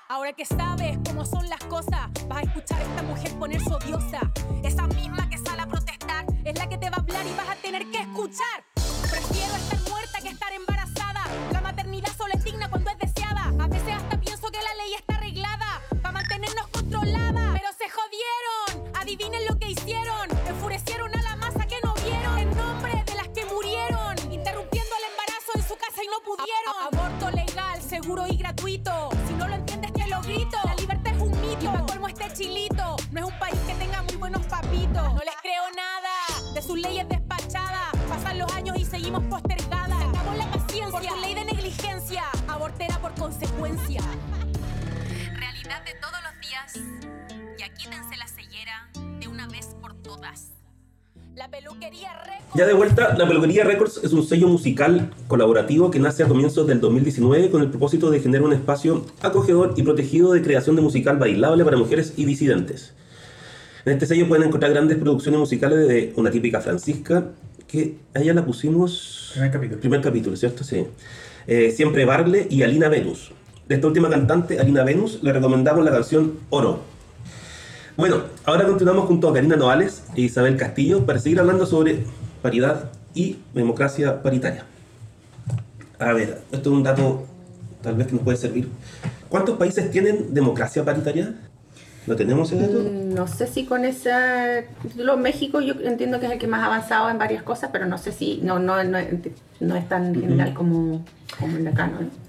Ahora 0.08 0.34
que 0.34 0.46
sabes 0.46 0.98
cómo 1.08 1.24
son 1.26 1.48
las 1.50 1.60
cosas, 1.66 2.10
vas 2.28 2.40
a 2.40 2.42
escuchar 2.42 2.80
a 2.80 2.84
esta 2.84 3.04
mujer 3.04 3.32
ponerse 3.38 3.72
odiosa. 3.72 4.20
Esa 4.64 4.88
misma 4.88 5.30
que 5.30 5.38
sale 5.38 5.62
a 5.62 5.68
protestar 5.68 6.26
es 6.44 6.58
la 6.58 6.68
que 6.68 6.78
te 6.78 6.90
va 6.90 6.98
a 6.98 7.00
hablar 7.02 7.26
y 7.28 7.34
vas 7.36 7.50
a 7.50 7.56
tener 7.56 7.90
que 7.92 8.00
escuchar. 8.00 8.64
Prefiero 8.76 9.54
estar 9.56 9.80
muerta 9.90 10.20
que 10.22 10.30
estar 10.30 10.52
embarazada. 10.54 11.24
La 11.52 11.62
maternidad 11.62 12.10
solo 12.18 12.34
es 12.34 12.44
digna 12.44 12.70
cuando 12.70 12.90
es 12.90 12.98
deseada. 12.98 13.54
A 13.64 13.68
veces 13.68 13.94
hasta 13.94 14.20
pienso 14.20 14.50
que 14.52 14.62
la 14.62 14.74
ley 14.76 14.94
está 14.96 15.16
arreglada 15.16 15.82
para 16.02 16.12
mantenernos 16.14 16.68
controlada. 16.70 17.54
Pero 17.54 17.70
se 17.78 17.90
jodieron. 17.90 18.96
Adivinen 18.98 19.46
lo 19.48 19.60
que 19.60 19.70
hicieron. 19.72 20.30
Enfurecieron 20.48 21.16
a 21.16 21.22
la 21.22 21.36
masa 21.36 21.68
que 21.68 21.78
no 21.84 21.94
vieron. 21.96 22.40
En 22.40 22.58
nombre 22.58 23.04
de 23.06 23.14
las 23.16 23.28
que 23.30 23.46
murieron. 23.46 24.18
Interrumpiendo 24.32 24.92
el 24.98 25.12
embarazo 25.12 25.52
en 25.56 25.64
su 25.68 25.76
casa 25.78 26.04
y 26.04 26.08
no 26.08 26.20
pudieron. 26.26 26.74
A- 26.82 27.19
seguro 28.10 28.26
y 28.28 28.38
gratuito. 28.38 29.10
Si 29.28 29.34
no 29.36 29.48
lo 29.48 29.54
entiendes, 29.54 29.94
te 29.94 30.08
lo 30.08 30.20
grito. 30.22 30.58
La 30.66 30.74
libertad 30.74 31.14
es 31.14 31.22
un 31.22 31.30
mito. 31.42 31.72
Y 31.72 31.92
colmo 31.92 32.08
este 32.08 32.34
chilito. 32.34 32.96
No 33.12 33.20
es 33.20 33.26
un 33.26 33.38
país 33.38 33.60
que 33.68 33.76
tenga 33.76 34.02
muy 34.02 34.16
buenos 34.16 34.44
papitos. 34.48 35.14
No 35.14 35.20
les 35.20 35.36
creo 35.44 35.62
nada 35.76 36.10
de 36.56 36.62
sus 36.64 36.80
leyes 36.80 37.08
despachadas. 37.08 37.92
Pasan 38.10 38.40
los 38.40 38.52
años 38.54 38.78
y 38.80 38.86
seguimos 38.86 39.24
postergadas. 39.26 40.00
Se 40.00 40.06
acabó 40.06 40.34
la 40.34 40.50
paciencia 40.50 40.90
por 40.90 41.04
su 41.04 41.16
ley 41.18 41.36
de 41.36 41.46
negligencia. 41.46 42.24
Abortera 42.48 42.98
por 42.98 43.14
consecuencia. 43.14 44.02
Realidad 45.36 45.86
de 45.86 45.94
todos 46.02 46.20
los 46.24 46.42
días. 46.42 46.80
Y 47.60 47.62
aquí 47.62 47.84
quítense 47.84 48.18
la 48.18 48.28
sellera 48.28 48.90
de 49.20 49.28
una 49.28 49.48
vez 49.50 49.68
por 49.80 49.94
todas. 50.02 50.59
La 51.40 51.48
peluquería 51.48 52.10
Records. 52.26 52.54
Ya 52.54 52.66
de 52.66 52.74
vuelta, 52.74 53.16
la 53.18 53.26
Peluquería 53.26 53.64
Records 53.64 54.02
es 54.04 54.12
un 54.12 54.28
sello 54.28 54.50
musical 54.50 55.10
colaborativo 55.30 55.90
que 55.90 55.98
nace 55.98 56.22
a 56.22 56.28
comienzos 56.28 56.68
del 56.68 56.82
2019 56.82 57.50
con 57.50 57.62
el 57.62 57.70
propósito 57.70 58.12
de 58.12 58.20
generar 58.20 58.46
un 58.46 58.52
espacio 58.52 59.06
acogedor 59.22 59.74
y 59.78 59.84
protegido 59.84 60.34
de 60.34 60.42
creación 60.42 60.76
de 60.76 60.82
musical 60.82 61.16
bailable 61.16 61.64
para 61.64 61.78
mujeres 61.78 62.16
y 62.18 62.26
disidentes. 62.26 62.94
En 63.86 63.94
este 63.94 64.06
sello 64.06 64.28
pueden 64.28 64.50
encontrar 64.50 64.74
grandes 64.74 64.98
producciones 64.98 65.40
musicales 65.40 65.88
de 65.88 66.12
una 66.18 66.30
típica 66.30 66.60
Francisca, 66.60 67.28
que 67.70 67.96
a 68.14 68.20
ella 68.20 68.34
la 68.34 68.46
pusimos... 68.46 69.30
Primer 69.32 69.52
capítulo. 69.52 69.80
Primer 69.80 70.02
capítulo, 70.02 70.36
¿cierto? 70.36 70.66
Sí. 70.66 70.88
Eh, 71.48 71.72
Siempre 71.72 72.04
Barle 72.04 72.48
y 72.50 72.64
Alina 72.64 72.90
Venus. 72.90 73.32
De 73.66 73.76
esta 73.76 73.88
última 73.88 74.10
cantante, 74.10 74.60
Alina 74.60 74.84
Venus, 74.84 75.24
le 75.24 75.32
recomendamos 75.32 75.86
la 75.86 75.92
canción 75.92 76.34
Oro. 76.50 76.99
Bueno, 78.00 78.22
ahora 78.46 78.66
continuamos 78.66 79.08
junto 79.08 79.28
a 79.28 79.34
Karina 79.34 79.58
Noales 79.58 80.04
e 80.16 80.22
Isabel 80.22 80.56
Castillo 80.56 81.06
para 81.06 81.20
seguir 81.20 81.38
hablando 81.38 81.66
sobre 81.66 82.06
paridad 82.42 82.90
y 83.14 83.40
democracia 83.54 84.24
paritaria. 84.24 84.64
A 86.00 86.14
ver, 86.14 86.40
esto 86.50 86.70
es 86.70 86.78
un 86.78 86.82
dato 86.84 87.26
tal 87.82 87.96
vez 87.96 88.08
que 88.08 88.14
nos 88.14 88.22
puede 88.22 88.38
servir. 88.38 88.70
¿Cuántos 89.28 89.58
países 89.58 89.92
tienen 89.92 90.34
democracia 90.34 90.86
paritaria? 90.86 91.36
¿Lo 92.08 92.16
tenemos 92.16 92.50
ese 92.50 92.62
dato? 92.62 92.80
Mm, 92.80 93.16
No 93.16 93.28
sé 93.28 93.48
si 93.48 93.66
con 93.66 93.84
ese 93.84 94.66
título 94.82 95.18
México 95.18 95.60
yo 95.60 95.74
entiendo 95.84 96.22
que 96.22 96.28
es 96.28 96.32
el 96.32 96.40
que 96.40 96.48
más 96.48 96.62
ha 96.62 96.68
avanzado 96.68 97.10
en 97.10 97.18
varias 97.18 97.44
cosas, 97.44 97.70
pero 97.74 97.86
no 97.86 97.98
sé 97.98 98.14
si 98.14 98.40
no 98.42 98.60
no, 98.60 98.82
no, 98.82 98.98
no 99.60 99.76
es 99.76 99.90
tan 99.90 100.16
general 100.16 100.54
como, 100.54 101.04
como 101.38 101.58
el 101.58 101.66
de 101.66 101.70
acá, 101.70 101.88
¿no? 101.88 102.29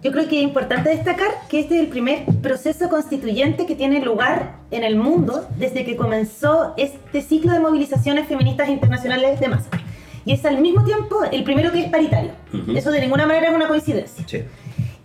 Yo 0.00 0.12
creo 0.12 0.28
que 0.28 0.38
es 0.38 0.44
importante 0.44 0.90
destacar 0.90 1.28
que 1.48 1.58
este 1.58 1.74
es 1.74 1.80
el 1.80 1.88
primer 1.88 2.24
proceso 2.40 2.88
constituyente 2.88 3.66
que 3.66 3.74
tiene 3.74 4.00
lugar 4.00 4.54
en 4.70 4.84
el 4.84 4.94
mundo 4.94 5.48
desde 5.56 5.84
que 5.84 5.96
comenzó 5.96 6.74
este 6.76 7.20
ciclo 7.20 7.52
de 7.52 7.58
movilizaciones 7.58 8.28
feministas 8.28 8.68
internacionales 8.68 9.40
de 9.40 9.48
masa. 9.48 9.70
Y 10.24 10.32
es 10.32 10.44
al 10.44 10.60
mismo 10.60 10.84
tiempo 10.84 11.24
el 11.32 11.42
primero 11.42 11.72
que 11.72 11.80
es 11.80 11.90
paritario. 11.90 12.30
Ujú. 12.54 12.76
Eso 12.76 12.92
de 12.92 13.00
ninguna 13.00 13.26
manera 13.26 13.48
es 13.48 13.56
una 13.56 13.66
coincidencia. 13.66 14.24
Sí. 14.28 14.44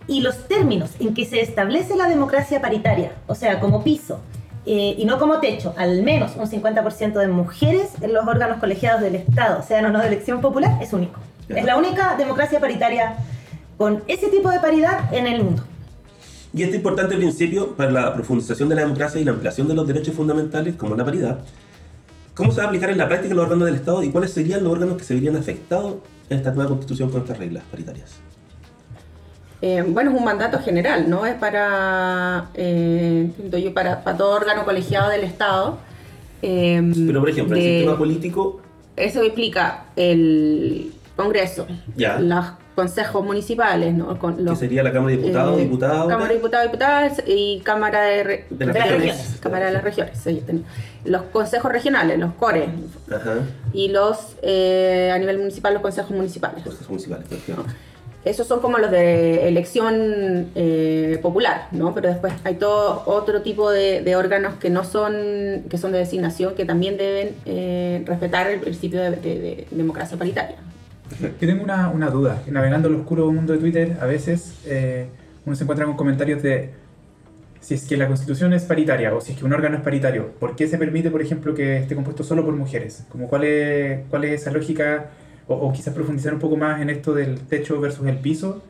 Y 0.06 0.20
los 0.20 0.46
términos 0.46 0.92
en 1.00 1.12
que 1.12 1.24
se 1.24 1.40
establece 1.40 1.96
la 1.96 2.08
democracia 2.08 2.60
paritaria, 2.60 3.12
o 3.26 3.34
sea, 3.34 3.58
como 3.58 3.82
piso 3.82 4.20
eh, 4.64 4.94
y 4.96 5.04
no 5.06 5.18
como 5.18 5.40
techo, 5.40 5.74
al 5.76 6.02
menos 6.02 6.36
un 6.36 6.46
50% 6.46 7.14
de 7.14 7.26
mujeres 7.26 7.90
en 8.00 8.12
los 8.12 8.24
órganos 8.28 8.58
colegiados 8.58 9.00
del 9.00 9.16
Estado, 9.16 9.64
sean 9.66 9.86
o 9.86 9.88
no 9.90 9.98
de 9.98 10.06
elección 10.06 10.40
popular, 10.40 10.78
es 10.80 10.92
único. 10.92 11.18
Ya. 11.48 11.56
Es 11.56 11.64
la 11.64 11.76
única 11.76 12.14
democracia 12.16 12.60
paritaria 12.60 13.16
con 13.76 14.02
ese 14.06 14.28
tipo 14.28 14.50
de 14.50 14.60
paridad 14.60 15.12
en 15.14 15.26
el 15.26 15.42
mundo. 15.44 15.62
Y 16.52 16.62
este 16.62 16.76
importante 16.76 17.16
principio 17.16 17.72
para 17.74 17.90
la 17.90 18.14
profundización 18.14 18.68
de 18.68 18.76
la 18.76 18.82
democracia 18.82 19.20
y 19.20 19.24
la 19.24 19.32
ampliación 19.32 19.66
de 19.66 19.74
los 19.74 19.86
derechos 19.86 20.14
fundamentales, 20.14 20.76
como 20.76 20.94
la 20.94 21.04
paridad, 21.04 21.40
¿cómo 22.34 22.52
se 22.52 22.58
va 22.58 22.64
a 22.64 22.66
aplicar 22.68 22.90
en 22.90 22.98
la 22.98 23.08
práctica 23.08 23.32
en 23.32 23.36
los 23.36 23.44
órganos 23.46 23.66
del 23.66 23.74
Estado 23.74 24.02
y 24.04 24.10
cuáles 24.10 24.32
serían 24.32 24.62
los 24.62 24.72
órganos 24.72 24.96
que 24.96 25.04
se 25.04 25.14
verían 25.14 25.36
afectados 25.36 25.96
en 26.30 26.38
esta 26.38 26.52
nueva 26.52 26.68
constitución 26.70 27.10
con 27.10 27.22
estas 27.22 27.38
reglas 27.38 27.64
paritarias? 27.70 28.12
Eh, 29.62 29.82
bueno, 29.88 30.10
es 30.12 30.18
un 30.18 30.24
mandato 30.24 30.58
general, 30.60 31.08
¿no? 31.08 31.24
Es 31.26 31.34
para, 31.34 32.50
eh, 32.54 33.30
para, 33.74 34.04
para 34.04 34.16
todo 34.16 34.30
órgano 34.36 34.64
colegiado 34.64 35.10
del 35.10 35.24
Estado. 35.24 35.78
Eh, 36.42 36.92
Pero, 37.06 37.20
por 37.20 37.30
ejemplo, 37.30 37.56
el 37.56 37.62
de- 37.62 37.68
sistema 37.78 37.96
político, 37.98 38.60
Eso 38.96 39.24
implica 39.24 39.86
el 39.96 40.92
Congreso, 41.16 41.66
Ya. 41.96 42.18
los 42.18 42.44
consejos 42.74 43.24
municipales, 43.24 43.94
¿no? 43.94 44.18
Con 44.18 44.36
que 44.36 44.42
los, 44.42 44.58
sería 44.58 44.82
la 44.82 44.92
Cámara 44.92 45.12
de 45.14 45.22
Diputados, 45.22 45.58
eh, 45.58 45.62
Diputados, 45.62 46.08
Cámara 46.08 46.28
de 46.28 46.34
Diputados, 46.34 46.66
Diputadas 46.66 47.22
y 47.26 47.60
Cámara 47.60 48.00
de, 48.02 48.44
las 48.50 48.74
regiones. 48.74 49.36
Cámara 49.40 49.66
de 49.66 49.72
las 49.72 49.84
regiones. 49.84 50.18
los 51.04 51.22
consejos 51.22 51.70
regionales, 51.70 52.18
los 52.18 52.34
CORE, 52.34 52.68
Ajá, 53.14 53.34
y 53.72 53.88
los, 53.88 54.36
eh, 54.42 55.12
a 55.14 55.18
nivel 55.18 55.38
municipal, 55.38 55.72
los 55.72 55.82
consejos 55.82 56.10
municipales. 56.10 56.64
cosas 56.64 56.88
municipales, 56.88 57.26
por 57.28 57.38
ejemplo. 57.38 57.64
Esos 58.24 58.46
son 58.46 58.60
como 58.60 58.78
los 58.78 58.90
de 58.90 59.46
elección 59.48 60.48
eh, 60.54 61.18
popular, 61.20 61.68
¿no? 61.72 61.94
Pero 61.94 62.08
después 62.08 62.32
hay 62.44 62.54
todo 62.54 63.02
otro 63.04 63.42
tipo 63.42 63.70
de, 63.70 64.00
de 64.00 64.16
órganos 64.16 64.54
que 64.54 64.70
no 64.70 64.82
son, 64.82 65.12
que 65.68 65.76
son 65.76 65.92
de 65.92 65.98
designación, 65.98 66.54
que 66.54 66.64
también 66.64 66.96
deben 66.96 67.36
eh, 67.44 68.02
respetar 68.06 68.48
el 68.50 68.60
principio 68.60 69.00
de, 69.02 69.10
de- 69.10 69.16
de 69.38 69.66
democracia 69.70 70.16
paritaria. 70.16 70.56
Yo 71.20 71.46
tengo 71.46 71.62
una, 71.62 71.88
una 71.90 72.10
duda. 72.10 72.42
Navegando 72.46 72.88
el 72.88 72.94
oscuro 72.96 73.30
mundo 73.30 73.52
de 73.52 73.58
Twitter, 73.58 73.96
a 74.00 74.06
veces 74.06 74.60
eh, 74.66 75.06
uno 75.46 75.56
se 75.56 75.64
encuentra 75.64 75.86
con 75.86 75.96
comentarios 75.96 76.42
de 76.42 76.72
si 77.60 77.74
es 77.74 77.86
que 77.86 77.96
la 77.96 78.06
constitución 78.06 78.52
es 78.52 78.64
paritaria 78.64 79.14
o 79.14 79.20
si 79.22 79.32
es 79.32 79.38
que 79.38 79.44
un 79.44 79.52
órgano 79.52 79.76
es 79.76 79.82
paritario, 79.82 80.32
¿por 80.38 80.54
qué 80.54 80.66
se 80.68 80.76
permite, 80.76 81.10
por 81.10 81.22
ejemplo, 81.22 81.54
que 81.54 81.78
esté 81.78 81.94
compuesto 81.94 82.22
solo 82.22 82.44
por 82.44 82.54
mujeres? 82.54 83.06
Como 83.08 83.26
cuál, 83.26 83.44
es, 83.44 84.00
¿Cuál 84.10 84.24
es 84.24 84.42
esa 84.42 84.50
lógica? 84.50 85.06
O, 85.46 85.54
o 85.54 85.72
quizás 85.72 85.94
profundizar 85.94 86.34
un 86.34 86.40
poco 86.40 86.56
más 86.56 86.82
en 86.82 86.90
esto 86.90 87.14
del 87.14 87.40
techo 87.40 87.80
versus 87.80 88.06
el 88.06 88.18
piso. 88.18 88.62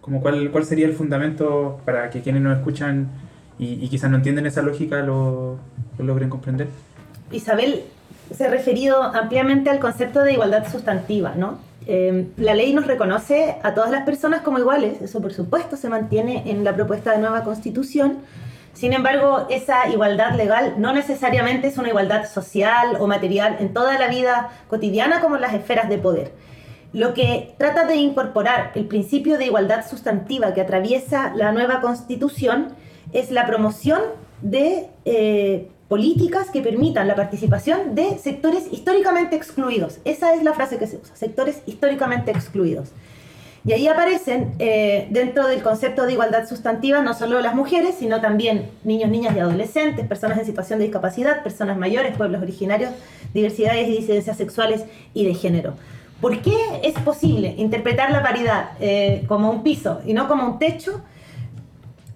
Como 0.00 0.20
cuál, 0.20 0.50
¿Cuál 0.52 0.64
sería 0.64 0.86
el 0.86 0.92
fundamento 0.92 1.80
para 1.84 2.10
que 2.10 2.20
quienes 2.20 2.42
nos 2.42 2.56
escuchan 2.56 3.08
y, 3.58 3.84
y 3.84 3.88
quizás 3.88 4.10
no 4.10 4.16
entienden 4.16 4.46
esa 4.46 4.62
lógica 4.62 5.02
lo, 5.02 5.58
lo 5.98 6.04
logren 6.04 6.30
comprender? 6.30 6.68
Isabel 7.32 7.82
se 8.32 8.46
ha 8.46 8.50
referido 8.50 9.02
ampliamente 9.02 9.68
al 9.68 9.80
concepto 9.80 10.22
de 10.22 10.34
igualdad 10.34 10.70
sustantiva, 10.70 11.34
¿no? 11.34 11.58
Eh, 11.86 12.26
la 12.36 12.54
ley 12.54 12.72
nos 12.72 12.86
reconoce 12.86 13.56
a 13.62 13.74
todas 13.74 13.90
las 13.90 14.04
personas 14.04 14.42
como 14.42 14.58
iguales, 14.58 15.00
eso 15.00 15.22
por 15.22 15.32
supuesto 15.32 15.76
se 15.76 15.88
mantiene 15.88 16.50
en 16.50 16.64
la 16.64 16.74
propuesta 16.74 17.12
de 17.12 17.18
nueva 17.18 17.44
constitución. 17.44 18.18
Sin 18.74 18.92
embargo, 18.92 19.46
esa 19.50 19.88
igualdad 19.88 20.36
legal 20.36 20.74
no 20.78 20.92
necesariamente 20.92 21.68
es 21.68 21.78
una 21.78 21.88
igualdad 21.88 22.28
social 22.28 22.96
o 23.00 23.06
material 23.06 23.56
en 23.58 23.72
toda 23.72 23.98
la 23.98 24.08
vida 24.08 24.50
cotidiana 24.68 25.20
como 25.20 25.36
en 25.36 25.42
las 25.42 25.54
esferas 25.54 25.88
de 25.88 25.98
poder. 25.98 26.32
Lo 26.92 27.12
que 27.12 27.54
trata 27.58 27.86
de 27.86 27.96
incorporar 27.96 28.72
el 28.74 28.86
principio 28.86 29.36
de 29.36 29.46
igualdad 29.46 29.88
sustantiva 29.88 30.54
que 30.54 30.60
atraviesa 30.60 31.32
la 31.34 31.52
nueva 31.52 31.80
constitución 31.80 32.74
es 33.12 33.30
la 33.30 33.46
promoción 33.46 34.00
de 34.42 34.88
eh, 35.04 35.68
políticas 35.88 36.50
que 36.50 36.60
permitan 36.60 37.08
la 37.08 37.14
participación 37.14 37.94
de 37.94 38.18
sectores 38.18 38.64
históricamente 38.70 39.36
excluidos. 39.36 39.98
Esa 40.04 40.34
es 40.34 40.42
la 40.42 40.52
frase 40.52 40.78
que 40.78 40.86
se 40.86 40.96
usa, 40.96 41.16
sectores 41.16 41.62
históricamente 41.66 42.30
excluidos. 42.30 42.90
Y 43.64 43.72
ahí 43.72 43.88
aparecen 43.88 44.54
eh, 44.58 45.08
dentro 45.10 45.46
del 45.46 45.62
concepto 45.62 46.06
de 46.06 46.12
igualdad 46.12 46.48
sustantiva 46.48 47.02
no 47.02 47.12
solo 47.12 47.40
las 47.40 47.54
mujeres, 47.54 47.96
sino 47.98 48.20
también 48.20 48.70
niños, 48.84 49.10
niñas 49.10 49.34
y 49.36 49.40
adolescentes, 49.40 50.06
personas 50.06 50.38
en 50.38 50.46
situación 50.46 50.78
de 50.78 50.86
discapacidad, 50.86 51.42
personas 51.42 51.76
mayores, 51.76 52.16
pueblos 52.16 52.40
originarios, 52.40 52.92
diversidades 53.34 53.88
y 53.88 53.96
disidencias 53.96 54.36
sexuales 54.36 54.84
y 55.12 55.24
de 55.26 55.34
género. 55.34 55.74
¿Por 56.20 56.40
qué 56.40 56.56
es 56.82 56.94
posible 57.00 57.54
interpretar 57.58 58.10
la 58.10 58.22
paridad 58.22 58.70
eh, 58.80 59.24
como 59.28 59.50
un 59.50 59.62
piso 59.62 60.00
y 60.04 60.14
no 60.14 60.28
como 60.28 60.46
un 60.46 60.58
techo? 60.58 61.00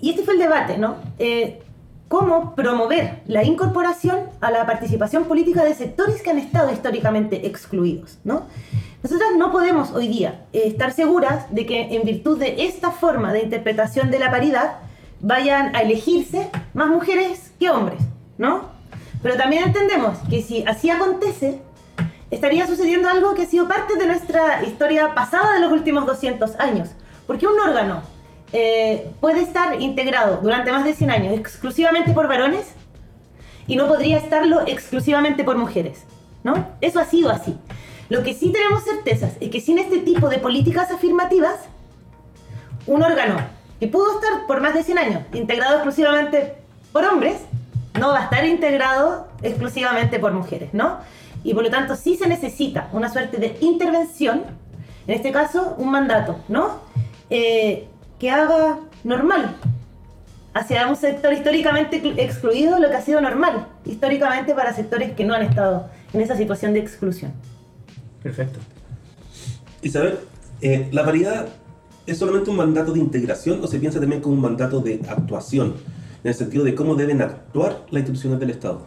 Y 0.01 0.11
este 0.11 0.23
fue 0.23 0.35
el 0.35 0.41
debate, 0.41 0.79
¿no? 0.79 0.97
Eh, 1.18 1.61
cómo 2.13 2.55
promover 2.55 3.23
la 3.27 3.43
incorporación 3.43 4.29
a 4.43 4.51
la 4.51 4.67
participación 4.67 5.25
política 5.25 5.65
de 5.65 5.75
sectores 5.75 6.21
que 6.21 6.29
han 6.29 6.37
estado 6.37 6.71
históricamente 6.71 7.47
excluidos, 7.47 8.19
¿no? 8.23 8.49
Nosotras 9.03 9.31
no 9.39 9.51
podemos 9.51 9.93
hoy 9.93 10.09
día 10.09 10.45
eh, 10.53 10.65
estar 10.67 10.93
seguras 10.93 11.47
de 11.55 11.65
que 11.65 11.97
en 11.97 12.05
virtud 12.05 12.39
de 12.39 12.67
esta 12.67 12.91
forma 12.91 13.33
de 13.33 13.45
interpretación 13.45 14.11
de 14.11 14.19
la 14.19 14.31
paridad 14.31 14.81
vayan 15.21 15.75
a 15.75 15.81
elegirse 15.81 16.51
más 16.75 16.91
mujeres 16.91 17.55
que 17.59 17.71
hombres, 17.71 18.03
¿no? 18.37 18.69
Pero 19.23 19.37
también 19.37 19.63
entendemos 19.63 20.19
que 20.29 20.43
si 20.43 20.67
así 20.67 20.91
acontece, 20.91 21.63
estaría 22.31 22.67
sucediendo 22.67 23.09
algo 23.09 23.33
que 23.33 23.45
ha 23.45 23.47
sido 23.47 23.69
parte 23.69 23.97
de 23.97 24.07
nuestra 24.07 24.63
historia 24.65 25.15
pasada 25.15 25.55
de 25.55 25.61
los 25.61 25.73
últimos 25.73 26.05
200 26.05 26.61
años. 26.61 26.91
¿Por 27.27 27.39
qué 27.39 27.47
un 27.47 27.59
órgano 27.59 28.03
eh, 28.53 29.11
puede 29.21 29.43
estar 29.43 29.81
integrado 29.81 30.41
durante 30.43 30.73
más 30.73 30.85
de 30.85 30.95
100 30.95 31.11
años 31.11 31.39
exclusivamente 31.39 32.13
por 32.13 32.29
varones 32.29 32.67
y 33.67 33.77
no 33.77 33.89
podría 33.89 34.19
estarlo 34.19 34.63
exclusivamente 34.67 35.45
por 35.45 35.57
mujeres? 35.57 36.05
¿No? 36.45 36.69
Eso 36.81 37.01
ha 37.01 37.05
sido 37.05 37.31
así. 37.31 37.57
Lo 38.09 38.23
que 38.23 38.35
sí 38.35 38.53
tenemos 38.53 38.85
certezas 38.85 39.33
es 39.41 39.51
que 39.51 39.61
sin 39.61 39.79
este 39.79 39.99
tipo 39.99 40.29
de 40.29 40.39
políticas 40.39 40.91
afirmativas, 40.91 41.61
un 42.87 43.03
órgano 43.03 43.37
que 43.81 43.89
pudo 43.89 44.21
estar 44.21 44.47
por 44.47 44.61
más 44.61 44.75
de 44.75 44.83
100 44.83 44.99
años 44.99 45.23
integrado 45.33 45.77
exclusivamente 45.77 46.55
por 46.93 47.05
hombres, 47.05 47.39
no 47.99 48.09
va 48.09 48.21
a 48.21 48.25
estar 48.25 48.45
integrado 48.45 49.29
exclusivamente 49.43 50.19
por 50.19 50.33
mujeres, 50.33 50.75
¿no? 50.75 50.99
Y 51.45 51.55
por 51.55 51.65
lo 51.65 51.71
tanto 51.71 51.97
sí 51.97 52.17
se 52.17 52.29
necesita 52.29 52.89
una 52.93 53.11
suerte 53.11 53.39
de 53.39 53.57
intervención, 53.61 54.43
en 55.07 55.15
este 55.15 55.33
caso 55.33 55.75
un 55.79 55.91
mandato, 55.91 56.39
¿no? 56.49 56.81
Eh, 57.31 57.89
que 58.23 58.31
haga 58.31 58.79
normal 59.03 59.57
hacia 60.55 60.87
un 60.87 60.95
sector 60.95 61.33
históricamente 61.33 62.01
excluido 62.18 62.79
lo 62.79 62.89
que 62.89 62.95
ha 62.95 63.03
sido 63.03 63.20
normal, 63.20 63.66
históricamente 63.85 64.55
para 64.55 64.73
sectores 64.73 65.11
que 65.11 65.25
no 65.25 65.35
han 65.35 65.43
estado 65.43 65.91
en 66.12 66.20
esa 66.20 66.37
situación 66.37 66.73
de 66.73 66.79
exclusión. 66.79 67.33
Perfecto. 68.23 68.61
Isabel, 69.83 70.20
eh, 70.61 70.89
¿la 70.93 71.05
paridad 71.05 71.49
es 72.07 72.16
solamente 72.16 72.49
un 72.49 72.59
mandato 72.59 72.93
de 72.93 73.01
integración 73.01 73.61
o 73.61 73.66
se 73.66 73.81
piensa 73.81 73.99
también 73.99 74.23
como 74.23 74.37
un 74.37 74.41
mandato 74.41 74.79
de 74.79 75.01
actuación? 75.09 75.75
En 76.23 76.29
el 76.29 76.35
sentido 76.35 76.62
de 76.62 76.77
cómo 76.77 76.95
deben 76.95 77.20
actuar 77.23 77.85
las 77.91 78.03
instituciones 78.03 78.39
del 78.39 78.51
Estado. 78.51 78.87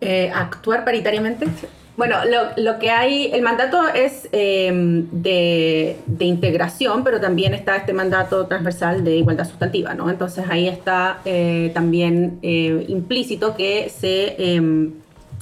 Eh, 0.00 0.30
actuar 0.34 0.86
paritariamente. 0.86 1.48
Bueno, 1.96 2.16
lo, 2.56 2.78
que 2.80 2.90
hay, 2.90 3.30
el 3.32 3.42
mandato 3.42 3.86
es 3.88 4.28
eh, 4.32 4.68
de, 5.12 5.96
integración, 6.18 7.04
pero 7.04 7.20
también 7.20 7.54
está 7.54 7.76
este 7.76 7.92
mandato 7.92 8.46
transversal 8.46 9.04
de 9.04 9.16
igualdad 9.16 9.48
sustantiva, 9.48 9.94
¿no? 9.94 10.10
Entonces 10.10 10.44
ahí 10.48 10.66
está 10.66 11.20
eh, 11.24 11.70
también 11.72 12.40
eh, 12.42 12.84
implícito 12.88 13.54
que 13.54 13.90
se 13.90 14.56
em, 14.56 14.92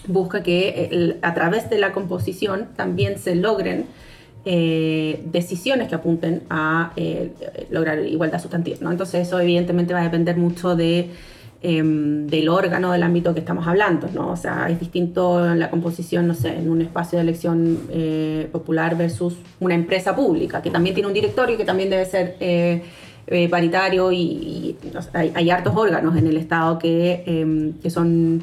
busca 0.07 0.43
que 0.43 1.17
a 1.23 1.33
través 1.33 1.71
de 1.71 1.79
la 1.79 1.93
composición 1.93 2.69
también 2.77 3.19
se 3.19 3.35
logren 3.35 3.87
eh, 4.45 5.23
decisiones 5.25 5.89
que 5.89 5.95
apunten 5.95 6.43
a 6.51 6.93
lograr 7.71 7.99
igualdad 8.01 8.43
sustantiva, 8.43 8.77
¿no? 8.83 8.91
Entonces 8.91 9.27
eso 9.27 9.41
evidentemente 9.41 9.95
va 9.95 10.01
a 10.01 10.05
depender 10.05 10.37
mucho 10.37 10.77
de 10.77 11.09
Em, 11.65 12.27
del 12.27 12.49
órgano 12.49 12.91
del 12.91 13.05
ámbito 13.05 13.33
que 13.35 13.39
estamos 13.39 13.69
hablando, 13.69 14.09
¿no? 14.13 14.33
O 14.33 14.37
sea, 14.37 14.69
es 14.69 14.81
distinto 14.81 15.55
la 15.55 15.71
composición, 15.71 16.27
no 16.27 16.35
sé, 16.35 16.57
en 16.57 16.69
un 16.69 16.83
espacio 16.83 17.19
de 17.19 17.23
elección 17.23 17.79
eh, 17.89 18.49
popular 18.51 18.97
versus 18.97 19.37
una 19.61 19.77
empresa 19.77 20.17
pública, 20.17 20.61
que 20.61 20.73
también 20.73 20.93
tiene 20.93 21.07
un 21.07 21.15
directorio 21.15 21.55
y 21.55 21.59
que 21.59 21.65
también 21.65 21.89
debe 21.89 22.05
ser 22.05 22.35
eh, 22.41 22.83
eh, 23.29 23.49
paritario 23.49 24.11
y, 24.11 24.77
hay, 25.13 25.51
hartos 25.51 25.77
órganos 25.77 26.17
en 26.17 26.27
el 26.27 26.37
Estado 26.37 26.81
que, 26.81 27.23
em, 27.27 27.75
que 27.75 27.91
son 27.91 28.43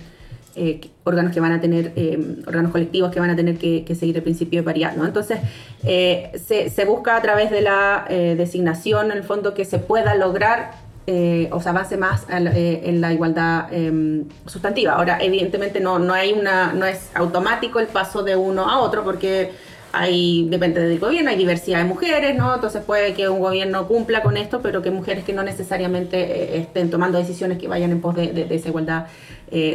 órganos 1.03 1.33
que 1.33 1.41
van 1.41 1.51
a 1.51 1.59
tener, 1.59 1.91
em, 1.97 2.37
órganos 2.47 2.71
colectivos 2.71 3.11
que 3.11 3.19
van 3.19 3.31
a 3.31 3.35
tener 3.35 3.57
que, 3.57 3.83
seguir 3.95 4.15
el 4.15 4.23
principio 4.23 4.61
de 4.61 4.63
paridad, 4.63 4.95
¿no? 4.95 5.05
Entonces, 5.05 5.39
se, 5.83 6.85
busca 6.85 7.17
a 7.17 7.21
través 7.21 7.51
de 7.51 7.63
la 7.63 8.05
designación, 8.09 9.11
en 9.11 9.17
el 9.17 9.23
fondo, 9.23 9.53
que 9.53 9.65
se 9.65 9.79
pueda 9.79 10.15
lograr 10.15 10.88
eh, 11.11 11.49
o 11.51 11.59
se 11.59 11.69
avance 11.69 11.97
más 11.97 12.27
eh, 12.29 12.81
en 12.83 13.01
la 13.01 13.11
igualdad 13.11 13.65
eh, 13.71 14.23
sustantiva. 14.45 14.93
Ahora, 14.93 15.17
evidentemente 15.19 15.79
no, 15.79 15.97
no, 15.97 16.13
hay 16.13 16.33
una, 16.33 16.71
no 16.71 16.85
es 16.85 17.09
automático 17.15 17.79
el 17.79 17.87
paso 17.87 18.21
de 18.21 18.35
uno 18.35 18.69
a 18.69 18.77
otro 18.77 19.03
porque 19.03 19.51
hay, 19.91 20.47
depende 20.49 20.81
del 20.81 20.99
gobierno, 20.99 21.31
hay 21.31 21.35
diversidad 21.35 21.79
de 21.79 21.85
mujeres, 21.85 22.35
¿no? 22.35 22.53
Entonces 22.53 22.83
puede 22.83 23.15
que 23.15 23.27
un 23.27 23.39
gobierno 23.39 23.87
cumpla 23.87 24.21
con 24.21 24.37
esto, 24.37 24.61
pero 24.61 24.83
que 24.83 24.91
mujeres 24.91 25.23
que 25.23 25.33
no 25.33 25.41
necesariamente 25.41 26.19
eh, 26.19 26.59
estén 26.59 26.91
tomando 26.91 27.17
decisiones 27.17 27.57
que 27.57 27.67
vayan 27.67 27.89
en 27.89 28.01
pos 28.01 28.15
de, 28.15 28.31
de, 28.31 28.55
esa 28.55 28.67
igualdad 28.67 29.07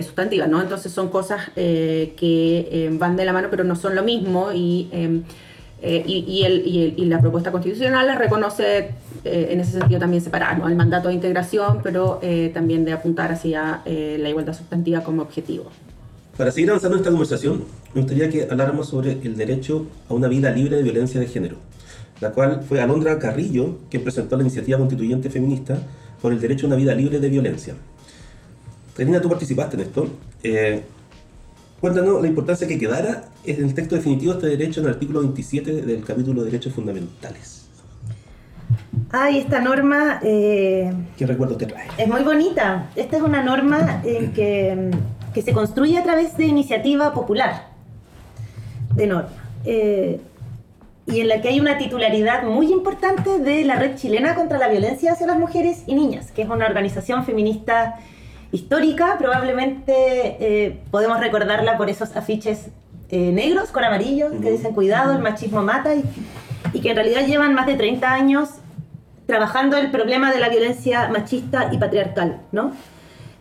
sustantiva, 0.02 0.46
¿no? 0.46 0.62
Entonces 0.62 0.92
son 0.92 1.08
cosas 1.08 1.50
que 1.56 2.90
van 2.92 3.16
de 3.16 3.24
la 3.24 3.32
mano, 3.32 3.48
pero 3.50 3.64
no 3.64 3.74
son 3.74 3.96
lo 3.96 4.04
mismo 4.04 4.52
y 4.52 4.88
eh, 5.84 6.02
y, 6.06 6.24
y, 6.26 6.44
el, 6.44 6.66
y, 6.66 6.82
el, 6.82 6.94
y, 6.96 7.04
la 7.04 7.20
propuesta 7.20 7.52
constitucional 7.52 8.06
la 8.06 8.14
reconoce 8.14 8.94
eh, 9.24 9.48
en 9.50 9.60
ese 9.60 9.72
sentido 9.78 10.00
también 10.00 10.22
separar 10.22 10.58
¿no? 10.58 10.66
el 10.66 10.76
mandato 10.76 11.08
de 11.08 11.14
integración, 11.14 11.80
pero 11.82 12.20
eh, 12.22 12.50
también 12.54 12.86
de 12.86 12.92
apuntar 12.92 13.30
hacia 13.30 13.82
eh, 13.84 14.16
la 14.18 14.30
igualdad 14.30 14.54
sustantiva 14.54 15.02
como 15.02 15.20
objetivo. 15.20 15.64
Para 16.38 16.50
seguir 16.50 16.70
avanzando 16.70 16.96
en 16.96 17.00
esta 17.00 17.10
conversación, 17.10 17.64
me 17.94 18.00
gustaría 18.00 18.30
que 18.30 18.48
habláramos 18.50 18.88
sobre 18.88 19.12
el 19.12 19.36
derecho 19.36 19.86
a 20.08 20.14
una 20.14 20.26
vida 20.26 20.50
libre 20.50 20.76
de 20.76 20.82
violencia 20.82 21.20
de 21.20 21.26
género, 21.26 21.56
la 22.20 22.32
cual 22.32 22.62
fue 22.66 22.80
Alondra 22.80 23.18
Carrillo 23.18 23.78
quien 23.90 24.02
presentó 24.02 24.36
la 24.36 24.42
iniciativa 24.42 24.78
constituyente 24.78 25.28
feminista 25.28 25.78
por 26.22 26.32
el 26.32 26.40
derecho 26.40 26.64
a 26.64 26.68
una 26.68 26.76
vida 26.76 26.94
libre 26.94 27.20
de 27.20 27.28
violencia. 27.28 27.74
Karina, 28.96 29.20
tú 29.20 29.28
participaste 29.28 29.76
en 29.76 29.82
esto. 29.82 30.08
Cuéntanos 31.84 32.22
la 32.22 32.28
importancia 32.28 32.66
que 32.66 32.78
quedara 32.78 33.24
en 33.44 33.62
el 33.62 33.74
texto 33.74 33.94
definitivo 33.94 34.32
este 34.32 34.46
derecho 34.46 34.80
en 34.80 34.86
el 34.86 34.94
artículo 34.94 35.20
27 35.20 35.82
del 35.82 36.02
capítulo 36.02 36.40
de 36.40 36.50
Derechos 36.50 36.72
Fundamentales. 36.72 37.68
Ay, 39.10 39.36
esta 39.36 39.60
norma... 39.60 40.18
Eh, 40.22 40.90
¿Qué 41.18 41.26
recuerdo 41.26 41.58
te 41.58 41.66
trae? 41.66 41.86
Es 41.98 42.08
muy 42.08 42.22
bonita. 42.22 42.88
Esta 42.96 43.18
es 43.18 43.22
una 43.22 43.42
norma 43.42 44.00
en 44.02 44.32
que, 44.32 44.92
que 45.34 45.42
se 45.42 45.52
construye 45.52 45.98
a 45.98 46.02
través 46.02 46.38
de 46.38 46.46
iniciativa 46.46 47.12
popular 47.12 47.66
de 48.94 49.06
norma. 49.06 49.28
Eh, 49.66 50.20
y 51.06 51.20
en 51.20 51.28
la 51.28 51.42
que 51.42 51.48
hay 51.48 51.60
una 51.60 51.76
titularidad 51.76 52.44
muy 52.44 52.72
importante 52.72 53.40
de 53.40 53.62
la 53.66 53.76
Red 53.76 53.96
Chilena 53.96 54.34
contra 54.34 54.56
la 54.56 54.68
Violencia 54.68 55.12
hacia 55.12 55.26
las 55.26 55.38
Mujeres 55.38 55.82
y 55.86 55.94
Niñas, 55.94 56.32
que 56.32 56.40
es 56.40 56.48
una 56.48 56.64
organización 56.64 57.26
feminista 57.26 57.96
histórica, 58.54 59.16
probablemente 59.18 59.92
eh, 59.92 60.80
podemos 60.90 61.18
recordarla 61.18 61.76
por 61.76 61.90
esos 61.90 62.14
afiches 62.16 62.68
eh, 63.10 63.32
negros 63.32 63.70
con 63.70 63.82
amarillo 63.82 64.30
que 64.40 64.52
dicen 64.52 64.74
cuidado, 64.74 65.12
el 65.12 65.18
machismo 65.18 65.62
mata 65.62 65.94
y, 65.94 66.04
y, 66.72 66.80
que 66.80 66.90
en 66.90 66.96
realidad 66.96 67.26
llevan 67.26 67.52
más 67.54 67.66
de 67.66 67.74
30 67.74 68.12
años 68.12 68.50
trabajando 69.26 69.76
el 69.76 69.90
problema 69.90 70.32
de 70.32 70.38
la 70.38 70.48
violencia 70.48 71.08
machista 71.08 71.70
y 71.72 71.78
patriarcal, 71.78 72.42
¿no? 72.52 72.72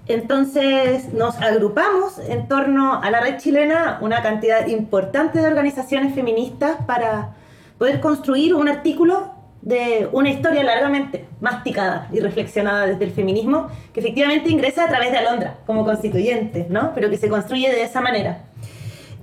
Entonces 0.08 1.14
nos 1.14 1.40
agrupamos 1.40 2.18
en 2.20 2.48
torno 2.48 3.02
a 3.02 3.10
la 3.12 3.22
red 3.22 3.38
chilena 3.38 4.00
una 4.02 4.22
cantidad 4.22 4.66
importante 4.68 5.40
de 5.40 5.48
organizaciones 5.48 6.16
feministas 6.16 6.78
para 6.88 7.36
poder 7.78 8.02
construir 8.02 8.56
un 8.56 8.68
artículo 8.68 9.33
de 9.64 10.10
una 10.12 10.30
historia 10.30 10.62
largamente 10.62 11.26
masticada 11.40 12.10
y 12.12 12.20
reflexionada 12.20 12.86
desde 12.86 13.06
el 13.06 13.12
feminismo, 13.12 13.70
que 13.94 14.02
efectivamente 14.02 14.50
ingresa 14.50 14.84
a 14.84 14.90
través 14.90 15.12
de 15.12 15.18
Alondra 15.18 15.58
como 15.66 15.86
constituyente, 15.86 16.68
¿no? 16.70 16.92
pero 16.94 17.10
que 17.10 17.18
se 17.18 17.30
construye 17.30 17.70
de 17.72 17.84
esa 17.84 18.02
manera. 18.02 18.44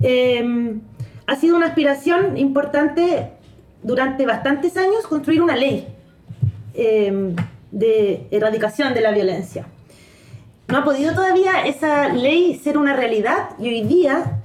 Eh, 0.01 0.73
ha 1.27 1.35
sido 1.35 1.55
una 1.55 1.67
aspiración 1.67 2.37
importante 2.37 3.29
durante 3.83 4.25
bastantes 4.25 4.75
años 4.77 5.05
construir 5.07 5.41
una 5.43 5.55
ley 5.55 5.87
eh, 6.73 7.35
de 7.71 8.27
erradicación 8.31 8.95
de 8.95 9.01
la 9.01 9.11
violencia. 9.11 9.67
No 10.67 10.77
ha 10.79 10.83
podido 10.83 11.13
todavía 11.13 11.65
esa 11.65 12.09
ley 12.09 12.55
ser 12.55 12.77
una 12.77 12.95
realidad 12.95 13.49
y 13.59 13.67
hoy 13.67 13.83
día 13.83 14.40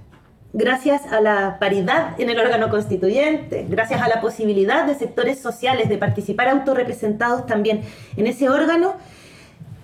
gracias 0.56 1.12
a 1.12 1.20
la 1.20 1.58
paridad 1.60 2.18
en 2.18 2.30
el 2.30 2.40
órgano 2.40 2.70
constituyente, 2.70 3.66
gracias 3.68 4.00
a 4.00 4.08
la 4.08 4.22
posibilidad 4.22 4.86
de 4.86 4.94
sectores 4.94 5.38
sociales 5.38 5.90
de 5.90 5.98
participar 5.98 6.48
autorrepresentados 6.48 7.44
también 7.44 7.82
en 8.16 8.26
ese 8.26 8.48
órgano, 8.48 8.94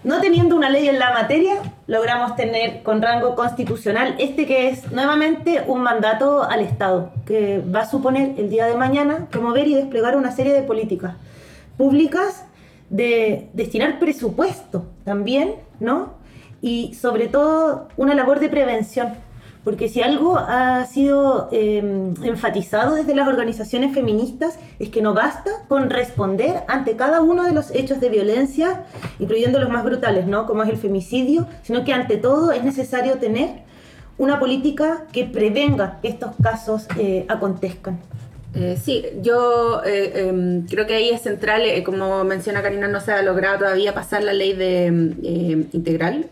no 0.03 0.21
teniendo 0.23 0.57
una 0.57 0.71
ley 0.71 0.89
en 0.89 0.99
la 0.99 1.13
materia, 1.13 1.57
logramos 1.87 2.37
tener 2.37 2.83
con 2.83 3.03
rango 3.03 3.35
constitucional 3.35 4.15
este 4.19 4.47
que 4.47 4.71
es 4.71 4.91
nuevamente 4.91 5.63
un 5.67 5.83
mandato 5.83 6.43
al 6.43 6.61
Estado, 6.61 7.13
que 7.27 7.61
va 7.61 7.81
a 7.81 7.91
suponer 7.91 8.33
el 8.39 8.49
día 8.49 8.65
de 8.65 8.75
mañana 8.75 9.29
promover 9.31 9.69
y 9.69 9.75
desplegar 9.75 10.17
una 10.17 10.33
serie 10.33 10.55
de 10.55 10.63
políticas 10.63 11.17
públicas 11.77 12.47
de 12.89 13.51
destinar 13.53 13.99
presupuesto 13.99 14.87
también, 15.05 15.57
¿no? 15.81 16.15
Y 16.63 16.95
sobre 16.95 17.29
todo 17.29 17.89
una 17.99 18.15
labor 18.15 18.41
de 18.41 18.49
prevención 18.49 19.13
porque 19.65 19.89
si 19.89 20.03
algo 20.03 20.37
ha 20.39 20.85
sido 20.87 21.49
eh, 21.53 21.79
enfatizado 22.25 22.97
desde 22.97 23.15
las 23.15 23.29
organizaciones 23.29 23.95
feministas 23.95 24.59
es 24.79 24.89
que 24.89 25.03
no 25.03 25.15
basta 25.15 25.51
con 25.69 25.91
responder 25.91 26.65
ante 26.69 26.97
cada 26.97 27.23
uno 27.23 27.45
de 27.45 27.53
los 27.53 27.71
hechos 27.71 28.01
de 28.01 28.09
violencia, 28.09 28.85
incluyendo 29.19 29.61
los 29.61 29.71
más 29.71 29.85
brutales, 29.85 30.27
¿no? 30.27 30.47
como 30.47 30.63
es 30.63 30.69
el 30.69 30.79
femicidio, 30.79 31.47
sino 31.63 31.85
que 31.85 31.93
ante 31.93 32.17
todo 32.17 32.53
es 32.53 32.65
necesario 32.65 33.19
tener 33.19 33.63
una 34.19 34.39
política 34.39 35.05
que 35.13 35.25
prevenga 35.25 35.99
que 36.01 36.09
estos 36.09 36.33
casos 36.43 36.87
eh, 36.99 37.25
acontezcan. 37.29 38.01
Eh, 38.55 38.79
sí, 38.83 39.05
yo 39.23 39.83
eh, 39.85 40.13
eh, 40.15 40.63
creo 40.69 40.87
que 40.87 40.95
ahí 40.95 41.09
es 41.09 41.23
central, 41.23 41.63
eh, 41.63 41.83
como 41.83 42.23
menciona 42.25 42.63
Karina, 42.63 42.87
no 42.87 43.01
se 43.01 43.13
ha 43.13 43.23
logrado 43.23 43.61
todavía 43.61 43.95
pasar 43.95 44.23
la 44.23 44.35
ley 44.35 44.53
de 44.53 44.89
eh, 45.23 45.67
integral 45.73 46.27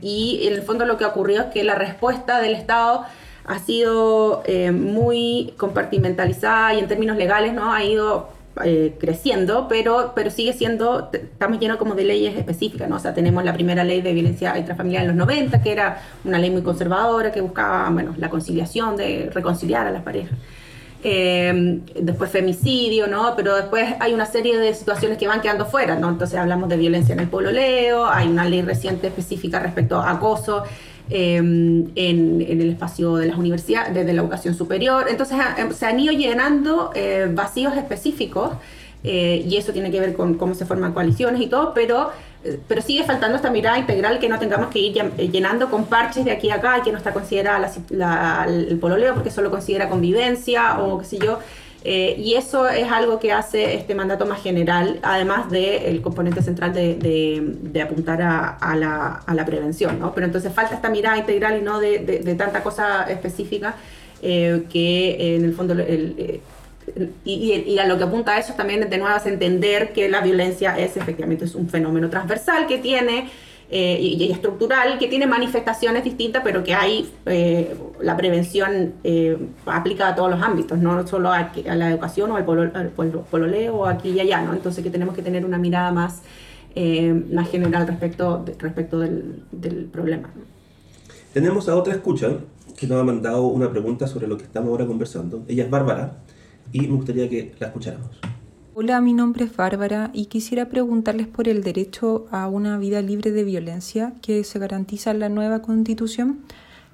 y 0.00 0.40
en 0.44 0.54
el 0.54 0.62
fondo 0.62 0.86
lo 0.86 0.96
que 0.96 1.04
ha 1.04 1.08
ocurrido 1.08 1.42
es 1.42 1.46
que 1.48 1.64
la 1.64 1.74
respuesta 1.74 2.40
del 2.40 2.54
Estado 2.54 3.04
ha 3.44 3.58
sido 3.58 4.42
muy 4.72 5.54
compartimentalizada 5.56 6.74
y 6.74 6.80
en 6.80 6.88
términos 6.88 7.16
legales 7.16 7.54
no 7.54 7.72
ha 7.72 7.82
ido 7.82 8.28
eh, 8.64 8.96
creciendo, 8.98 9.66
pero, 9.68 10.12
pero 10.14 10.30
sigue 10.30 10.52
siendo, 10.52 11.10
estamos 11.12 11.60
llenos 11.60 11.76
como 11.76 11.94
de 11.94 12.04
leyes 12.04 12.36
específicas, 12.36 12.88
¿no? 12.88 12.96
O 12.96 12.98
sea, 12.98 13.14
tenemos 13.14 13.44
la 13.44 13.52
primera 13.52 13.84
ley 13.84 14.00
de 14.00 14.12
violencia 14.12 14.58
intrafamiliar 14.58 15.02
en 15.02 15.08
los 15.08 15.16
90, 15.16 15.62
que 15.62 15.70
era 15.70 16.02
una 16.24 16.38
ley 16.38 16.50
muy 16.50 16.62
conservadora 16.62 17.30
que 17.30 17.40
buscaba, 17.40 17.88
bueno, 17.90 18.14
la 18.18 18.28
conciliación, 18.30 18.96
de 18.96 19.30
reconciliar 19.32 19.86
a 19.86 19.90
las 19.90 20.02
parejas. 20.02 20.36
Eh, 21.04 21.80
después 22.00 22.28
femicidio, 22.28 23.06
¿no? 23.06 23.34
Pero 23.36 23.54
después 23.54 23.94
hay 24.00 24.12
una 24.12 24.26
serie 24.26 24.58
de 24.58 24.74
situaciones 24.74 25.16
que 25.16 25.28
van 25.28 25.40
quedando 25.40 25.64
fuera, 25.64 25.94
¿no? 25.94 26.08
Entonces 26.08 26.36
hablamos 26.36 26.68
de 26.68 26.76
violencia 26.76 27.12
en 27.12 27.20
el 27.20 27.28
pololeo, 27.28 28.06
hay 28.06 28.26
una 28.26 28.48
ley 28.48 28.62
reciente 28.62 29.06
específica 29.06 29.60
respecto 29.60 30.00
a 30.00 30.10
acoso 30.10 30.64
eh, 31.08 31.36
en, 31.36 32.44
el 32.48 32.70
espacio 32.70 33.14
de 33.14 33.26
las 33.26 33.38
universidades, 33.38 33.94
desde 33.94 34.12
la 34.12 34.22
educación 34.22 34.56
superior. 34.56 35.06
Entonces 35.08 35.36
se 35.76 35.86
han 35.86 36.00
ido 36.00 36.12
llenando 36.12 36.90
eh, 36.96 37.30
vacíos 37.32 37.76
específicos 37.76 38.50
y 39.04 39.56
eso 39.56 39.72
tiene 39.72 39.92
que 39.92 40.00
ver 40.00 40.14
con 40.14 40.34
cómo 40.34 40.54
se 40.54 40.66
forman 40.66 40.92
coaliciones 40.92 41.40
y 41.40 41.46
todo, 41.46 41.72
pero 41.72 42.10
pero 42.68 42.80
sigue 42.80 43.04
faltando 43.04 43.36
esta 43.36 43.50
mirada 43.50 43.78
integral 43.78 44.18
que 44.18 44.28
no 44.28 44.38
tengamos 44.38 44.68
que 44.68 44.78
ir 44.78 44.94
llenando 45.30 45.70
con 45.70 45.86
parches 45.86 46.24
de 46.24 46.30
aquí 46.30 46.50
a 46.50 46.56
acá 46.56 46.78
y 46.78 46.82
que 46.82 46.92
no 46.92 46.98
está 46.98 47.12
considerada 47.12 47.70
el 48.46 48.78
pololeo 48.78 49.14
porque 49.14 49.30
solo 49.30 49.50
considera 49.50 49.88
convivencia 49.88 50.78
o 50.80 50.98
qué 50.98 51.04
sé 51.04 51.18
yo. 51.18 51.38
Eh, 51.84 52.16
y 52.18 52.34
eso 52.34 52.68
es 52.68 52.90
algo 52.90 53.20
que 53.20 53.32
hace 53.32 53.74
este 53.74 53.94
mandato 53.94 54.26
más 54.26 54.42
general, 54.42 54.98
además 55.02 55.48
del 55.50 56.02
componente 56.02 56.42
central 56.42 56.74
de, 56.74 57.82
apuntar 57.82 58.20
a, 58.20 58.76
la, 58.76 59.44
prevención. 59.46 59.98
¿no? 60.00 60.12
Pero 60.12 60.26
entonces 60.26 60.52
falta 60.52 60.74
esta 60.74 60.90
mirada 60.90 61.16
integral 61.16 61.58
y 61.58 61.62
no 61.62 61.78
de, 61.78 62.34
tanta 62.36 62.62
cosa 62.62 63.04
específica 63.04 63.76
eh, 64.22 64.64
que 64.70 65.36
en 65.36 65.44
el 65.44 65.54
fondo 65.54 65.74
el, 65.74 66.14
eh, 66.18 66.40
y, 67.24 67.78
a 67.78 67.86
lo 67.86 67.98
que 67.98 68.04
apunta 68.04 68.38
eso 68.38 68.54
también 68.54 68.88
de 68.88 68.98
nuevo 68.98 69.16
es 69.16 69.26
entender 69.26 69.92
que 69.92 70.08
la 70.08 70.20
violencia 70.20 70.78
es 70.78 70.96
efectivamente 70.96 71.44
un 71.54 71.68
fenómeno 71.68 72.10
transversal 72.10 72.66
que 72.66 72.78
tiene 72.78 73.30
eh, 73.70 73.98
y, 74.00 74.32
estructural, 74.32 74.98
que 74.98 75.08
tiene 75.08 75.26
manifestaciones 75.26 76.02
distintas, 76.02 76.42
pero 76.42 76.64
que 76.64 76.72
hay 76.72 77.10
eh, 77.26 77.76
la 78.00 78.16
prevención 78.16 78.94
eh, 79.04 79.36
aplica 79.66 80.08
a 80.08 80.14
todos 80.14 80.30
los 80.30 80.40
ámbitos, 80.42 80.78
no 80.78 81.06
solo 81.06 81.30
a, 81.30 81.52
la 81.74 81.90
educación 81.90 82.30
o 82.30 82.36
al, 82.36 82.44
pololeo 82.44 83.76
o 83.76 83.86
aquí 83.86 84.10
y 84.10 84.20
allá, 84.20 84.40
¿no? 84.40 84.54
Entonces 84.54 84.82
que 84.82 84.90
tenemos 84.90 85.14
que 85.14 85.20
tener 85.20 85.44
una 85.44 85.58
mirada 85.58 85.92
más, 85.92 86.22
más 87.30 87.50
general 87.50 87.86
respecto, 87.86 88.44
respecto 88.58 89.00
del 89.00 89.88
problema. 89.92 90.30
Tenemos 91.34 91.68
a 91.68 91.76
otra 91.76 91.92
escucha 91.92 92.30
que 92.78 92.86
nos 92.86 93.00
ha 93.00 93.04
mandado 93.04 93.48
una 93.48 93.70
pregunta 93.70 94.06
sobre 94.06 94.28
lo 94.28 94.38
que 94.38 94.44
estamos 94.44 94.70
ahora 94.70 94.86
conversando. 94.86 95.42
Ella 95.48 95.64
es 95.64 95.70
Bárbara 95.70 96.18
y 96.72 96.80
me 96.82 96.96
gustaría 96.96 97.28
que 97.28 97.54
la 97.58 97.68
escucháramos. 97.68 98.10
Hola, 98.74 99.00
mi 99.00 99.12
nombre 99.12 99.44
es 99.44 99.56
Bárbara 99.56 100.10
y 100.12 100.26
quisiera 100.26 100.68
preguntarles 100.68 101.26
por 101.26 101.48
el 101.48 101.64
derecho 101.64 102.26
a 102.30 102.46
una 102.46 102.78
vida 102.78 103.02
libre 103.02 103.32
de 103.32 103.42
violencia 103.42 104.12
que 104.22 104.44
se 104.44 104.58
garantiza 104.60 105.10
en 105.10 105.18
la 105.18 105.28
nueva 105.28 105.62
constitución. 105.62 106.44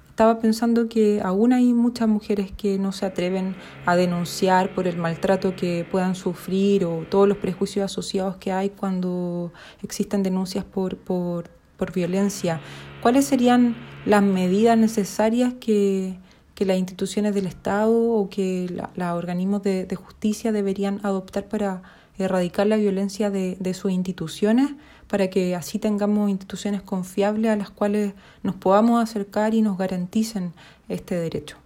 Estaba 0.09 0.39
pensando 0.39 0.89
que 0.89 1.21
aún 1.23 1.53
hay 1.53 1.73
muchas 1.73 2.07
mujeres 2.07 2.51
que 2.51 2.79
no 2.79 2.91
se 2.91 3.05
atreven 3.05 3.55
a 3.85 3.95
denunciar 3.95 4.73
por 4.73 4.87
el 4.87 4.97
maltrato 4.97 5.55
que 5.55 5.85
puedan 5.91 6.15
sufrir 6.15 6.85
o 6.85 7.05
todos 7.07 7.27
los 7.27 7.37
prejuicios 7.37 7.85
asociados 7.85 8.37
que 8.37 8.51
hay 8.51 8.69
cuando 8.69 9.51
existen 9.83 10.23
denuncias 10.23 10.63
por, 10.63 10.97
por, 10.97 11.49
por 11.77 11.91
violencia. 11.91 12.61
¿Cuáles 13.01 13.25
serían 13.25 13.75
las 14.05 14.23
medidas 14.23 14.77
necesarias 14.77 15.53
que, 15.59 16.17
que 16.55 16.65
las 16.65 16.77
instituciones 16.77 17.35
del 17.35 17.45
Estado 17.45 17.93
o 17.93 18.29
que 18.29 18.73
los 18.95 19.07
organismos 19.09 19.61
de, 19.61 19.95
justicia 19.95 20.51
deberían 20.51 21.01
adoptar 21.03 21.45
para 21.45 21.83
erradicar 22.17 22.65
la 22.65 22.77
violencia 22.77 23.29
de, 23.29 23.73
sus 23.73 23.91
instituciones, 23.91 24.71
para 25.07 25.29
que 25.29 25.53
así 25.53 25.79
tengamos 25.79 26.29
instituciones 26.29 26.81
confiables 26.81 27.51
a 27.51 27.55
las 27.57 27.69
cuales 27.69 28.13
nos 28.41 28.55
podamos 28.55 29.03
acercar 29.03 29.53
y 29.53 29.61
nos 29.61 29.77
garanticen 29.77 30.53
este 30.87 31.15
derecho. 31.15 31.57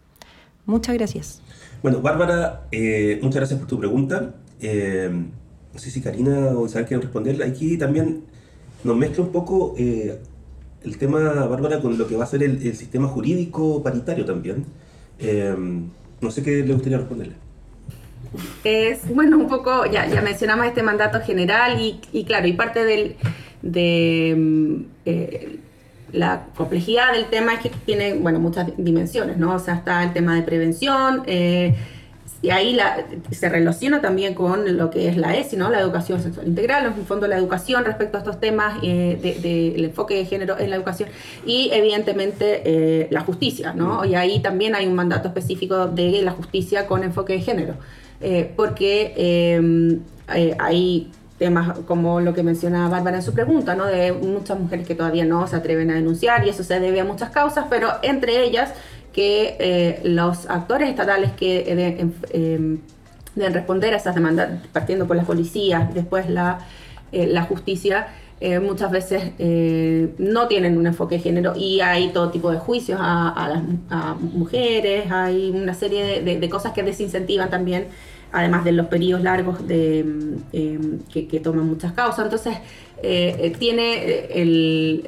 Muchas 0.66 0.96
gracias. 0.96 1.42
Bueno, 1.82 2.02
Bárbara, 2.02 2.68
eh, 2.72 3.20
muchas 3.22 3.38
gracias 3.38 3.60
por 3.60 3.70
tu 3.70 3.80
pregunta. 3.80 4.36
Eh, 4.60 5.10
no 5.72 5.80
sé 5.80 5.92
si 5.92 6.02
Karina 6.02 6.50
o 6.50 6.66
Isabel 6.66 6.88
quieren 6.88 7.04
responderla. 7.04 7.46
Aquí 7.46 7.78
también 7.78 8.24
nos 8.84 8.98
mezcla 8.98 9.24
un 9.24 9.32
poco 9.32 9.76
eh, 9.78 10.20
el 10.84 10.98
tema, 10.98 11.20
Bárbara, 11.46 11.82
con 11.82 11.98
lo 11.98 12.08
que 12.08 12.16
va 12.16 12.24
a 12.24 12.28
ser 12.28 12.44
el, 12.44 12.60
sistema 12.76 13.08
jurídico 13.08 13.84
paritario 13.84 14.26
también. 14.26 14.66
Eh, 15.20 15.56
no 16.22 16.32
sé 16.32 16.44
qué 16.44 16.64
le 16.64 16.74
gustaría 16.74 16.98
responderle. 16.98 17.36
Es, 18.64 19.08
bueno, 19.14 19.38
un 19.38 19.48
poco, 19.48 19.86
ya, 19.86 20.08
ya 20.08 20.22
mencionamos 20.22 20.68
este 20.68 20.84
mandato 20.84 21.20
general 21.22 21.80
y, 21.80 22.24
claro, 22.26 22.48
y 22.48 22.54
parte 22.54 22.84
del, 22.84 23.16
de 23.62 24.36
mm, 24.38 24.76
eh, 25.06 25.60
la 26.12 26.48
complejidad 26.56 27.14
del 27.14 27.26
tema 27.26 27.54
es 27.54 27.60
que 27.62 27.70
tiene, 27.86 28.14
bueno, 28.16 28.40
muchas 28.40 28.68
dimensiones, 28.78 29.38
¿no? 29.38 29.56
O 29.56 29.60
sea, 29.60 29.76
está 29.76 30.04
el 30.04 30.14
tema 30.14 30.36
de 30.36 30.44
prevención, 30.44 31.24
eh, 31.26 31.76
y 32.42 32.52
ahí 32.52 32.74
la, 32.74 33.06
se 33.32 33.50
relaciona 33.50 34.00
también 34.00 34.34
con 34.34 34.78
lo 34.78 34.90
que 34.90 35.10
es 35.10 35.18
la 35.18 35.36
ESI, 35.36 35.58
¿no? 35.58 35.70
la 35.70 35.80
educación 35.80 36.22
sexual 36.22 36.48
integral, 36.48 36.86
en 36.86 36.94
el 36.94 37.06
fondo 37.06 37.28
la 37.28 37.38
educación 37.38 37.84
respecto 37.84 38.18
a 38.18 38.22
estos 38.22 38.40
temas 38.40 38.80
eh, 38.82 39.20
del 39.42 39.84
enfoque 39.84 40.16
de 40.16 40.26
género 40.26 40.58
en 40.58 40.70
la 40.70 40.78
educación 40.78 41.10
y 41.46 41.70
evidentemente 41.74 42.62
eh, 42.64 43.08
la 43.12 43.22
justicia. 43.22 43.74
¿no? 43.74 44.06
Y 44.06 44.16
ahí 44.16 44.40
también 44.40 44.74
hay 44.74 44.88
un 44.88 44.96
mandato 44.96 45.28
específico 45.28 45.88
de 45.88 46.22
la 46.22 46.32
justicia 46.32 46.88
con 46.88 47.04
enfoque 47.04 47.34
de 47.34 47.42
género, 47.42 47.74
eh, 48.22 48.54
porque 48.56 49.60
hay 50.60 51.12
temas 51.38 51.80
como 51.88 52.20
lo 52.22 52.34
que 52.34 52.44
menciona 52.44 52.88
Bárbara 52.90 53.18
en 53.18 53.24
su 53.24 53.34
pregunta, 53.34 53.76
¿no? 53.76 53.86
de 53.86 54.14
muchas 54.14 54.60
mujeres 54.60 54.88
que 54.88 54.96
todavía 54.96 55.26
no 55.26 55.46
se 55.48 55.56
atreven 55.58 55.92
a 55.92 55.96
denunciar 55.96 56.46
y 56.46 56.50
eso 56.50 56.64
se 56.64 56.80
debe 56.80 57.00
a 57.02 57.06
muchas 57.06 57.32
causas, 57.32 57.66
pero 57.70 57.90
entre 58.02 58.44
ellas 58.44 58.74
que 59.14 59.56
eh, 59.60 60.00
los 60.04 60.50
actores 60.50 60.90
estatales 60.90 61.32
que 61.32 61.64
deben, 61.64 62.14
em, 62.32 62.80
responder 63.54 63.94
a 63.94 63.98
esas 63.98 64.16
demandas, 64.16 64.50
partiendo 64.72 65.08
por 65.08 65.16
las 65.16 65.26
policías, 65.26 65.94
después 65.94 66.30
la, 66.30 66.60
eh, 67.12 67.28
la 67.28 67.44
justicia, 67.44 68.08
eh, 68.42 68.60
muchas 68.60 68.92
veces 68.92 69.34
no 70.18 70.48
tienen 70.48 70.78
un 70.78 70.88
enfoque 70.88 71.16
de 71.16 71.22
género 71.22 71.54
y 71.58 71.82
hay 71.82 72.10
todo 72.10 72.30
tipo 72.30 72.52
de 72.52 72.58
juicios 72.58 73.00
a, 73.02 73.50
las 73.50 74.22
mujeres, 74.22 75.12
hay 75.12 75.52
una 75.52 75.74
serie 75.74 76.22
de, 76.22 76.50
cosas 76.50 76.72
que 76.72 76.84
desincentivan 76.84 77.50
también, 77.50 77.88
además 78.32 78.64
de 78.64 78.72
los 78.74 78.88
periodos 78.88 79.24
largos 79.24 79.68
de, 79.68 80.00
em, 80.54 81.00
que, 81.12 81.40
toman 81.40 81.66
muchas 81.68 81.94
causas. 81.94 82.26
Entonces, 82.26 82.58
eh, 83.02 83.36
eh, 83.40 83.56
tiene 83.58 83.94
eh, 83.94 84.42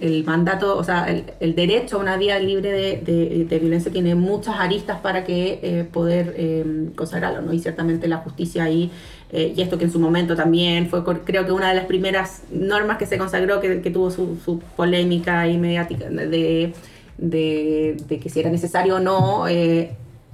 el, 0.01 0.23
mandato, 0.25 0.77
o 0.77 0.83
sea, 0.83 1.07
el, 1.39 1.55
derecho 1.55 1.97
a 1.97 1.99
una 1.99 2.15
vida 2.15 2.39
libre 2.39 2.71
de, 2.71 3.59
violencia 3.59 3.91
tiene 3.91 4.15
muchas 4.15 4.55
aristas 4.59 4.99
para 5.01 5.23
que 5.23 5.87
poder 5.91 6.63
consagrarlo, 6.95 7.41
¿no? 7.41 7.53
Y 7.53 7.59
ciertamente 7.59 8.07
la 8.07 8.17
justicia 8.17 8.63
ahí, 8.63 8.91
y 9.33 9.61
esto 9.61 9.77
que 9.77 9.85
en 9.85 9.91
su 9.91 9.99
momento 9.99 10.35
también 10.35 10.89
fue, 10.89 11.03
creo 11.23 11.45
que 11.45 11.51
una 11.51 11.69
de 11.69 11.75
las 11.75 11.85
primeras 11.85 12.43
normas 12.51 12.97
que 12.97 13.05
se 13.05 13.17
consagró, 13.17 13.59
que, 13.59 13.77
tuvo 13.91 14.09
su, 14.09 14.61
polémica 14.75 15.47
y 15.47 15.57
mediática 15.57 16.09
de, 16.09 16.73
que 17.19 18.29
si 18.29 18.39
era 18.39 18.49
necesario 18.49 18.95
o 18.95 18.99
no 18.99 19.45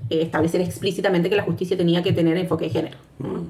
establecer 0.09 0.61
explícitamente 0.61 1.29
que 1.29 1.35
la 1.35 1.43
justicia 1.43 1.77
tenía 1.77 2.01
que 2.01 2.13
tener 2.13 2.37
enfoque 2.37 2.65
de 2.65 2.71
género. 2.71 2.97
Mm 3.19 3.41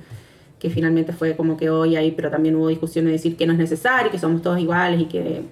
que 0.59 0.69
finalmente 0.69 1.13
fue 1.13 1.35
como 1.35 1.55
que 1.55 1.69
hoy 1.69 1.95
ahí, 1.95 2.11
pero 2.11 2.31
también 2.31 2.55
hubo 2.55 2.67
discusiones 2.67 3.09
de 3.09 3.13
decir 3.13 3.37
que 3.37 3.45
no 3.45 3.53
es 3.53 3.59
necesario, 3.59 4.11
que 4.11 4.19
somos 4.19 4.41
todos 4.41 4.59
iguales 4.59 5.01
y 5.01 5.05
que... 5.05 5.43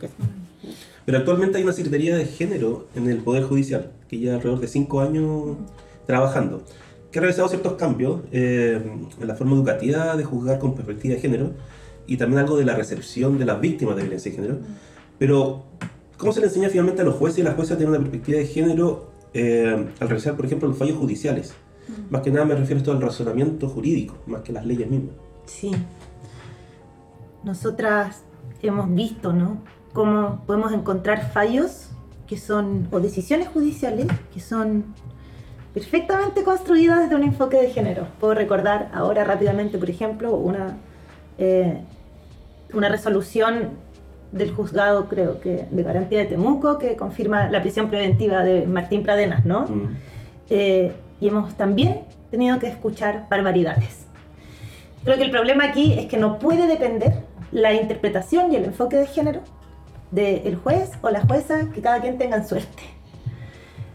Pero 1.06 1.20
actualmente 1.20 1.58
hay 1.58 1.64
una 1.64 1.74
secretaría 1.74 2.18
de 2.18 2.26
género 2.26 2.88
en 2.96 3.10
el 3.10 3.18
Poder 3.18 3.44
Judicial, 3.44 3.92
que 4.10 4.18
lleva 4.18 4.36
alrededor 4.36 4.60
de 4.60 4.68
cinco 4.68 5.02
años 5.02 5.58
trabajando, 6.08 6.64
que 7.12 7.20
ha 7.20 7.22
realizado 7.22 7.48
ciertos 7.48 7.74
cambios 7.74 8.22
eh, 8.32 8.82
en 9.22 9.28
la 9.28 9.36
forma 9.36 9.56
educativa 9.56 10.18
de 10.18 10.24
juzgar 10.24 10.58
con 10.58 10.74
perspectiva 10.74 11.14
de 11.14 11.22
género 11.22 11.52
y 12.08 12.18
también 12.18 12.40
algo 12.40 12.58
de 12.58 12.66
la 12.66 12.76
recepción 12.76 13.38
de 13.38 13.46
las 13.46 13.62
víctimas 13.62 13.96
de 13.96 14.02
violencia 14.02 14.32
de 14.32 14.38
género. 14.38 14.58
Pero, 15.20 15.66
¿cómo 16.18 16.34
se 16.34 16.40
le 16.40 16.48
enseña 16.48 16.70
finalmente 16.70 17.04
a 17.04 17.06
los 17.06 17.16
jueces 17.16 17.40
y 17.40 17.44
las 17.44 17.54
jueces 17.54 17.76
a 17.76 17.78
tener 17.78 17.90
una 17.90 18.00
perspectiva 18.00 18.40
de 18.40 18.48
género 18.48 19.12
eh, 19.36 19.88
al 20.00 20.08
realizar, 20.08 20.36
por 20.36 20.46
ejemplo, 20.46 20.70
los 20.70 20.78
fallos 20.78 20.98
judiciales? 20.98 21.54
Más 22.10 22.22
que 22.22 22.32
nada 22.32 22.46
me 22.46 22.56
refiero 22.56 22.78
a 22.78 22.80
esto 22.80 22.92
al 22.94 23.02
razonamiento 23.02 23.68
jurídico, 23.68 24.16
más 24.26 24.42
que 24.42 24.54
las 24.54 24.66
leyes 24.66 24.90
mismas. 24.90 25.14
Sí. 25.46 25.72
Nosotras 27.44 28.24
hemos 28.62 28.94
visto, 28.96 29.34
¿no? 29.34 29.58
Cómo 29.94 30.42
podemos 30.48 30.72
encontrar 30.72 31.32
fallos 31.32 31.90
que 32.28 32.38
son, 32.38 32.88
o 32.92 33.00
decisiones 33.00 33.50
judiciales 33.50 34.08
que 34.34 34.40
son 34.40 34.86
perfectamente 35.74 36.44
construidas 36.44 37.02
desde 37.02 37.16
un 37.16 37.24
enfoque 37.24 37.58
de 37.58 37.70
género. 37.70 38.08
Puedo 38.22 38.34
recordar 38.34 38.90
ahora 38.94 39.26
rápidamente, 39.26 39.78
por 39.78 39.90
ejemplo, 39.90 40.34
una, 40.34 40.78
eh, 41.38 41.82
una 42.74 42.88
resolución 42.88 43.72
del 44.36 44.52
juzgado, 44.52 45.08
creo 45.08 45.40
que 45.40 45.66
de 45.72 45.84
garantía 45.84 46.20
de 46.20 46.26
Temuco, 46.26 46.78
que 46.78 46.98
confirma 46.98 47.50
la 47.50 47.62
prisión 47.62 47.90
preventiva 47.90 48.44
de 48.44 48.68
Martín 48.68 49.02
Pradenas, 49.02 49.46
¿no? 49.46 49.62
Mm. 49.62 49.96
Eh, 50.50 50.92
y 51.22 51.28
hemos 51.30 51.56
también 51.56 52.02
tenido 52.30 52.60
que 52.60 52.68
escuchar 52.68 53.28
barbaridades. 53.30 54.06
Creo 55.06 55.18
que 55.18 55.24
el 55.24 55.32
problema 55.32 55.64
aquí 55.64 55.94
es 55.94 56.08
que 56.08 56.18
no 56.18 56.38
puede 56.38 56.68
depender 56.68 57.24
la 57.52 57.74
interpretación 57.74 58.52
y 58.52 58.58
el 58.58 58.66
enfoque 58.66 58.98
de 58.98 59.08
género 59.08 59.40
del 60.12 60.58
juez 60.58 60.92
o 61.02 61.10
la 61.10 61.22
jueza, 61.22 61.70
que 61.74 61.82
cada 61.82 62.02
quien 62.02 62.18
tenga 62.18 62.44
suerte. 62.44 62.84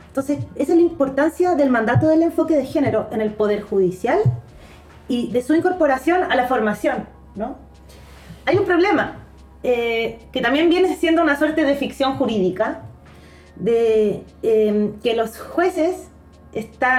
Entonces, 0.08 0.38
esa 0.56 0.72
es 0.72 0.78
la 0.78 0.82
importancia 0.82 1.54
del 1.54 1.70
mandato 1.70 2.08
del 2.08 2.22
enfoque 2.22 2.56
de 2.56 2.64
género 2.64 3.08
en 3.12 3.20
el 3.20 3.30
Poder 3.30 3.60
Judicial 3.60 4.18
y 5.06 5.30
de 5.30 5.42
su 5.42 5.54
incorporación 5.54 6.22
a 6.24 6.34
la 6.34 6.46
formación. 6.46 7.06
¿no? 7.34 7.56
Hay 8.46 8.56
un 8.56 8.64
problema 8.64 9.19
eh, 9.62 10.18
que 10.32 10.40
también 10.40 10.68
viene 10.68 10.96
siendo 10.96 11.22
una 11.22 11.38
suerte 11.38 11.64
de 11.64 11.76
ficción 11.76 12.16
jurídica, 12.16 12.82
de 13.56 14.22
eh, 14.42 14.90
que 15.02 15.14
los 15.14 15.38
jueces 15.38 16.10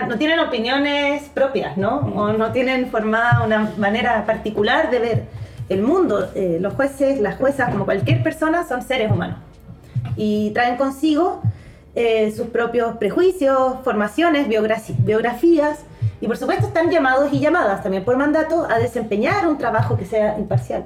no 0.07 0.17
tienen 0.17 0.39
opiniones 0.39 1.23
propias, 1.33 1.77
¿no? 1.77 1.97
O 2.15 2.31
no 2.33 2.51
tienen 2.51 2.89
formada 2.89 3.43
una 3.43 3.73
manera 3.77 4.25
particular 4.25 4.89
de 4.89 4.99
ver 4.99 5.23
el 5.69 5.81
mundo. 5.81 6.29
Eh, 6.35 6.57
los 6.61 6.73
jueces, 6.73 7.19
las 7.19 7.35
juezas, 7.37 7.69
como 7.69 7.85
cualquier 7.85 8.23
persona, 8.23 8.65
son 8.67 8.81
seres 8.81 9.11
humanos. 9.11 9.39
Y 10.15 10.51
traen 10.51 10.77
consigo 10.77 11.41
eh, 11.95 12.31
sus 12.31 12.47
propios 12.47 12.97
prejuicios, 12.97 13.75
formaciones, 13.83 14.47
biografías, 14.47 15.79
y 16.21 16.27
por 16.27 16.37
supuesto 16.37 16.67
están 16.67 16.89
llamados 16.89 17.33
y 17.33 17.39
llamadas 17.39 17.81
también 17.81 18.05
por 18.05 18.15
mandato 18.15 18.67
a 18.69 18.77
desempeñar 18.77 19.47
un 19.47 19.57
trabajo 19.57 19.97
que 19.97 20.05
sea 20.05 20.37
imparcial. 20.37 20.85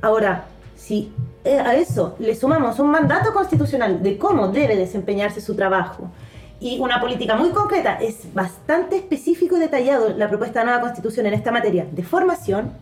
Ahora, 0.00 0.44
si 0.84 1.12
eh, 1.44 1.58
a 1.58 1.74
eso 1.74 2.14
le 2.18 2.34
sumamos 2.34 2.78
un 2.78 2.90
mandato 2.90 3.32
constitucional 3.32 4.02
de 4.02 4.18
cómo 4.18 4.48
debe 4.48 4.76
desempeñarse 4.76 5.40
su 5.40 5.54
trabajo, 5.54 6.10
y 6.60 6.78
una 6.78 7.00
política 7.00 7.36
muy 7.36 7.50
concreta. 7.50 7.98
Es 8.00 8.32
bastante 8.32 8.96
específico 8.96 9.56
y 9.56 9.60
detallado 9.60 10.14
la 10.16 10.28
propuesta 10.28 10.60
de 10.60 10.66
nueva 10.66 10.80
constitución 10.80 11.26
en 11.26 11.34
esta 11.34 11.52
materia 11.52 11.86
de 11.90 12.02
formación. 12.02 12.72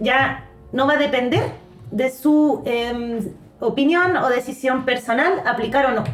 Ya 0.00 0.48
no 0.72 0.86
va 0.86 0.94
a 0.94 0.96
depender 0.96 1.52
de 1.90 2.10
su 2.10 2.62
em, 2.64 3.20
opinión 3.60 4.16
o 4.16 4.28
decisión 4.28 4.84
personal 4.84 5.42
aplicar 5.46 5.86
o 5.86 5.92
no 5.92 6.04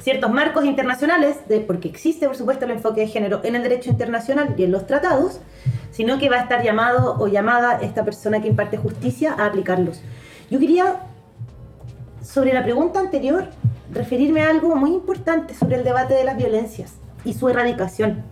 ciertos 0.00 0.30
marcos 0.30 0.64
internacionales, 0.64 1.36
de, 1.48 1.60
porque 1.60 1.88
existe 1.88 2.26
por 2.26 2.36
supuesto 2.36 2.64
el 2.64 2.72
enfoque 2.72 3.00
de 3.00 3.08
género 3.08 3.40
en 3.42 3.56
el 3.56 3.62
derecho 3.62 3.90
internacional 3.90 4.54
y 4.56 4.62
en 4.62 4.70
los 4.70 4.86
tratados, 4.86 5.40
sino 5.96 6.18
que 6.18 6.28
va 6.28 6.36
a 6.36 6.40
estar 6.40 6.62
llamado 6.62 7.16
o 7.18 7.26
llamada 7.26 7.78
esta 7.80 8.04
persona 8.04 8.42
que 8.42 8.48
imparte 8.48 8.76
justicia 8.76 9.32
a 9.32 9.46
aplicarlos. 9.46 10.02
Yo 10.50 10.58
quería, 10.58 11.00
sobre 12.22 12.52
la 12.52 12.62
pregunta 12.62 13.00
anterior, 13.00 13.46
referirme 13.90 14.42
a 14.42 14.50
algo 14.50 14.76
muy 14.76 14.92
importante 14.92 15.54
sobre 15.54 15.76
el 15.76 15.84
debate 15.84 16.12
de 16.12 16.24
las 16.24 16.36
violencias 16.36 16.96
y 17.24 17.32
su 17.32 17.48
erradicación. 17.48 18.24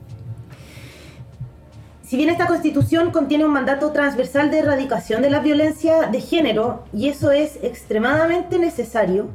Si 2.03 2.19
bien 2.19 2.29
esta 2.29 2.47
constitución 2.47 3.13
contiene 3.13 3.47
un 3.47 3.53
mandato 3.55 3.93
transversal 3.93 4.51
de 4.51 4.59
erradicación 4.59 5.23
de 5.23 5.31
la 5.31 5.41
violencia 5.41 6.09
de 6.09 6.21
género, 6.21 6.85
y 6.93 7.09
eso 7.09 7.31
es 7.31 7.59
extremadamente 7.63 8.59
necesario, 8.59 9.31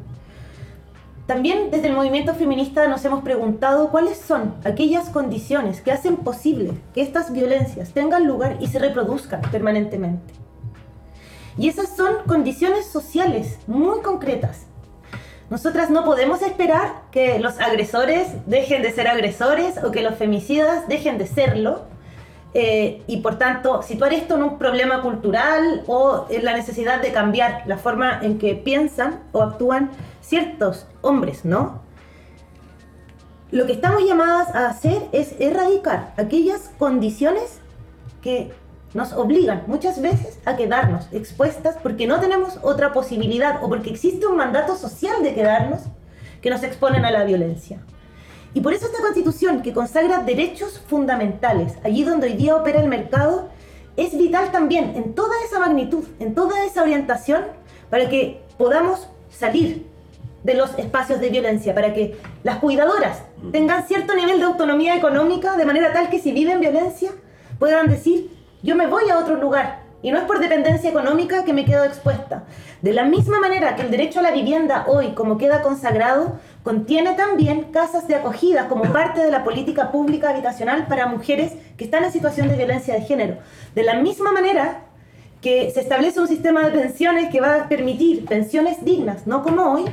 también 1.29 1.69
desde 1.69 1.89
el 1.89 1.93
movimiento 1.93 2.33
feminista 2.33 2.87
nos 2.87 3.05
hemos 3.05 3.23
preguntado 3.23 3.91
cuáles 3.91 4.17
son 4.17 4.55
aquellas 4.65 5.09
condiciones 5.09 5.79
que 5.79 5.91
hacen 5.91 6.17
posible 6.17 6.71
que 6.95 7.03
estas 7.03 7.31
violencias 7.31 7.91
tengan 7.93 8.25
lugar 8.25 8.57
y 8.59 8.65
se 8.65 8.79
reproduzcan 8.79 9.41
permanentemente. 9.51 10.33
Y 11.55 11.69
esas 11.69 11.95
son 11.95 12.15
condiciones 12.25 12.87
sociales 12.87 13.59
muy 13.67 14.01
concretas 14.01 14.65
nosotras 15.49 15.89
no 15.89 16.03
podemos 16.03 16.43
esperar 16.43 17.01
que 17.11 17.39
los 17.39 17.59
agresores 17.59 18.27
dejen 18.45 18.83
de 18.83 18.91
ser 18.91 19.07
agresores 19.07 19.83
o 19.83 19.91
que 19.91 20.03
los 20.03 20.15
femicidas 20.15 20.87
dejen 20.87 21.17
de 21.17 21.25
serlo. 21.25 21.81
Eh, 22.53 23.03
y 23.07 23.17
por 23.17 23.37
tanto, 23.39 23.81
situar 23.81 24.13
esto 24.13 24.35
en 24.35 24.43
un 24.43 24.57
problema 24.59 25.01
cultural 25.01 25.83
o 25.87 26.27
en 26.29 26.45
la 26.45 26.53
necesidad 26.53 27.01
de 27.01 27.11
cambiar 27.11 27.63
la 27.65 27.77
forma 27.77 28.19
en 28.21 28.37
que 28.37 28.55
piensan 28.55 29.21
o 29.31 29.41
actúan 29.41 29.89
ciertos 30.29 30.85
hombres, 31.01 31.43
¿no? 31.43 31.81
Lo 33.51 33.65
que 33.65 33.73
estamos 33.73 34.03
llamadas 34.05 34.53
a 34.53 34.67
hacer 34.67 35.07
es 35.11 35.33
erradicar 35.39 36.13
aquellas 36.17 36.69
condiciones 36.77 37.59
que 38.21 38.53
nos 38.93 39.11
obligan 39.13 39.63
muchas 39.65 40.01
veces 40.01 40.37
a 40.45 40.55
quedarnos 40.55 41.07
expuestas 41.11 41.77
porque 41.81 42.05
no 42.05 42.19
tenemos 42.19 42.59
otra 42.61 42.93
posibilidad 42.93 43.63
o 43.63 43.69
porque 43.69 43.89
existe 43.89 44.27
un 44.27 44.37
mandato 44.37 44.75
social 44.75 45.23
de 45.23 45.33
quedarnos 45.33 45.81
que 46.41 46.51
nos 46.51 46.61
exponen 46.61 47.05
a 47.05 47.11
la 47.11 47.23
violencia. 47.23 47.81
Y 48.53 48.61
por 48.61 48.73
eso 48.73 48.85
esta 48.85 49.01
constitución 49.01 49.63
que 49.63 49.73
consagra 49.73 50.23
derechos 50.23 50.79
fundamentales, 50.87 51.73
allí 51.83 52.03
donde 52.03 52.27
hoy 52.27 52.33
día 52.33 52.55
opera 52.55 52.79
el 52.81 52.87
mercado, 52.87 53.49
es 53.97 54.15
vital 54.15 54.51
también 54.51 54.93
en 54.95 55.13
toda 55.15 55.35
esa 55.43 55.59
magnitud, 55.59 56.03
en 56.19 56.35
toda 56.35 56.63
esa 56.65 56.83
orientación, 56.83 57.45
para 57.89 58.09
que 58.09 58.43
podamos 58.57 59.07
salir 59.29 59.88
de 60.43 60.53
los 60.53 60.77
espacios 60.77 61.19
de 61.19 61.29
violencia, 61.29 61.75
para 61.75 61.93
que 61.93 62.17
las 62.43 62.57
cuidadoras 62.57 63.23
tengan 63.51 63.87
cierto 63.87 64.15
nivel 64.15 64.39
de 64.39 64.45
autonomía 64.45 64.95
económica, 64.95 65.57
de 65.57 65.65
manera 65.65 65.91
tal 65.93 66.09
que 66.09 66.19
si 66.19 66.31
viven 66.31 66.59
violencia 66.59 67.11
puedan 67.57 67.87
decir, 67.87 68.31
yo 68.63 68.75
me 68.75 68.87
voy 68.87 69.09
a 69.09 69.17
otro 69.17 69.35
lugar. 69.35 69.87
Y 70.01 70.11
no 70.11 70.17
es 70.17 70.23
por 70.23 70.39
dependencia 70.39 70.89
económica 70.89 71.43
que 71.43 71.51
me 71.51 71.65
quedo 71.65 71.83
expuesta. 71.83 72.45
De 72.81 72.93
la 72.93 73.03
misma 73.03 73.41
manera 73.41 73.75
que 73.75 73.81
el 73.81 73.91
derecho 73.91 74.19
a 74.19 74.23
la 74.23 74.31
vivienda 74.31 74.85
hoy, 74.87 75.09
como 75.09 75.37
queda 75.37 75.61
consagrado, 75.61 76.39
contiene 76.63 77.15
también 77.15 77.63
casas 77.73 78.07
de 78.07 78.15
acogida 78.15 78.69
como 78.69 78.83
parte 78.93 79.21
de 79.21 79.29
la 79.29 79.43
política 79.43 79.91
pública 79.91 80.29
habitacional 80.29 80.87
para 80.87 81.07
mujeres 81.07 81.51
que 81.75 81.83
están 81.83 82.05
en 82.05 82.13
situación 82.13 82.47
de 82.47 82.55
violencia 82.55 82.93
de 82.93 83.01
género. 83.01 83.39
De 83.75 83.83
la 83.83 83.95
misma 83.95 84.31
manera 84.31 84.83
que 85.41 85.69
se 85.71 85.81
establece 85.81 86.21
un 86.21 86.29
sistema 86.29 86.63
de 86.63 86.71
pensiones 86.71 87.29
que 87.29 87.41
va 87.41 87.55
a 87.55 87.69
permitir 87.69 88.25
pensiones 88.25 88.83
dignas, 88.85 89.27
no 89.27 89.43
como 89.43 89.63
hoy, 89.73 89.85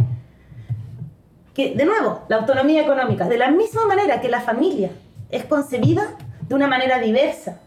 que 1.56 1.74
de 1.74 1.86
nuevo, 1.86 2.20
la 2.28 2.36
autonomía 2.36 2.82
económica, 2.82 3.26
de 3.26 3.38
la 3.38 3.50
misma 3.50 3.86
manera 3.86 4.20
que 4.20 4.28
la 4.28 4.42
familia 4.42 4.90
es 5.30 5.44
concebida 5.44 6.14
de 6.46 6.54
una 6.54 6.68
manera 6.68 6.98
diversa, 6.98 7.60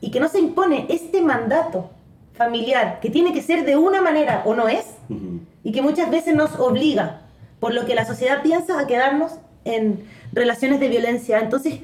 y 0.00 0.10
que 0.10 0.18
no 0.18 0.28
se 0.28 0.38
impone 0.38 0.86
este 0.88 1.20
mandato 1.20 1.90
familiar 2.34 3.00
que 3.00 3.10
tiene 3.10 3.32
que 3.32 3.42
ser 3.42 3.64
de 3.64 3.76
una 3.76 4.00
manera 4.02 4.42
o 4.44 4.54
no 4.54 4.68
es 4.68 4.86
y 5.64 5.72
que 5.72 5.82
muchas 5.82 6.10
veces 6.10 6.34
nos 6.34 6.58
obliga 6.58 7.22
por 7.60 7.74
lo 7.74 7.86
que 7.86 7.94
la 7.94 8.04
sociedad 8.04 8.42
piensa 8.42 8.78
a 8.78 8.86
quedarnos 8.86 9.32
en 9.64 10.06
relaciones 10.32 10.80
de 10.80 10.88
violencia. 10.88 11.38
Entonces, 11.40 11.80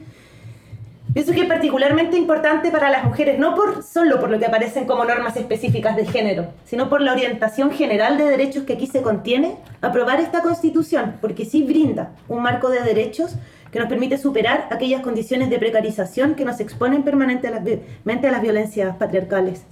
pienso 1.13 1.33
que 1.33 1.43
es 1.43 1.49
particularmente 1.49 2.17
importante 2.17 2.71
para 2.71 2.91
las 2.91 3.05
mujeres, 3.05 3.39
no 3.39 3.55
por, 3.55 3.83
solo 3.83 4.21
por 4.21 4.31
lo 4.31 4.39
que 4.39 4.47
aparecen 4.47 4.87
como 4.87 5.05
normas 5.05 5.37
específicas 5.37 5.97
de 5.97 6.07
género, 6.07 6.47
sino 6.65 6.89
por 6.89 7.01
la 7.01 7.13
orientación 7.13 7.71
general 7.71 8.19
de 8.19 8.25
derechos 8.25 8.65
que 8.65 8.75
aquí 8.75 8.87
se 8.87 9.03
contiene, 9.03 9.57
aprobar 9.81 10.21
esta 10.21 10.43
constitución, 10.43 11.15
porque 11.21 11.45
sí 11.45 11.63
brinda 11.63 12.13
un 12.29 12.43
marco 12.43 12.71
de 12.71 12.83
derechos 12.83 13.33
que 13.71 13.79
nos 13.79 13.89
permite 13.89 14.19
superar 14.19 14.69
aquellas 14.71 15.03
condiciones 15.03 15.49
de 15.51 15.59
precarización 15.59 16.35
que 16.35 16.45
nos 16.45 16.61
exponen 16.61 17.03
permanentemente 17.03 18.29
a 18.29 18.31
las 18.31 18.43
violencias 18.43 18.97
patriarcales. 18.97 19.63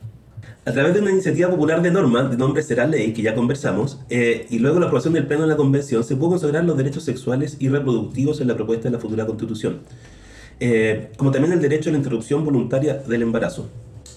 A 0.64 0.72
través 0.72 0.95
de 0.95 1.01
una 1.01 1.11
iniciativa 1.11 1.51
popular 1.51 1.80
de 1.80 1.91
norma, 1.91 2.22
de 2.22 2.36
nombre 2.36 2.62
será 2.62 2.86
ley, 2.86 3.12
que 3.12 3.22
ya 3.22 3.34
conversamos, 3.34 4.01
eh, 4.11 4.47
y 4.51 4.59
luego 4.59 4.78
la 4.78 4.86
aprobación 4.86 5.14
del 5.14 5.26
Pleno 5.26 5.43
de 5.43 5.49
la 5.49 5.57
Convención, 5.57 6.05
se 6.05 6.16
pudo 6.16 6.30
consagrar 6.30 6.64
los 6.64 6.76
derechos 6.76 7.03
sexuales 7.05 7.57
y 7.61 7.68
reproductivos 7.68 8.41
en 8.41 8.49
la 8.49 8.55
propuesta 8.55 8.84
de 8.84 8.91
la 8.91 8.99
futura 8.99 9.26
Constitución, 9.26 9.80
eh, 10.61 11.11
como 11.16 11.30
también 11.30 11.52
el 11.52 11.61
derecho 11.61 11.88
a 11.88 11.92
la 11.92 11.98
interrupción 11.98 12.44
voluntaria 12.44 12.94
del 12.94 13.22
embarazo. 13.22 13.68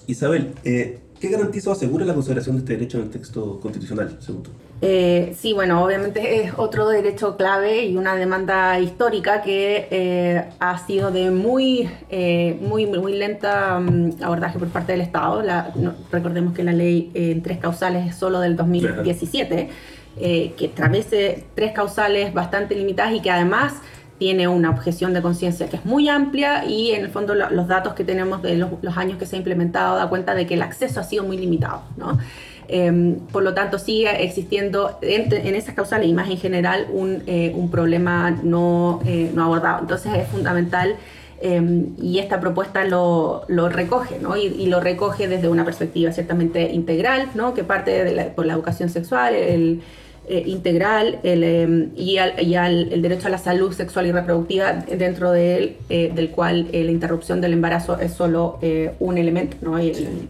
Isabel, 0.06 0.52
eh, 0.64 0.98
¿qué 1.18 1.28
garantiza 1.28 1.70
o 1.70 1.72
asegura 1.72 2.04
la 2.04 2.14
consideración 2.14 2.56
de 2.56 2.60
este 2.60 2.74
derecho 2.74 2.98
en 2.98 3.04
el 3.04 3.10
texto 3.10 3.58
constitucional, 3.60 4.16
según 4.20 4.42
tú? 4.42 4.50
Eh, 4.86 5.34
sí, 5.38 5.54
bueno, 5.54 5.82
obviamente 5.82 6.42
es 6.42 6.52
otro 6.56 6.88
derecho 6.88 7.38
clave 7.38 7.86
y 7.86 7.96
una 7.96 8.16
demanda 8.16 8.78
histórica 8.80 9.40
que 9.40 9.88
eh, 9.90 10.44
ha 10.58 10.76
sido 10.76 11.10
de 11.10 11.30
muy, 11.30 11.88
eh, 12.10 12.58
muy, 12.60 12.84
muy 12.86 13.16
lenta 13.16 13.78
mm, 13.78 14.22
abordaje 14.22 14.58
por 14.58 14.68
parte 14.68 14.92
del 14.92 15.00
Estado. 15.00 15.42
recordemos 16.12 16.52
que 16.52 16.64
la 16.64 16.72
ley 16.72 17.10
en 17.14 17.42
tres 17.42 17.56
causales 17.58 18.08
es 18.08 18.16
solo 18.16 18.40
del 18.40 18.56
2017, 18.56 19.70
que 20.18 20.54
establece 20.58 21.44
tres 21.54 21.72
causales 21.72 22.34
bastante 22.34 22.74
limitadas 22.74 23.14
y 23.14 23.20
que 23.20 23.30
además 23.30 23.74
tiene 24.18 24.48
una 24.48 24.70
objeción 24.70 25.12
de 25.12 25.22
conciencia 25.22 25.68
que 25.68 25.76
es 25.76 25.84
muy 25.84 26.08
amplia 26.08 26.64
y 26.64 26.92
en 26.92 27.04
el 27.04 27.10
fondo 27.10 27.34
los 27.34 27.68
datos 27.68 27.94
que 27.94 28.04
tenemos 28.04 28.42
de 28.42 28.56
los, 28.56 28.70
los, 28.82 28.96
años 28.96 29.18
que 29.18 29.26
se 29.26 29.36
ha 29.36 29.38
implementado 29.38 29.96
da 29.96 30.08
cuenta 30.08 30.34
de 30.34 30.46
que 30.46 30.54
el 30.54 30.62
acceso 30.62 31.00
ha 31.00 31.04
sido 31.04 31.24
muy 31.24 31.36
limitado. 31.36 31.82
¿no? 31.96 32.18
Em, 32.68 33.16
por 33.32 33.42
lo 33.42 33.54
tanto, 33.54 33.78
sigue 33.78 34.24
existiendo 34.24 34.98
en, 35.02 35.54
esas 35.54 35.74
causales 35.74 36.08
y 36.08 36.14
más 36.14 36.30
en 36.30 36.38
general 36.38 36.86
un, 36.90 37.22
eh, 37.26 37.54
problema 37.70 38.30
no, 38.30 39.00
eh, 39.04 39.30
no, 39.34 39.44
abordado. 39.44 39.80
Entonces 39.80 40.12
es 40.14 40.28
fundamental 40.28 40.96
em, 41.40 41.88
y 42.00 42.20
esta 42.20 42.40
propuesta 42.40 42.84
lo, 42.84 43.44
recoge, 43.68 44.18
¿no? 44.20 44.36
Y, 44.36 44.66
lo 44.66 44.80
recoge 44.80 45.28
desde 45.28 45.48
una 45.48 45.64
perspectiva 45.64 46.12
ciertamente 46.12 46.72
integral, 46.72 47.28
¿no? 47.34 47.52
que 47.52 47.64
parte 47.64 48.04
de 48.04 48.12
la, 48.12 48.24
por 48.34 48.46
la 48.46 48.54
educación 48.54 48.88
sexual, 48.88 49.34
el, 49.34 49.82
integral 50.28 51.18
el, 51.22 51.92
y, 51.96 52.16
al, 52.18 52.92
el 52.92 53.02
derecho 53.02 53.28
a 53.28 53.30
la 53.30 53.38
salud 53.38 53.72
sexual 53.72 54.06
y 54.06 54.12
reproductiva 54.12 54.72
dentro 54.72 55.32
de 55.32 55.56
él, 55.56 55.76
del 56.14 56.30
cual 56.30 56.68
la 56.72 56.90
interrupción 56.90 57.40
del 57.40 57.52
embarazo 57.52 57.98
es 57.98 58.12
solo 58.12 58.58
un 59.00 59.18
elemento, 59.18 59.56
¿no? 59.60 59.78
El, 59.78 60.28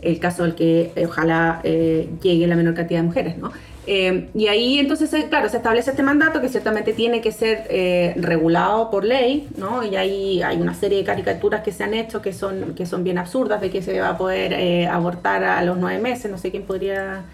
el 0.00 0.18
caso 0.20 0.44
del 0.44 0.54
que 0.54 0.92
ojalá 1.04 1.60
llegue 1.62 2.46
la 2.46 2.56
menor 2.56 2.74
cantidad 2.74 3.00
de 3.00 3.06
mujeres, 3.06 3.38
¿no? 3.38 3.52
Eh, 3.90 4.28
y 4.34 4.48
ahí 4.48 4.78
entonces, 4.78 5.10
eh, 5.14 5.28
claro, 5.30 5.48
se 5.48 5.56
establece 5.56 5.92
este 5.92 6.02
mandato 6.02 6.42
que 6.42 6.50
ciertamente 6.50 6.92
tiene 6.92 7.22
que 7.22 7.32
ser 7.32 7.66
eh, 7.70 8.12
regulado 8.18 8.90
por 8.90 9.02
ley, 9.02 9.48
¿no? 9.56 9.82
Y 9.82 9.96
ahí 9.96 10.42
hay 10.42 10.60
una 10.60 10.74
serie 10.74 10.98
de 10.98 11.04
caricaturas 11.04 11.62
que 11.62 11.72
se 11.72 11.84
han 11.84 11.94
hecho 11.94 12.20
que 12.20 12.34
son, 12.34 12.74
que 12.74 12.84
son 12.84 13.02
bien 13.02 13.16
absurdas, 13.16 13.62
de 13.62 13.70
que 13.70 13.80
se 13.80 13.98
va 13.98 14.10
a 14.10 14.18
poder 14.18 14.86
abortar 14.88 15.42
a 15.42 15.62
los 15.62 15.78
nueve 15.78 15.98
meses, 16.00 16.30
no 16.30 16.36
sé 16.36 16.50
quién 16.50 16.64
podría... 16.64 17.24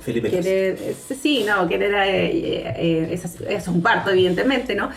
Felipe 0.00 0.30
querer, 0.30 0.78
sí, 1.20 1.44
no, 1.46 1.68
querer, 1.68 1.94
eso, 3.10 3.28
es 3.48 3.68
un 3.68 3.82
parto, 3.82 4.10
evidentemente, 4.10 4.74
¿no? 4.74 4.90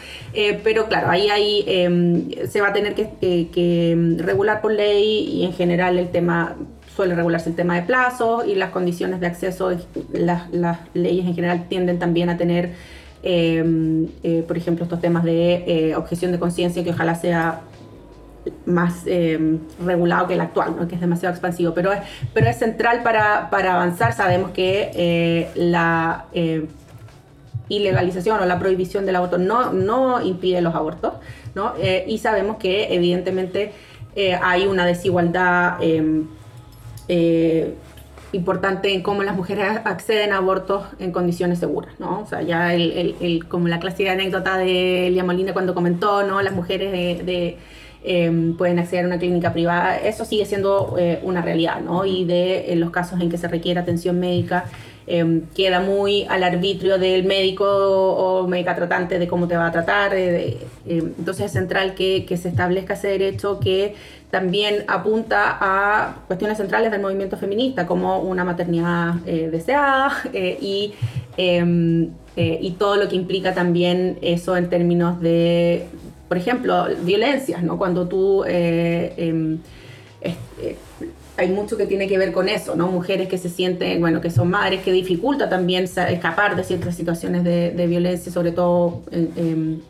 pero 0.64 0.88
claro, 0.88 1.10
ahí, 1.10 1.30
ahí 1.30 1.64
em, 1.68 2.30
se 2.47 2.62
va 2.62 2.70
a 2.70 2.74
tener 2.74 2.93
que, 2.93 3.10
que 3.20 4.16
regular 4.18 4.62
por 4.62 4.72
ley 4.72 5.28
y 5.28 5.43
en 5.43 5.54
general 5.54 5.97
el 5.97 6.10
tema 6.10 6.56
suele 6.95 7.16
regularse 7.16 7.49
el 7.49 7.56
tema 7.56 7.76
de 7.76 7.84
plazos 7.84 8.45
y 8.45 8.56
las 8.56 8.72
condiciones 8.72 9.20
de 9.20 9.28
acceso, 9.28 9.72
las, 10.12 10.52
las 10.52 10.80
leyes 10.93 11.26
en 11.26 11.36
general 11.36 11.68
tienden 11.68 11.99
también 11.99 12.30
a 12.30 12.38
tener, 12.38 12.72
eh, 13.24 14.08
eh, 14.24 14.43
por 14.47 14.58
ejemplo, 14.58 14.84
estos 14.84 14.99
temas 14.99 15.24
de 15.24 15.64
eh, 15.68 15.95
objeción 15.95 16.32
de 16.32 16.39
conciencia, 16.39 16.84
que 16.84 16.91
ojalá 16.91 17.16
sea 17.16 17.62
más 18.65 19.05
regulado 19.85 20.27
que 20.27 20.33
el 20.33 20.41
actual, 20.41 20.75
¿no? 20.77 20.87
que 20.87 20.95
es 20.95 21.01
demasiado 21.01 21.33
expansivo, 21.33 21.73
pero 21.73 21.91
es, 21.91 21.99
pero 22.33 22.47
es 22.47 22.57
central 22.57 23.03
para, 23.03 23.49
para 23.49 23.75
avanzar. 23.75 24.13
Sabemos 24.13 24.51
que 24.51 25.51
la 25.55 26.25
ilegalización 27.69 28.39
o 28.41 28.45
la 28.45 28.59
prohibición 28.59 29.05
del 29.05 29.15
aborto 29.15 29.37
no, 29.37 29.71
no 29.71 30.21
impide 30.21 30.61
los 30.61 30.75
abortos, 30.75 31.13
¿no? 31.55 31.73
y 32.07 32.17
sabemos 32.17 32.57
que 32.57 32.93
evidentemente 32.93 33.73
hay 34.41 34.65
una 34.67 34.85
desigualdad 34.85 35.77
eh, 37.13 37.75
importante 38.33 38.93
en 38.93 39.01
cómo 39.01 39.23
las 39.23 39.35
mujeres 39.35 39.81
acceden 39.83 40.31
a 40.31 40.37
abortos 40.37 40.85
en 40.99 41.11
condiciones 41.11 41.59
seguras, 41.59 41.99
¿no? 41.99 42.21
O 42.21 42.25
sea, 42.25 42.41
ya 42.41 42.73
el, 42.73 43.45
como 43.49 43.67
la 43.67 43.81
clásica 43.81 44.13
anécdota 44.13 44.57
de 44.57 45.07
Elia 45.07 45.25
Molina 45.25 45.51
cuando 45.51 45.73
comentó, 45.73 46.23
¿no? 46.23 46.41
Las 46.41 46.53
mujeres 46.53 46.93
de, 46.93 47.57
em, 48.04 48.56
pueden 48.58 48.80
acceder 48.80 49.06
a 49.06 49.08
una 49.08 49.20
clínica 49.20 49.54
privada, 49.54 49.97
eso 49.97 50.26
sigue 50.26 50.45
siendo 50.45 50.95
eh, 50.97 51.20
una 51.24 51.41
realidad, 51.41 51.82
¿no? 51.82 52.06
Y 52.06 52.26
de 52.26 52.74
los 52.76 52.91
casos 52.91 53.20
en 53.22 53.30
que 53.30 53.38
se 53.38 53.47
requiere 53.47 53.80
atención 53.80 54.20
médica, 54.20 54.66
em, 55.08 55.41
queda 55.56 55.80
muy 55.80 56.26
al 56.30 56.43
arbitrio 56.43 56.97
del 56.97 57.24
médico 57.24 57.66
o 57.66 58.47
médica 58.47 58.76
tratante 58.76 59.20
de 59.20 59.28
cómo 59.28 59.47
te 59.47 59.56
va 59.58 59.68
a 59.68 59.72
tratar. 59.72 60.16
Em, 60.16 60.58
entonces 60.86 61.47
es 61.47 61.52
central 61.52 61.95
que, 61.95 62.26
que 62.26 62.38
se 62.38 62.49
establezca 62.49 62.93
ese 62.93 63.10
derecho 63.10 63.60
que 63.60 63.95
también 64.32 64.86
apunta 64.88 65.58
a 65.60 66.16
cuestiones 66.26 66.58
centrales 66.58 66.89
del 66.89 67.02
movimiento 67.02 67.38
feminista, 67.38 67.86
como 67.86 68.20
una 68.22 68.45
maternidad 68.45 69.16
eh, 69.28 69.49
deseada 69.52 70.14
eh, 70.34 70.58
y, 70.60 70.93
eh, 71.38 72.16
y 72.36 72.72
todo 72.72 72.95
lo 72.95 73.10
que 73.10 73.18
implica 73.18 73.54
también 73.54 74.18
eso 74.22 74.56
en 74.56 74.70
términos 74.70 75.20
de, 75.20 75.86
por 76.32 76.38
ejemplo, 76.38 76.88
violencias, 77.03 77.61
¿no? 77.61 77.77
Cuando 77.77 78.07
tú... 78.07 78.45
Em, 78.47 79.59
hay 81.36 81.49
mucho 81.49 81.75
que 81.75 81.86
tiene 81.86 82.07
que 82.07 82.17
ver 82.17 82.32
con 82.32 82.47
eso, 82.47 82.73
¿no? 82.73 82.88
Mujeres 82.88 83.27
que 83.27 83.38
se 83.38 83.49
sienten, 83.49 83.99
bueno, 83.99 84.21
que 84.21 84.29
son 84.29 84.49
madres, 84.49 84.82
que 84.82 84.93
dificulta 84.93 85.49
también 85.49 85.84
escapar 85.84 86.55
de 86.55 86.63
ciertas 86.63 86.95
situaciones 86.95 87.43
de, 87.43 87.86
violencia, 87.86 88.32
sobre 88.32 88.53
todo 88.53 89.01
en 89.11 89.84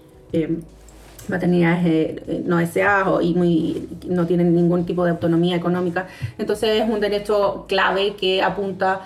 maternidades 1.27 1.85
eh, 1.85 2.23
eh, 2.27 2.41
no 2.43 2.57
deseadas 2.57 3.23
y 3.23 3.35
muy, 3.35 3.87
no 4.07 4.25
tienen 4.25 4.55
ningún 4.55 4.83
tipo 4.83 5.03
de 5.03 5.11
autonomía 5.11 5.55
económica. 5.55 6.07
Entonces 6.39 6.81
es 6.81 6.89
un 6.89 6.99
derecho 6.99 7.65
clave 7.67 8.15
que 8.15 8.41
apunta 8.41 9.01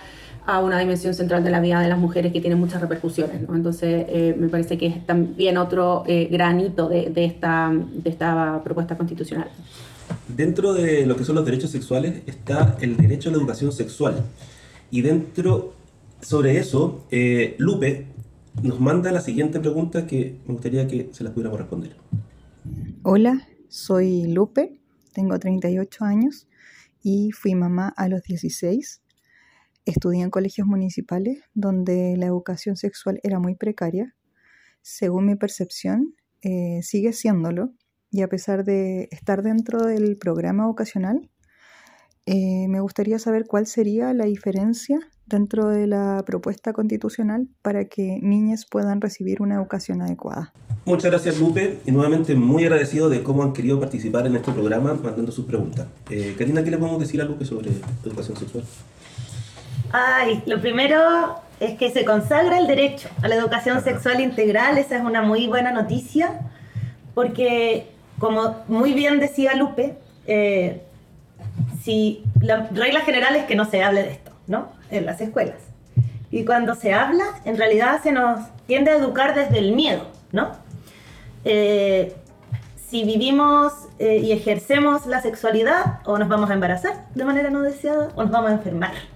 a 0.46 0.60
una 0.60 0.80
dimensión 0.80 1.14
central 1.14 1.44
de 1.44 1.50
la 1.50 1.60
vida 1.60 1.80
de 1.80 1.90
las 1.90 1.98
mujeres 1.98 2.32
que 2.32 2.42
tiene 2.42 2.56
muchas 2.56 2.82
repercusiones. 2.82 3.42
Entonces 3.42 4.06
eh, 4.10 4.36
me 4.38 4.48
parece 4.48 4.78
que 4.78 4.88
es 4.88 5.06
también 5.06 5.58
otro 5.58 6.04
granito 6.30 6.88
de, 6.88 7.10
de, 7.10 7.26
esta, 7.26 7.72
de 7.74 8.10
esta 8.10 8.62
propuesta 8.64 8.98
constitucional. 8.98 9.50
Dentro 10.28 10.74
de 10.74 11.06
lo 11.06 11.16
que 11.16 11.24
son 11.24 11.36
los 11.36 11.46
derechos 11.46 11.72
sexuales 11.72 12.22
está 12.28 12.78
el 12.82 12.98
derecho 12.98 13.30
a 13.30 13.32
la 13.32 13.40
educación 13.40 13.72
sexual. 13.72 14.24
Y 14.92 15.02
dentro, 15.02 15.74
sobre 16.22 16.58
eso, 16.58 17.06
Lupe 17.58 18.06
nos 18.64 18.80
manda 18.80 19.12
la 19.12 19.22
siguiente 19.22 19.60
pregunta 19.60 20.08
que 20.08 20.40
me 20.46 20.54
gustaría 20.54 20.88
que 20.88 21.10
se 21.12 21.24
la 21.24 21.32
pudiéramos 21.32 21.60
responder. 21.60 21.96
Hola, 23.04 23.48
soy 23.68 24.28
Lupe, 24.28 24.80
tengo 25.14 25.38
38 25.38 26.06
años 26.06 26.48
y 27.04 27.32
fui 27.32 27.56
mamá 27.56 27.94
a 27.96 28.08
los 28.08 28.24
16. 28.24 29.02
Estudié 29.86 30.24
en 30.24 30.32
colegios 30.32 30.68
municipales 30.68 31.44
donde 31.54 32.16
la 32.18 32.26
educación 32.26 32.76
sexual 32.76 33.20
era 33.24 33.40
muy 33.40 33.56
precaria. 33.56 34.16
Según 34.82 35.28
mi 35.28 35.36
percepción, 35.36 36.16
eh, 36.42 36.82
sigue 36.82 37.14
siéndolo 37.14 37.72
y 38.12 38.22
a 38.22 38.28
pesar 38.28 38.64
de 38.64 39.08
estar 39.12 39.44
dentro 39.44 39.86
del 39.86 40.18
programa 40.18 40.66
vocacional, 40.66 41.30
eh, 42.26 42.68
me 42.68 42.80
gustaría 42.80 43.20
saber 43.20 43.46
cuál 43.46 43.68
sería 43.68 44.12
la 44.14 44.26
diferencia 44.26 45.00
dentro 45.28 45.68
de 45.68 45.86
la 45.86 46.24
propuesta 46.26 46.74
constitucional 46.74 47.48
para 47.62 47.86
que 47.86 48.20
niñas 48.22 48.66
puedan 48.70 49.02
recibir 49.02 49.42
una 49.42 49.56
educación 49.56 50.02
adecuada. 50.02 50.52
Muchas 50.86 51.12
gracias 51.12 51.40
Lupe 51.40 51.80
y 51.86 51.92
nuevamente 51.92 52.36
muy 52.36 52.64
agradecido 52.64 53.10
de 53.10 53.22
cómo 53.24 53.44
han 53.44 53.54
querido 53.54 53.80
participar 53.80 54.26
en 54.28 54.36
este 54.36 54.52
programa 54.52 54.94
mandando 54.94 55.32
sus 55.32 55.46
preguntas. 55.46 55.88
Eh, 56.10 56.36
Karina, 56.38 56.64
¿qué 56.64 56.72
le 56.72 56.78
podemos 56.78 57.00
decir 57.00 57.22
a 57.22 57.26
Lupe 57.26 57.46
sobre 57.46 57.72
educación 58.04 58.38
sexual? 58.38 58.64
Ay, 59.98 60.44
lo 60.46 60.60
primero 60.60 61.40
es 61.62 61.78
que 61.78 61.90
se 61.90 62.04
consagra 62.04 62.60
el 62.60 62.68
derecho 62.68 63.08
a 63.24 63.30
la 63.30 63.36
educación 63.36 63.82
sexual 63.82 64.20
integral, 64.20 64.78
esa 64.78 64.98
es 64.98 65.02
una 65.02 65.22
muy 65.22 65.48
buena 65.48 65.72
noticia, 65.72 66.42
porque 67.14 67.88
como 68.20 68.58
muy 68.68 68.92
bien 68.92 69.22
decía 69.22 69.56
Lupe, 69.56 69.98
eh, 70.28 70.82
si 71.82 72.26
la 72.42 72.68
regla 72.74 73.00
general 73.02 73.38
es 73.38 73.46
que 73.46 73.56
no 73.56 73.64
se 73.64 73.84
hable 73.84 74.04
de 74.04 74.12
esto, 74.12 74.32
¿no? 74.48 74.74
En 74.92 75.06
las 75.06 75.22
escuelas. 75.22 75.62
Y 76.30 76.44
cuando 76.44 76.76
se 76.76 76.94
habla, 76.94 77.24
en 77.46 77.56
realidad 77.56 78.04
se 78.04 78.12
nos 78.12 78.42
tiende 78.68 78.92
a 78.92 78.96
educar 78.96 79.34
desde 79.34 79.60
el 79.60 79.72
miedo, 79.78 80.08
¿no? 80.34 80.52
Eh, 81.46 82.14
si 82.90 83.06
vivimos 83.06 83.72
eh, 84.00 84.18
y 84.18 84.34
ejercemos 84.34 85.06
la 85.06 85.22
sexualidad, 85.22 86.02
o 86.04 86.18
nos 86.18 86.28
vamos 86.28 86.50
a 86.50 86.54
embarazar 86.54 87.06
de 87.16 87.24
manera 87.24 87.50
no 87.50 87.62
deseada, 87.62 88.10
o 88.16 88.24
nos 88.24 88.32
vamos 88.32 88.52
a 88.52 88.54
enfermar. 88.56 89.15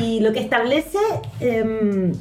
Y 0.00 0.20
lo 0.20 0.32
que 0.32 0.40
establece 0.40 0.98
em, 1.40 2.12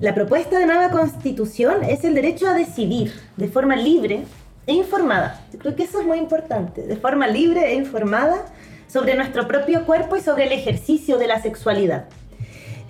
la 0.00 0.14
propuesta 0.14 0.58
de 0.58 0.66
nueva 0.66 0.90
constitución 0.90 1.82
es 1.84 2.04
el 2.04 2.14
derecho 2.14 2.48
a 2.48 2.54
decidir 2.54 3.12
de 3.36 3.48
forma 3.48 3.76
libre 3.76 4.24
e 4.66 4.72
informada. 4.72 5.40
Yo 5.52 5.58
creo 5.58 5.76
que 5.76 5.84
eso 5.84 6.00
es 6.00 6.06
muy 6.06 6.18
importante, 6.18 6.82
de 6.82 6.96
forma 6.96 7.26
libre 7.26 7.72
e 7.72 7.74
informada 7.74 8.46
sobre 8.88 9.14
nuestro 9.14 9.46
propio 9.46 9.84
cuerpo 9.84 10.16
y 10.16 10.20
sobre 10.20 10.46
el 10.46 10.52
ejercicio 10.52 11.18
de 11.18 11.26
la 11.26 11.40
sexualidad. 11.42 12.06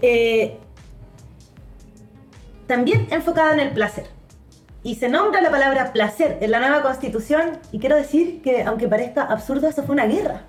Eh, 0.02 0.58
también 2.66 3.06
enfocada 3.10 3.54
en 3.54 3.60
el 3.60 3.70
placer 3.70 4.06
y 4.82 4.96
se 4.96 5.08
nombra 5.08 5.40
la 5.40 5.50
palabra 5.50 5.92
placer 5.92 6.38
en 6.40 6.50
la 6.50 6.60
nueva 6.60 6.82
constitución 6.82 7.58
y 7.72 7.78
quiero 7.78 7.96
decir 7.96 8.42
que 8.42 8.62
aunque 8.62 8.88
parezca 8.88 9.22
absurdo, 9.22 9.68
eso 9.68 9.82
fue 9.82 9.94
una 9.94 10.06
guerra 10.06 10.42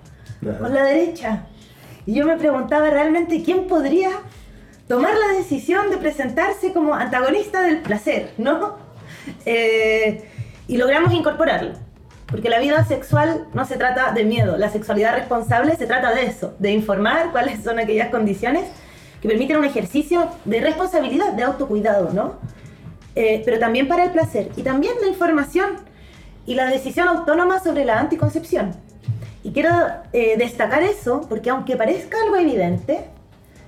con 0.60 0.72
la 0.74 0.84
derecha. 0.84 1.46
Y 2.08 2.14
yo 2.14 2.24
me 2.24 2.38
preguntaba 2.38 2.88
realmente 2.88 3.42
quién 3.42 3.66
podría 3.66 4.08
tomar 4.88 5.12
la 5.14 5.36
decisión 5.36 5.90
de 5.90 5.98
presentarse 5.98 6.72
como 6.72 6.94
antagonista 6.94 7.60
del 7.60 7.82
placer, 7.82 8.32
¿no? 8.38 8.76
Eh, 9.44 10.26
y 10.68 10.78
logramos 10.78 11.12
incorporarlo. 11.12 11.72
Porque 12.24 12.48
la 12.48 12.60
vida 12.60 12.82
sexual 12.86 13.48
no 13.52 13.66
se 13.66 13.76
trata 13.76 14.12
de 14.12 14.24
miedo, 14.24 14.56
la 14.56 14.70
sexualidad 14.70 15.16
responsable 15.16 15.76
se 15.76 15.86
trata 15.86 16.14
de 16.14 16.24
eso, 16.24 16.54
de 16.58 16.70
informar 16.70 17.30
cuáles 17.30 17.62
son 17.62 17.78
aquellas 17.78 18.08
condiciones 18.08 18.64
que 19.20 19.28
permiten 19.28 19.58
un 19.58 19.66
ejercicio 19.66 20.30
de 20.46 20.62
responsabilidad, 20.62 21.34
de 21.34 21.42
autocuidado, 21.42 22.14
¿no? 22.14 22.36
Eh, 23.16 23.42
pero 23.44 23.58
también 23.58 23.86
para 23.86 24.04
el 24.04 24.12
placer 24.12 24.50
y 24.56 24.62
también 24.62 24.94
la 25.02 25.08
información 25.08 25.76
y 26.46 26.54
la 26.54 26.68
decisión 26.68 27.06
autónoma 27.06 27.62
sobre 27.62 27.84
la 27.84 28.00
anticoncepción. 28.00 28.87
Y 29.42 29.52
quiero 29.52 29.70
eh, 30.12 30.36
destacar 30.36 30.82
eso 30.82 31.26
porque 31.28 31.50
aunque 31.50 31.76
parezca 31.76 32.16
algo 32.22 32.36
evidente, 32.36 33.04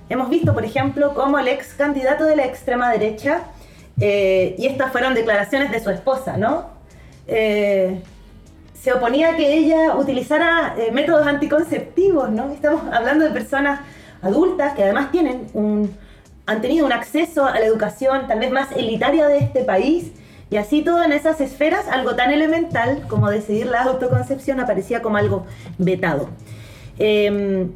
hemos 0.09 0.29
visto, 0.29 0.53
por 0.53 0.65
ejemplo, 0.65 1.13
cómo 1.13 1.39
el 1.39 1.47
ex 1.47 1.73
candidato 1.73 2.25
de 2.25 2.35
la 2.35 2.45
extrema 2.45 2.91
derecha, 2.91 3.41
eh, 3.99 4.55
y 4.57 4.67
estas 4.67 4.91
fueron 4.91 5.13
declaraciones 5.13 5.71
de 5.71 5.79
su 5.79 5.89
esposa, 5.89 6.37
¿no? 6.37 6.81
se 7.27 8.91
oponía 8.93 9.29
a 9.29 9.35
que 9.37 9.53
ella 9.53 9.95
utilizara 9.95 10.75
métodos 10.91 11.25
anticonceptivos, 11.27 12.29
¿no? 12.29 12.51
Estamos 12.51 12.81
hablando 12.91 13.23
de 13.23 13.31
personas 13.31 13.79
adultas 14.21 14.73
que 14.73 14.83
además 14.83 15.11
tienen 15.11 15.47
un 15.53 15.95
han 16.45 16.61
tenido 16.61 16.85
un 16.85 16.93
acceso 16.93 17.45
a 17.45 17.59
la 17.59 17.65
educación 17.65 18.27
tal 18.27 18.39
vez 18.39 18.51
más 18.51 18.71
elitaria 18.73 19.27
de 19.27 19.39
este 19.39 19.63
país 19.63 20.11
y 20.51 20.57
así 20.57 20.81
todo 20.83 21.01
en 21.01 21.13
esas 21.13 21.39
esferas, 21.39 21.87
algo 21.87 22.15
tan 22.15 22.29
elemental 22.29 23.05
como 23.07 23.29
decidir 23.29 23.67
la 23.67 23.83
autoconcepción 23.83 24.59
aparecía 24.59 25.01
como 25.01 25.15
algo 25.15 25.45
vetado. 25.77 26.27
Em, 26.99 27.71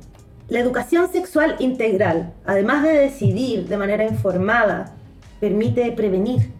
la 0.49 0.59
educación 0.59 1.09
sexual 1.09 1.55
integral, 1.59 2.33
además 2.45 2.83
de 2.83 2.89
decidir 2.89 3.69
de 3.69 3.77
manera 3.77 4.03
informada, 4.03 4.93
permite 5.39 5.89
prevenir 5.93 6.51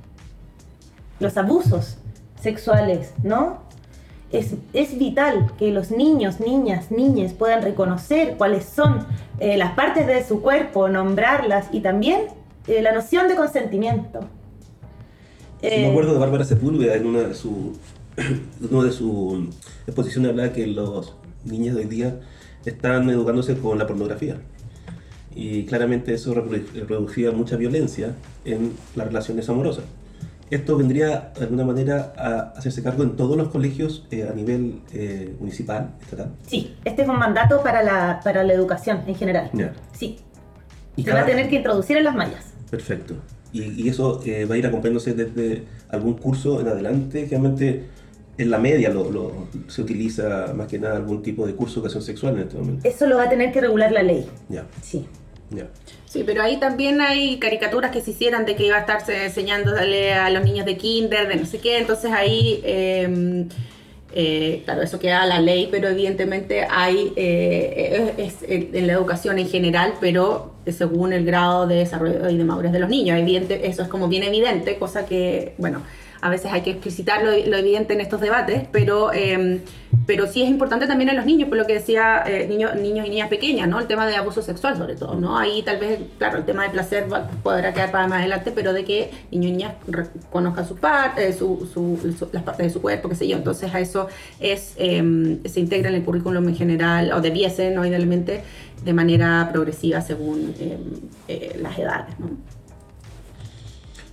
los 1.20 1.36
abusos 1.36 1.98
sexuales, 2.42 3.14
¿no? 3.22 3.66
Es, 4.32 4.56
es, 4.72 4.98
vital 4.98 5.52
que 5.58 5.72
los 5.72 5.92
niños, 5.92 6.40
niñas, 6.40 6.92
niñas 6.92 7.34
puedan 7.34 7.62
reconocer 7.62 8.38
cuáles 8.38 8.64
son 8.64 9.06
eh, 9.40 9.58
las 9.58 9.74
partes 9.74 10.08
de 10.08 10.24
su 10.24 10.42
cuerpo, 10.42 10.88
nombrarlas 10.88 11.68
y 11.74 11.82
también 11.82 12.22
eh, 12.68 12.82
la 12.82 12.94
noción 12.94 13.28
de 13.28 13.36
consentimiento. 13.36 14.22
Me 15.70 15.88
acuerdo 15.88 16.14
de 16.14 16.20
Bárbara 16.20 16.44
Sepúlveda 16.44 16.96
en 16.96 17.06
una 17.08 17.22
de 17.22 17.34
sus 17.34 17.78
de 18.60 18.92
su 18.92 19.50
exposiciones 19.86 20.32
hablaba 20.32 20.54
que 20.54 20.68
los 20.68 21.16
niños 21.44 21.76
de 21.76 21.82
hoy 21.82 21.88
día 21.88 22.20
están 22.66 23.10
educándose 23.10 23.58
con 23.58 23.78
la 23.78 23.88
pornografía. 23.88 24.38
Y 25.36 25.66
claramente 25.66 26.14
eso 26.14 26.34
reproducía 26.34 27.32
mucha 27.32 27.58
violencia 27.58 28.16
en 28.46 28.74
las 28.96 29.08
relaciones 29.08 29.50
amorosas. 29.50 29.84
Esto 30.50 30.78
vendría 30.78 31.32
de 31.36 31.44
alguna 31.44 31.66
manera 31.66 32.14
a 32.18 32.54
hacerse 32.58 32.84
cargo 32.84 33.04
en 33.04 33.16
todos 33.16 33.36
los 33.36 33.50
colegios 33.50 34.08
eh, 34.12 34.28
a 34.30 34.34
nivel 34.34 34.82
eh, 34.94 35.36
municipal, 35.40 35.96
estatal. 36.02 36.32
Sí, 36.48 36.76
este 36.86 37.02
es 37.02 37.10
un 37.10 37.18
mandato 37.18 37.62
para 37.64 37.84
la, 37.84 38.22
para 38.24 38.44
la 38.44 38.54
educación 38.54 39.02
en 39.08 39.16
general. 39.16 39.50
Sí. 39.92 40.20
Y 40.96 41.04
Se 41.04 41.12
va 41.12 41.22
a 41.22 41.26
tener 41.26 41.50
que 41.50 41.58
introducir 41.58 41.98
en 41.98 42.06
las 42.06 42.16
mallas. 42.16 42.54
Perfecto. 42.70 43.16
Y, 43.56 43.88
eso 43.88 44.22
eh, 44.26 44.46
va 44.46 44.56
a 44.56 44.58
ir 44.58 44.66
acompañándose 44.66 45.14
desde 45.14 45.64
algún 45.90 46.16
curso 46.16 46.60
en 46.60 46.68
adelante, 46.68 47.26
realmente 47.30 47.86
en 48.38 48.52
la 48.52 48.58
media 48.58 48.90
lo, 48.90 49.48
se 49.68 49.82
utiliza 49.82 50.54
más 50.54 50.68
que 50.68 50.78
nada 50.78 50.98
algún 50.98 51.22
tipo 51.22 51.48
de 51.48 51.56
curso 51.56 51.76
de 51.76 51.80
educación 51.88 52.04
sexual 52.04 52.36
en 52.36 52.42
este 52.42 52.58
momento. 52.58 52.88
Eso 52.88 53.08
lo 53.08 53.18
va 53.18 53.24
a 53.24 53.30
tener 53.30 53.52
que 53.52 53.62
regular 53.62 53.92
la 53.92 54.04
ley. 54.04 54.26
Ya. 54.50 54.66
Sí. 54.82 55.06
Ya. 55.52 55.68
Sí, 56.06 56.24
pero 56.26 56.42
ahí 56.42 56.58
también 56.60 57.02
hay 57.02 57.40
caricaturas 57.40 57.92
que 57.92 58.02
se 58.02 58.12
hicieran 58.12 58.46
de 58.46 58.56
que 58.56 58.66
iba 58.66 58.78
a 58.78 58.80
estarse 58.80 59.26
enseñándole 59.26 60.14
a 60.14 60.30
los 60.30 60.44
niños 60.44 60.66
de 60.66 60.76
kinder, 60.76 61.28
de 61.28 61.36
no 61.36 61.46
sé 61.46 61.60
qué, 61.60 61.78
entonces 61.78 62.12
ahí, 62.12 62.62
em, 62.64 63.48
eh, 64.16 64.62
claro, 64.64 64.82
eso 64.82 64.98
queda 64.98 65.26
la 65.26 65.42
ley, 65.42 65.68
pero 65.70 65.90
evidentemente 65.90 66.66
hay, 66.70 67.12
eh, 67.18 68.14
es, 68.18 68.38
en 68.48 68.88
la 68.88 68.94
educación 68.94 69.40
en 69.40 69.50
general, 69.50 69.96
pero 70.00 70.54
según 70.66 71.12
el 71.12 71.26
grado 71.26 71.68
de 71.68 71.76
desarrollo 71.76 72.30
y 72.30 72.38
de 72.38 72.44
madurez 72.46 72.72
de 72.72 72.80
los 72.80 72.90
niños, 72.90 73.20
evidente, 73.20 73.68
eso 73.68 73.84
es 73.84 73.90
como 73.90 74.08
bien 74.08 74.24
evidente, 74.24 74.78
cosa 74.78 75.06
que, 75.06 75.54
bueno, 75.58 75.82
a 76.26 76.30
veces 76.30 76.52
hay 76.52 76.62
que 76.62 76.72
explicitar 76.72 77.24
lo, 77.24 77.32
evidente 77.32 77.94
en 77.94 78.02
estos 78.02 78.20
debates, 78.20 78.64
pero, 78.72 79.14
em, 79.14 79.60
pero 80.08 80.26
sí 80.26 80.42
es 80.42 80.50
importante 80.50 80.88
también 80.88 81.12
en 81.12 81.18
los 81.18 81.26
niños, 81.28 81.48
por 81.50 81.56
lo 81.60 81.68
que 81.68 81.74
decía 81.74 82.24
eh, 82.26 82.48
niños, 82.48 82.74
niños 82.74 83.06
y 83.06 83.12
niñas 83.12 83.30
pequeñas, 83.30 83.68
¿no? 83.68 83.80
El 83.80 83.86
tema 83.86 84.08
de 84.08 84.16
abuso 84.16 84.42
sexual 84.42 84.76
sobre 84.76 84.96
todo, 84.96 85.14
¿no? 85.14 85.38
Ahí 85.38 85.62
tal 85.62 85.78
vez, 85.78 86.00
claro, 86.18 86.40
el 86.40 86.46
tema 86.46 86.64
de 86.64 86.72
placer 86.72 87.06
podrá 87.44 87.76
quedar 87.76 87.92
para 87.92 88.08
más 88.08 88.22
adelante, 88.22 88.52
pero 88.56 88.74
de 88.74 88.84
que 88.84 89.12
niños 89.30 89.50
y 89.50 89.52
niñas 89.52 89.74
conozcan 90.32 90.68
su 90.68 90.78
parte, 90.78 91.28
eh, 91.28 91.34
su, 91.34 91.60
las 92.32 92.42
partes 92.42 92.66
de 92.66 92.74
su 92.74 92.82
cuerpo, 92.82 93.08
qué 93.08 93.16
sé 93.16 93.28
yo. 93.28 93.38
Entonces 93.38 93.72
a 93.72 93.80
eso 93.80 94.08
es, 94.40 94.74
em, 94.78 95.44
se 95.44 95.60
integra 95.60 95.90
en 95.90 95.96
el 95.96 96.04
currículum 96.04 96.50
en 96.50 96.56
general, 96.56 97.12
o 97.14 97.22
debiese, 97.22 97.70
¿no? 97.70 97.86
Idealmente, 97.86 98.42
de 98.84 98.94
manera 98.94 99.48
progresiva 99.54 100.02
según 100.02 100.56
em, 100.60 100.80
eh, 101.28 101.60
las 101.62 101.78
edades, 101.78 102.18
¿no? 102.18 102.55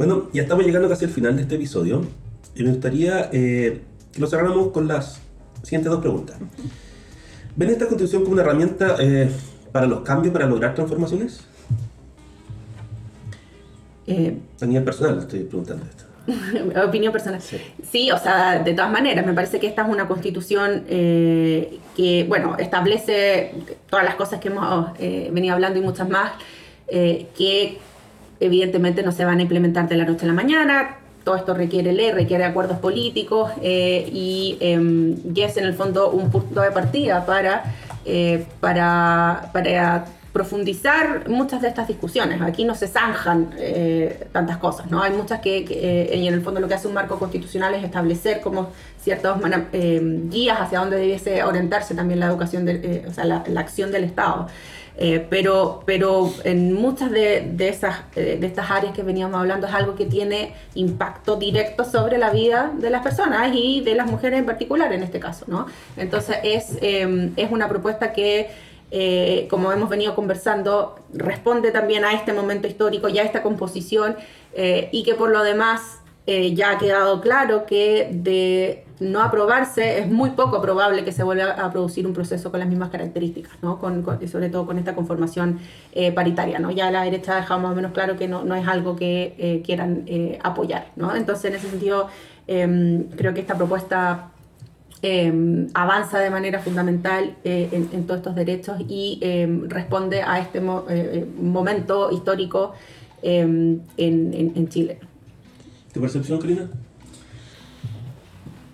Bueno, 0.05 0.29
ya 0.33 0.43
estamos 0.43 0.65
llegando 0.67 0.89
casi 0.89 1.05
al 1.05 1.13
final 1.13 1.37
de 1.37 1.43
este 1.43 1.55
episodio 1.55 2.05
y 2.57 2.65
me 2.65 2.71
gustaría 2.71 3.31
eh, 3.33 3.83
que 4.13 4.21
lo 4.21 4.27
cerráramos 4.27 4.73
con 4.73 4.89
las 4.89 5.21
siguientes 5.63 5.93
dos 5.93 6.01
preguntas. 6.01 6.39
¿Ven 7.55 7.71
esta 7.71 7.87
constitución 7.87 8.23
como 8.23 8.33
una 8.33 8.43
herramienta 8.43 8.97
eh, 8.99 9.31
para 9.71 9.87
los 9.87 10.01
cambios, 10.01 10.33
para 10.33 10.47
lograr 10.47 10.75
transformaciones? 10.75 11.45
Eh, 14.09 14.39
a 14.61 14.67
nivel 14.67 14.83
personal 14.83 15.21
estoy 15.21 15.45
preguntando 15.45 15.87
esto. 15.87 16.81
Opinión 16.85 17.13
personal. 17.13 17.41
Sí. 17.41 18.11
o 18.11 18.19
sea, 18.19 18.59
de 18.59 18.75
todas 18.75 18.91
maneras, 18.91 19.25
me 19.25 19.35
parece 19.35 19.61
que 19.61 19.69
esta 19.69 19.83
es 19.83 19.89
una 19.89 20.09
constitución 20.09 20.83
eh, 20.89 21.79
que, 21.97 22.25
bueno, 22.29 22.57
establece 22.59 23.55
todas 23.89 24.05
las 24.05 24.17
cosas 24.17 24.41
que 24.41 24.49
hemos 24.49 24.99
venido 24.99 25.55
hablando 25.55 25.79
y 25.79 25.83
muchas 25.83 26.09
más, 26.09 26.33
que 26.89 27.79
evidentemente 28.45 29.03
no 29.03 29.13
se 29.13 29.25
van 29.25 29.39
a 29.39 29.43
implementar 29.43 29.89
de 29.89 29.97
la 29.97 30.05
noche 30.05 30.25
a 30.25 30.29
la 30.29 30.35
mañana, 30.35 30.97
todo 31.25 31.37
esto 31.37 31.55
requiere 31.55 31.93
ley, 31.93 32.11
requiere 32.11 32.45
acuerdos 32.45 32.79
políticos 32.79 33.51
eh, 33.63 34.09
y, 34.13 34.57
eh, 34.61 35.17
es 35.37 35.57
en 35.57 35.65
el 35.65 35.75
fondo 35.75 36.11
un 36.11 36.31
punto 36.31 36.61
de 36.61 36.71
partida 36.71 37.25
para, 37.25 37.65
eh, 38.05 38.47
para, 38.61 39.51
para, 39.53 40.05
profundizar 40.33 41.29
muchas 41.29 41.61
de 41.61 41.69
estas 41.69 41.87
discusiones. 41.87 42.41
Aquí 42.41 42.65
no 42.65 42.75
se 42.75 42.89
zanjan 42.89 43.51
eh, 43.59 44.29
tantas 44.33 44.57
cosas, 44.57 44.91
¿no? 44.91 45.03
Hay 45.03 45.13
muchas 45.13 45.41
que, 45.41 46.11
y 46.11 46.27
en 46.27 46.33
el 46.33 46.41
fondo 46.41 46.59
lo 46.59 46.69
que 46.69 46.73
hace 46.73 46.89
un 46.89 46.95
marco 46.95 47.19
constitucional 47.19 47.75
es 47.75 47.85
establecer 47.85 48.41
como 48.41 48.71
ciertas 48.99 49.37
guías 50.31 50.59
hacia 50.59 50.79
dónde 50.79 50.97
debiese 50.97 51.45
orientarse 51.45 51.95
también 51.95 52.19
la 52.19 52.29
educación, 52.29 52.65
de, 52.65 53.05
o 53.07 53.13
sea, 53.13 53.27
la 53.27 53.61
acción 53.61 53.93
del 53.93 54.05
Estado. 54.05 54.49
Eh, 54.99 55.27
pero, 55.31 55.83
pero 55.87 56.31
en 56.45 56.75
muchas 56.75 57.11
de, 57.11 57.49
de 57.53 57.69
esas, 57.69 58.01
eh, 58.15 58.37
de 58.39 58.47
estas 58.47 58.71
áreas 58.71 58.93
que 58.93 59.03
veníamos 59.03 59.41
hablando 59.41 59.67
es 59.67 59.73
algo 59.73 59.95
que 59.95 60.05
tiene 60.05 60.55
impacto 60.75 61.37
directo 61.37 61.85
sobre 61.85 62.19
la 62.19 62.31
vida 62.31 62.73
de 62.77 62.91
las 62.91 63.03
personas 63.03 63.53
y 63.55 63.81
de 63.81 63.95
las 63.95 64.11
mujeres 64.11 64.39
en 64.39 64.47
particular 64.47 64.93
en 64.93 65.03
este 65.03 65.19
caso, 65.19 65.47
¿no? 65.49 65.67
Entonces 65.97 66.37
es, 66.43 66.79
em, 66.83 67.33
es 67.37 67.51
una 67.51 67.69
propuesta 67.69 68.13
que, 68.13 68.51
eh, 68.91 69.47
como 69.49 69.73
hemos 69.73 69.89
venido 69.89 70.15
conversando, 70.15 70.97
responde 71.15 71.71
también 71.71 72.05
a 72.05 72.13
este 72.13 72.35
momento 72.35 72.69
histórico 72.69 73.09
y 73.09 73.19
a 73.19 73.23
esta 73.23 73.43
composición 73.43 74.17
y 74.55 75.03
que 75.03 75.15
por 75.15 75.31
lo 75.31 75.43
demás 75.43 76.02
ya 76.27 76.71
ha 76.71 76.79
quedado 76.79 77.21
claro 77.21 77.67
que 77.67 78.11
de 78.13 78.85
no 79.03 79.21
aprobarse, 79.21 79.99
es 79.99 80.09
muy 80.09 80.31
poco 80.31 80.61
probable 80.63 81.05
que 81.05 81.13
se 81.13 81.23
vuelva 81.23 81.53
a 81.53 81.71
producir 81.71 82.07
un 82.07 82.13
proceso 82.13 82.51
con 82.51 82.61
las 82.61 82.69
mismas 82.69 82.91
características, 82.91 83.53
¿no? 83.63 83.79
con, 83.79 84.05
sobre 84.29 84.49
todo 84.49 84.67
con 84.67 84.79
esta 84.79 84.95
conformación 84.95 85.59
eh, 85.93 86.13
paritaria. 86.13 86.59
¿no? 86.59 86.71
Ya 86.71 86.91
la 86.91 87.03
derecha 87.03 87.37
ha 87.37 87.41
dejado 87.41 87.61
más 87.61 87.73
o 87.73 87.75
menos 87.75 87.93
claro 87.93 88.17
que 88.17 88.29
no, 88.29 88.45
no 88.45 88.55
es 88.55 88.67
algo 88.67 88.97
que 88.97 89.35
eh, 89.39 89.63
quieran 89.65 90.05
eh, 90.07 90.39
apoyar. 90.43 90.87
¿no? 90.97 91.15
Entonces, 91.15 91.47
en 91.47 91.57
ese 91.57 91.69
sentido, 91.69 92.09
em, 92.47 93.05
creo 93.17 93.35
que 93.35 93.41
esta 93.41 93.57
propuesta 93.57 94.31
em, 95.03 95.67
avanza 95.75 96.19
de 96.21 96.31
manera 96.31 96.61
fundamental 96.61 97.37
en, 97.45 98.07
todos 98.07 98.19
estos 98.19 98.35
derechos 98.35 98.77
y 98.89 99.19
em, 99.21 99.69
responde 99.69 100.23
a 100.23 100.39
este 100.39 100.61
momento 100.61 102.11
histórico 102.13 102.73
en, 103.23 103.83
en 103.97 104.69
Chile. 104.69 105.12
¿Tu 105.93 106.01
percepción, 106.01 106.41
Karina? 106.41 106.69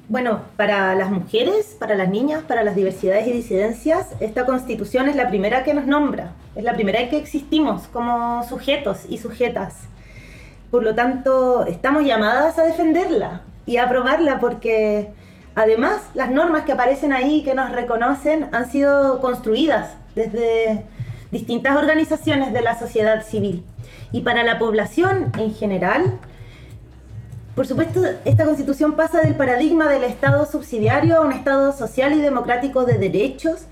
Bueno, 0.09 0.41
para 0.57 0.95
las 0.95 1.11
mujeres, 1.11 1.77
para 1.79 1.95
las 1.95 2.09
niñas, 2.09 2.43
para 2.45 2.63
las 2.63 2.75
diversidades 2.75 3.27
y 3.27 3.33
disidencias, 3.33 4.07
esta 4.21 4.47
constitución 4.47 5.09
es 5.09 5.17
la 5.17 5.29
primera 5.29 5.65
que 5.65 5.75
nos 5.75 5.87
nombra, 5.87 6.33
es 6.55 6.65
la 6.65 6.73
primera 6.75 7.01
en 7.01 7.11
que 7.11 7.19
existimos 7.19 7.89
como 7.89 8.43
sujetos 8.49 9.01
y 9.09 9.19
sujetas. 9.19 9.75
Por 10.71 10.83
lo 10.83 10.95
tanto, 10.95 11.67
estamos 11.67 12.05
llamadas 12.05 12.59
a 12.59 12.63
defenderla 12.63 13.43
y 13.67 13.77
a 13.77 13.85
aprobarla 13.85 14.39
porque 14.41 15.11
además 15.55 16.01
las 16.15 16.31
normas 16.31 16.65
que 16.65 16.73
aparecen 16.73 17.13
ahí, 17.13 17.43
que 17.43 17.55
nos 17.55 17.71
reconocen, 17.73 18.49
han 18.53 18.71
sido 18.71 19.21
construidas 19.21 19.95
desde 20.15 20.87
distintas 21.33 21.77
organizaciones 21.77 22.55
de 22.55 22.63
la 22.63 22.79
sociedad 22.79 23.27
civil. 23.27 23.65
Y 24.13 24.23
para 24.23 24.43
la 24.43 24.59
población 24.59 25.33
en 25.39 25.55
general, 25.55 26.19
por 27.59 27.67
supuesto, 27.67 28.05
esta 28.25 28.45
constitución 28.45 28.93
pasa 28.93 29.21
del 29.21 29.35
paradigma 29.35 29.89
del 29.89 30.05
Estado 30.05 30.47
subsidiario 30.47 31.17
a 31.17 31.23
un 31.23 31.33
Estado 31.33 31.73
social 31.73 32.13
y 32.13 32.21
democrático 32.21 32.85
de 32.85 32.99
derechos. 32.99 33.67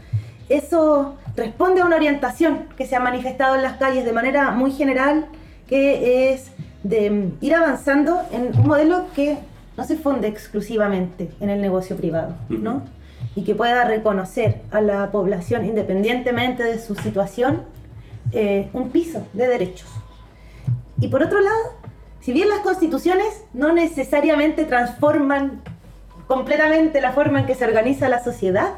Eso 0.49 1.15
responde 1.37 1.83
a 1.83 1.85
una 1.85 1.95
orientación 1.95 2.67
que 2.77 2.85
se 2.85 2.97
ha 2.97 3.01
manifestado 3.01 3.55
en 3.55 3.63
las 3.63 3.77
calles 3.77 4.05
de 4.05 4.13
manera 4.13 4.51
muy 4.51 4.73
general, 4.73 5.27
que 5.69 6.33
es 6.33 6.51
de 6.83 7.31
ir 7.41 7.55
avanzando 7.55 8.23
en 8.33 8.59
un 8.59 8.67
modelo 8.67 9.05
que 9.15 9.39
no 9.77 9.85
se 9.85 9.97
funde 9.97 10.27
exclusivamente 10.27 11.31
en 11.39 11.49
el 11.49 11.61
negocio 11.61 11.97
privado, 11.97 12.35
¿no? 12.49 12.83
Y 13.37 13.45
que 13.45 13.55
pueda 13.55 13.85
reconocer 13.85 14.63
a 14.73 14.81
la 14.81 15.13
población, 15.13 15.65
independientemente 15.65 16.65
de 16.65 16.81
su 16.81 16.97
situación, 16.97 17.63
eh, 18.33 18.69
un 18.73 18.91
piso 18.91 19.25
de 19.33 19.47
derechos. 19.47 19.89
Y 20.99 21.07
por 21.07 21.23
otro 21.23 21.41
lado, 21.41 21.86
si 22.27 22.33
bien 22.33 22.49
las 22.49 22.59
constituciones 22.59 23.45
no 23.55 23.73
necesariamente 23.73 24.65
transforman 24.65 25.63
completamente 26.27 27.01
la 27.01 27.13
forma 27.13 27.39
en 27.39 27.47
que 27.47 27.55
se 27.55 27.65
organiza 27.65 28.09
la 28.09 28.25
sociedad, 28.25 28.71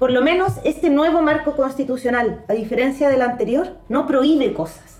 por 0.00 0.10
lo 0.10 0.22
menos 0.22 0.54
este 0.64 0.90
nuevo 0.90 1.22
marco 1.22 1.54
constitucional, 1.54 2.44
a 2.48 2.52
diferencia 2.52 3.08
del 3.08 3.22
anterior, 3.22 3.76
no 3.88 4.08
prohíbe 4.08 4.52
cosas. 4.54 4.98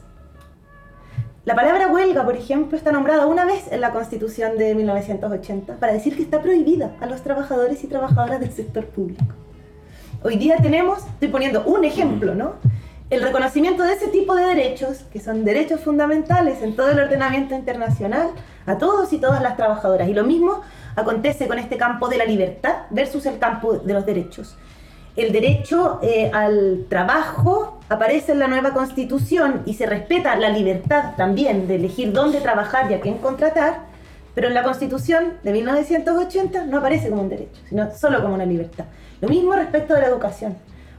La 1.45 1.57
palabra 1.57 1.89
huelga, 1.89 2.25
por 2.25 2.37
ejemplo, 2.37 2.79
está 2.79 2.93
nombrada 2.93 3.27
una 3.27 3.45
vez 3.45 3.65
en 3.73 3.81
la 3.81 3.91
Constitución 3.91 4.57
de 4.57 4.77
1980 4.77 5.81
para 5.81 5.95
decir 5.95 6.15
que 6.15 6.23
está 6.23 6.41
prohibida 6.41 6.95
a 7.01 7.07
los 7.07 7.23
trabajadores 7.23 7.83
y 7.83 7.89
trabajadoras 7.89 8.39
del 8.39 8.53
sector 8.53 8.87
público. 8.87 9.35
Hoy 10.23 10.37
día 10.37 10.59
tenemos, 10.63 11.01
estoy 11.15 11.27
poniendo 11.27 11.65
un 11.65 11.85
ejemplo, 11.85 12.37
¿no? 12.37 12.53
El 13.11 13.21
reconocimiento 13.21 13.83
de 13.83 13.93
ese 13.93 14.09
tipo 14.09 14.35
de 14.35 14.47
derechos, 14.47 15.05
que 15.13 15.21
son 15.21 15.45
derechos 15.45 15.81
fundamentales 15.81 16.63
en 16.63 16.75
todo 16.75 16.91
el 16.91 16.99
ordenamiento 16.99 17.55
internacional, 17.55 18.31
a 18.65 18.79
todos 18.79 19.13
y 19.13 19.19
todas 19.19 19.43
las 19.43 19.57
trabajadoras. 19.57 20.09
Y 20.09 20.15
lo 20.15 20.25
mismo 20.25 20.63
acontece 20.97 21.47
con 21.47 21.59
este 21.59 21.77
campo 21.77 22.09
de 22.09 22.17
la 22.17 22.25
libertad 22.25 22.85
versus 22.91 23.27
el 23.27 23.39
campo 23.39 23.75
de 23.75 23.93
los 23.93 24.07
derechos. 24.07 24.57
El 25.17 25.33
derecho 25.33 26.01
eh, 26.03 26.31
al 26.33 26.87
trabajo 26.89 27.79
aparece 27.91 28.33
en 28.33 28.39
la 28.39 28.49
nueva 28.49 28.73
constitución 28.73 29.63
y 29.67 29.75
se 29.75 29.87
respeta 29.87 30.35
la 30.37 30.49
libertad 30.49 31.13
también 31.17 31.69
de 31.69 31.77
elegir 31.77 32.13
dónde 32.13 32.41
trabajar 32.41 32.91
y 32.91 32.95
a 32.95 33.01
quién 33.01 33.19
contratar, 33.19 33.83
pero 34.35 34.49
en 34.49 34.55
la 34.55 34.65
constitución 34.65 35.35
de 35.43 35.53
1980 35.53 36.65
no 36.65 36.79
aparece 36.79 37.11
como 37.11 37.23
un 37.23 37.29
derecho, 37.29 37.61
sino 37.69 37.95
solo 37.95 38.23
como 38.23 38.35
una 38.35 38.47
libertad. 38.47 38.87
Lo 39.21 39.29
mismo 39.29 39.53
respecto 39.53 39.95
de 39.95 40.01
la 40.01 40.09
educación. 40.09 40.57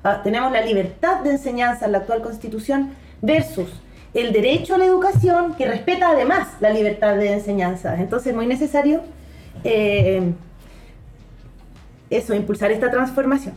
Ah, 0.08 0.22
tenemos 0.24 0.52
la 0.52 0.62
libertad 0.62 1.22
de 1.24 1.32
enseñanza 1.32 1.88
en 1.88 1.94
la 1.94 1.98
actual 1.98 2.22
constitución 2.22 2.92
versus 3.24 3.68
el 4.14 4.32
derecho 4.32 4.76
a 4.76 4.78
la 4.78 4.86
educación 4.86 5.56
que 5.56 5.66
respeta 5.68 6.10
además 6.10 6.48
la 6.60 6.70
libertad 6.70 7.16
de 7.16 7.34
enseñanza. 7.34 8.00
Entonces 8.00 8.28
es 8.28 8.36
muy 8.36 8.46
necesario 8.46 9.02
eh, 9.64 10.22
eso, 12.12 12.36
impulsar 12.36 12.72
esta 12.72 12.92
transformación. 12.92 13.56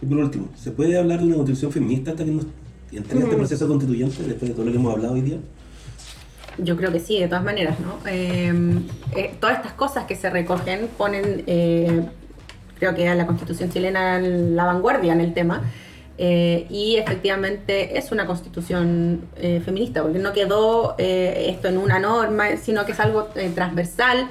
Y 0.00 0.06
por 0.06 0.18
último, 0.18 0.48
¿se 0.54 0.70
puede 0.70 0.96
hablar 0.96 1.18
de 1.18 1.26
una 1.26 1.34
constitución 1.34 1.72
feminista 1.72 2.12
hasta 2.12 2.24
que 2.24 2.30
nos 2.30 2.46
entre 2.92 3.16
en 3.16 3.22
este 3.24 3.34
Mm. 3.34 3.38
proceso 3.38 3.66
constituyente 3.66 4.22
después 4.22 4.48
de 4.48 4.54
todo 4.54 4.64
lo 4.64 4.70
que 4.70 4.78
hemos 4.78 4.94
hablado 4.94 5.14
hoy 5.14 5.22
día? 5.22 5.38
Yo 6.58 6.76
creo 6.76 6.92
que 6.92 7.00
sí, 7.00 7.18
de 7.18 7.26
todas 7.26 7.42
maneras, 7.42 7.80
¿no? 7.80 7.98
Eh, 8.08 8.52
eh, 9.16 9.34
todas 9.40 9.56
estas 9.56 9.72
cosas 9.72 10.04
que 10.04 10.14
se 10.14 10.30
recogen 10.30 10.88
ponen, 10.96 11.42
eh, 11.48 12.02
creo 12.80 12.94
que 12.96 13.14
la 13.14 13.26
constitución 13.26 13.70
chilena 13.70 14.16
en 14.16 14.56
la 14.56 14.64
vanguardia 14.64 15.12
en 15.12 15.20
el 15.20 15.32
tema. 15.34 15.62
eh, 16.22 16.66
y 16.68 16.96
efectivamente 16.96 17.96
es 17.96 18.12
una 18.12 18.26
constitución 18.26 19.22
eh, 19.36 19.62
feminista, 19.64 20.02
porque 20.02 20.18
no 20.18 20.32
quedó 20.34 20.94
eh, 20.98 21.46
esto 21.48 21.68
en 21.68 21.78
una 21.78 21.98
norma, 21.98 22.56
sino 22.60 22.84
que 22.84 22.92
es 22.92 23.00
algo 23.00 23.28
eh, 23.36 23.50
transversal 23.54 24.26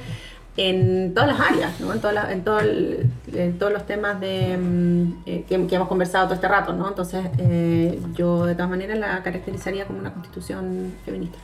en 0.58 1.14
todas 1.16 1.30
las 1.30 1.40
áreas, 1.40 1.80
¿no? 1.80 1.92
en, 1.94 2.00
todas 2.00 2.14
las- 2.14 2.32
en, 2.32 2.44
todo 2.44 2.60
el- 2.60 3.10
en 3.34 3.58
todos 3.58 3.72
los 3.72 3.86
temas 3.88 4.20
de, 4.20 4.56
mm, 4.58 5.14
eh, 5.26 5.46
que, 5.48 5.66
que 5.68 5.76
hemos 5.76 5.88
conversado 5.88 6.26
todo 6.26 6.36
este 6.36 6.48
rato. 6.48 6.74
¿no? 6.74 6.90
Entonces, 6.90 7.26
eh, 7.40 7.98
yo 8.14 8.46
de 8.46 8.54
todas 8.56 8.70
maneras 8.70 8.98
la 9.00 9.24
caracterizaría 9.24 9.86
como 9.86 9.98
una 10.00 10.12
constitución 10.14 10.94
feminista. 11.06 11.38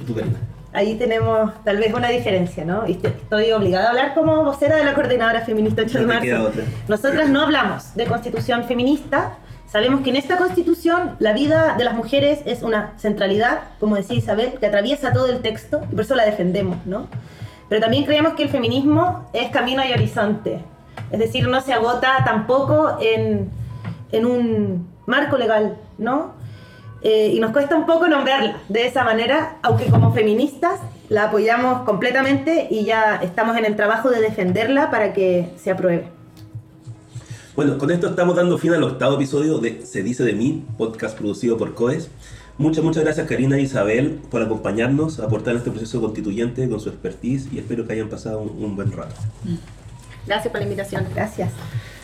¿Y 0.00 0.04
tú, 0.04 0.14
Karina? 0.14 0.38
Ahí 0.72 0.96
tenemos 0.96 1.52
tal 1.64 1.78
vez 1.78 1.94
una 1.94 2.08
diferencia, 2.08 2.64
¿no? 2.64 2.84
Estoy 2.84 3.52
obligada 3.52 3.86
a 3.86 3.88
hablar 3.90 4.14
como 4.14 4.44
vocera 4.44 4.76
de 4.76 4.84
la 4.84 4.94
Coordinadora 4.94 5.40
Feminista 5.40 5.82
8 5.82 6.00
de 6.00 6.06
marzo. 6.06 6.44
otra. 6.44 6.64
Nosotras 6.88 7.28
no 7.30 7.42
hablamos 7.42 7.94
de 7.94 8.04
constitución 8.06 8.64
feminista. 8.64 9.38
Sabemos 9.66 10.02
que 10.02 10.10
en 10.10 10.16
esta 10.16 10.36
constitución 10.36 11.16
la 11.20 11.32
vida 11.32 11.74
de 11.76 11.84
las 11.84 11.94
mujeres 11.94 12.40
es 12.44 12.62
una 12.62 12.92
centralidad, 12.98 13.60
como 13.80 13.96
decía 13.96 14.16
Isabel, 14.16 14.54
que 14.60 14.66
atraviesa 14.66 15.12
todo 15.12 15.26
el 15.26 15.40
texto 15.40 15.80
y 15.90 15.94
por 15.94 16.04
eso 16.04 16.14
la 16.14 16.24
defendemos, 16.24 16.84
¿no? 16.86 17.08
Pero 17.68 17.80
también 17.80 18.04
creemos 18.04 18.34
que 18.34 18.42
el 18.42 18.48
feminismo 18.48 19.28
es 19.32 19.50
camino 19.50 19.82
y 19.84 19.92
horizonte. 19.92 20.60
Es 21.10 21.18
decir, 21.18 21.48
no 21.48 21.60
se 21.60 21.72
agota 21.72 22.22
tampoco 22.24 22.98
en, 23.00 23.50
en 24.12 24.26
un 24.26 24.88
marco 25.06 25.38
legal, 25.38 25.76
¿no? 25.96 26.37
Eh, 27.02 27.30
y 27.32 27.40
nos 27.40 27.52
cuesta 27.52 27.76
un 27.76 27.86
poco 27.86 28.08
nombrarla 28.08 28.58
de 28.68 28.86
esa 28.86 29.04
manera, 29.04 29.58
aunque 29.62 29.86
como 29.86 30.12
feministas 30.12 30.80
la 31.08 31.24
apoyamos 31.24 31.82
completamente 31.82 32.66
y 32.70 32.84
ya 32.84 33.16
estamos 33.22 33.56
en 33.56 33.64
el 33.64 33.76
trabajo 33.76 34.10
de 34.10 34.20
defenderla 34.20 34.90
para 34.90 35.12
que 35.12 35.50
se 35.56 35.70
apruebe. 35.70 36.08
Bueno, 37.54 37.78
con 37.78 37.90
esto 37.90 38.08
estamos 38.08 38.36
dando 38.36 38.58
fin 38.58 38.72
al 38.72 38.82
octavo 38.82 39.16
episodio 39.16 39.58
de 39.58 39.84
Se 39.84 40.02
dice 40.02 40.22
de 40.24 40.32
mí, 40.32 40.64
podcast 40.76 41.16
producido 41.16 41.56
por 41.56 41.74
COES. 41.74 42.10
Muchas, 42.56 42.82
muchas 42.82 43.04
gracias 43.04 43.28
Karina 43.28 43.56
e 43.56 43.62
Isabel 43.62 44.20
por 44.30 44.42
acompañarnos, 44.42 45.20
aportar 45.20 45.52
en 45.52 45.58
este 45.58 45.70
proceso 45.70 46.00
constituyente 46.00 46.68
con 46.68 46.80
su 46.80 46.88
expertise 46.88 47.48
y 47.52 47.58
espero 47.58 47.86
que 47.86 47.92
hayan 47.92 48.08
pasado 48.08 48.40
un, 48.40 48.64
un 48.64 48.74
buen 48.74 48.90
rato. 48.90 49.14
Gracias 50.26 50.50
por 50.50 50.60
la 50.60 50.64
invitación. 50.64 51.06
Gracias. 51.14 51.50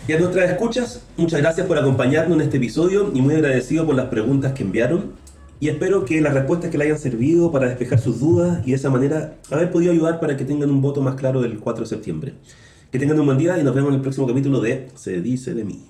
Y 0.07 0.13
a 0.13 0.19
nuestras 0.19 0.51
escuchas, 0.51 1.01
muchas 1.17 1.41
gracias 1.41 1.67
por 1.67 1.79
acompañarnos 1.79 2.37
en 2.37 2.43
este 2.43 2.59
episodio 2.59 3.11
y 3.15 3.23
muy 3.23 3.37
agradecido 3.37 3.87
por 3.87 3.95
las 3.95 4.09
preguntas 4.09 4.53
que 4.53 4.63
enviaron. 4.63 5.13
Y 5.61 5.69
espero 5.69 6.05
que 6.05 6.21
las 6.21 6.35
respuestas 6.35 6.71
que 6.71 6.77
le 6.77 6.85
hayan 6.85 6.99
servido 6.99 7.51
para 7.51 7.69
despejar 7.69 7.99
sus 7.99 8.21
dudas 8.21 8.61
y 8.67 8.73
de 8.73 8.77
esa 8.77 8.91
manera 8.91 9.37
haber 9.51 9.71
podido 9.71 9.93
ayudar 9.93 10.21
para 10.21 10.37
que 10.37 10.45
tengan 10.45 10.71
un 10.71 10.83
voto 10.83 11.01
más 11.01 11.15
claro 11.15 11.43
el 11.43 11.59
4 11.59 11.85
de 11.85 11.89
septiembre. 11.89 12.35
Que 12.93 12.99
tengan 12.99 13.19
un 13.19 13.25
buen 13.25 13.39
día 13.39 13.59
y 13.59 13.65
nos 13.65 13.75
vemos 13.75 13.89
en 13.89 13.95
el 13.95 14.03
próximo 14.03 14.27
capítulo 14.27 14.61
de 14.61 14.89
Se 14.95 15.23
dice 15.23 15.55
de 15.55 15.65
mí. 15.65 15.81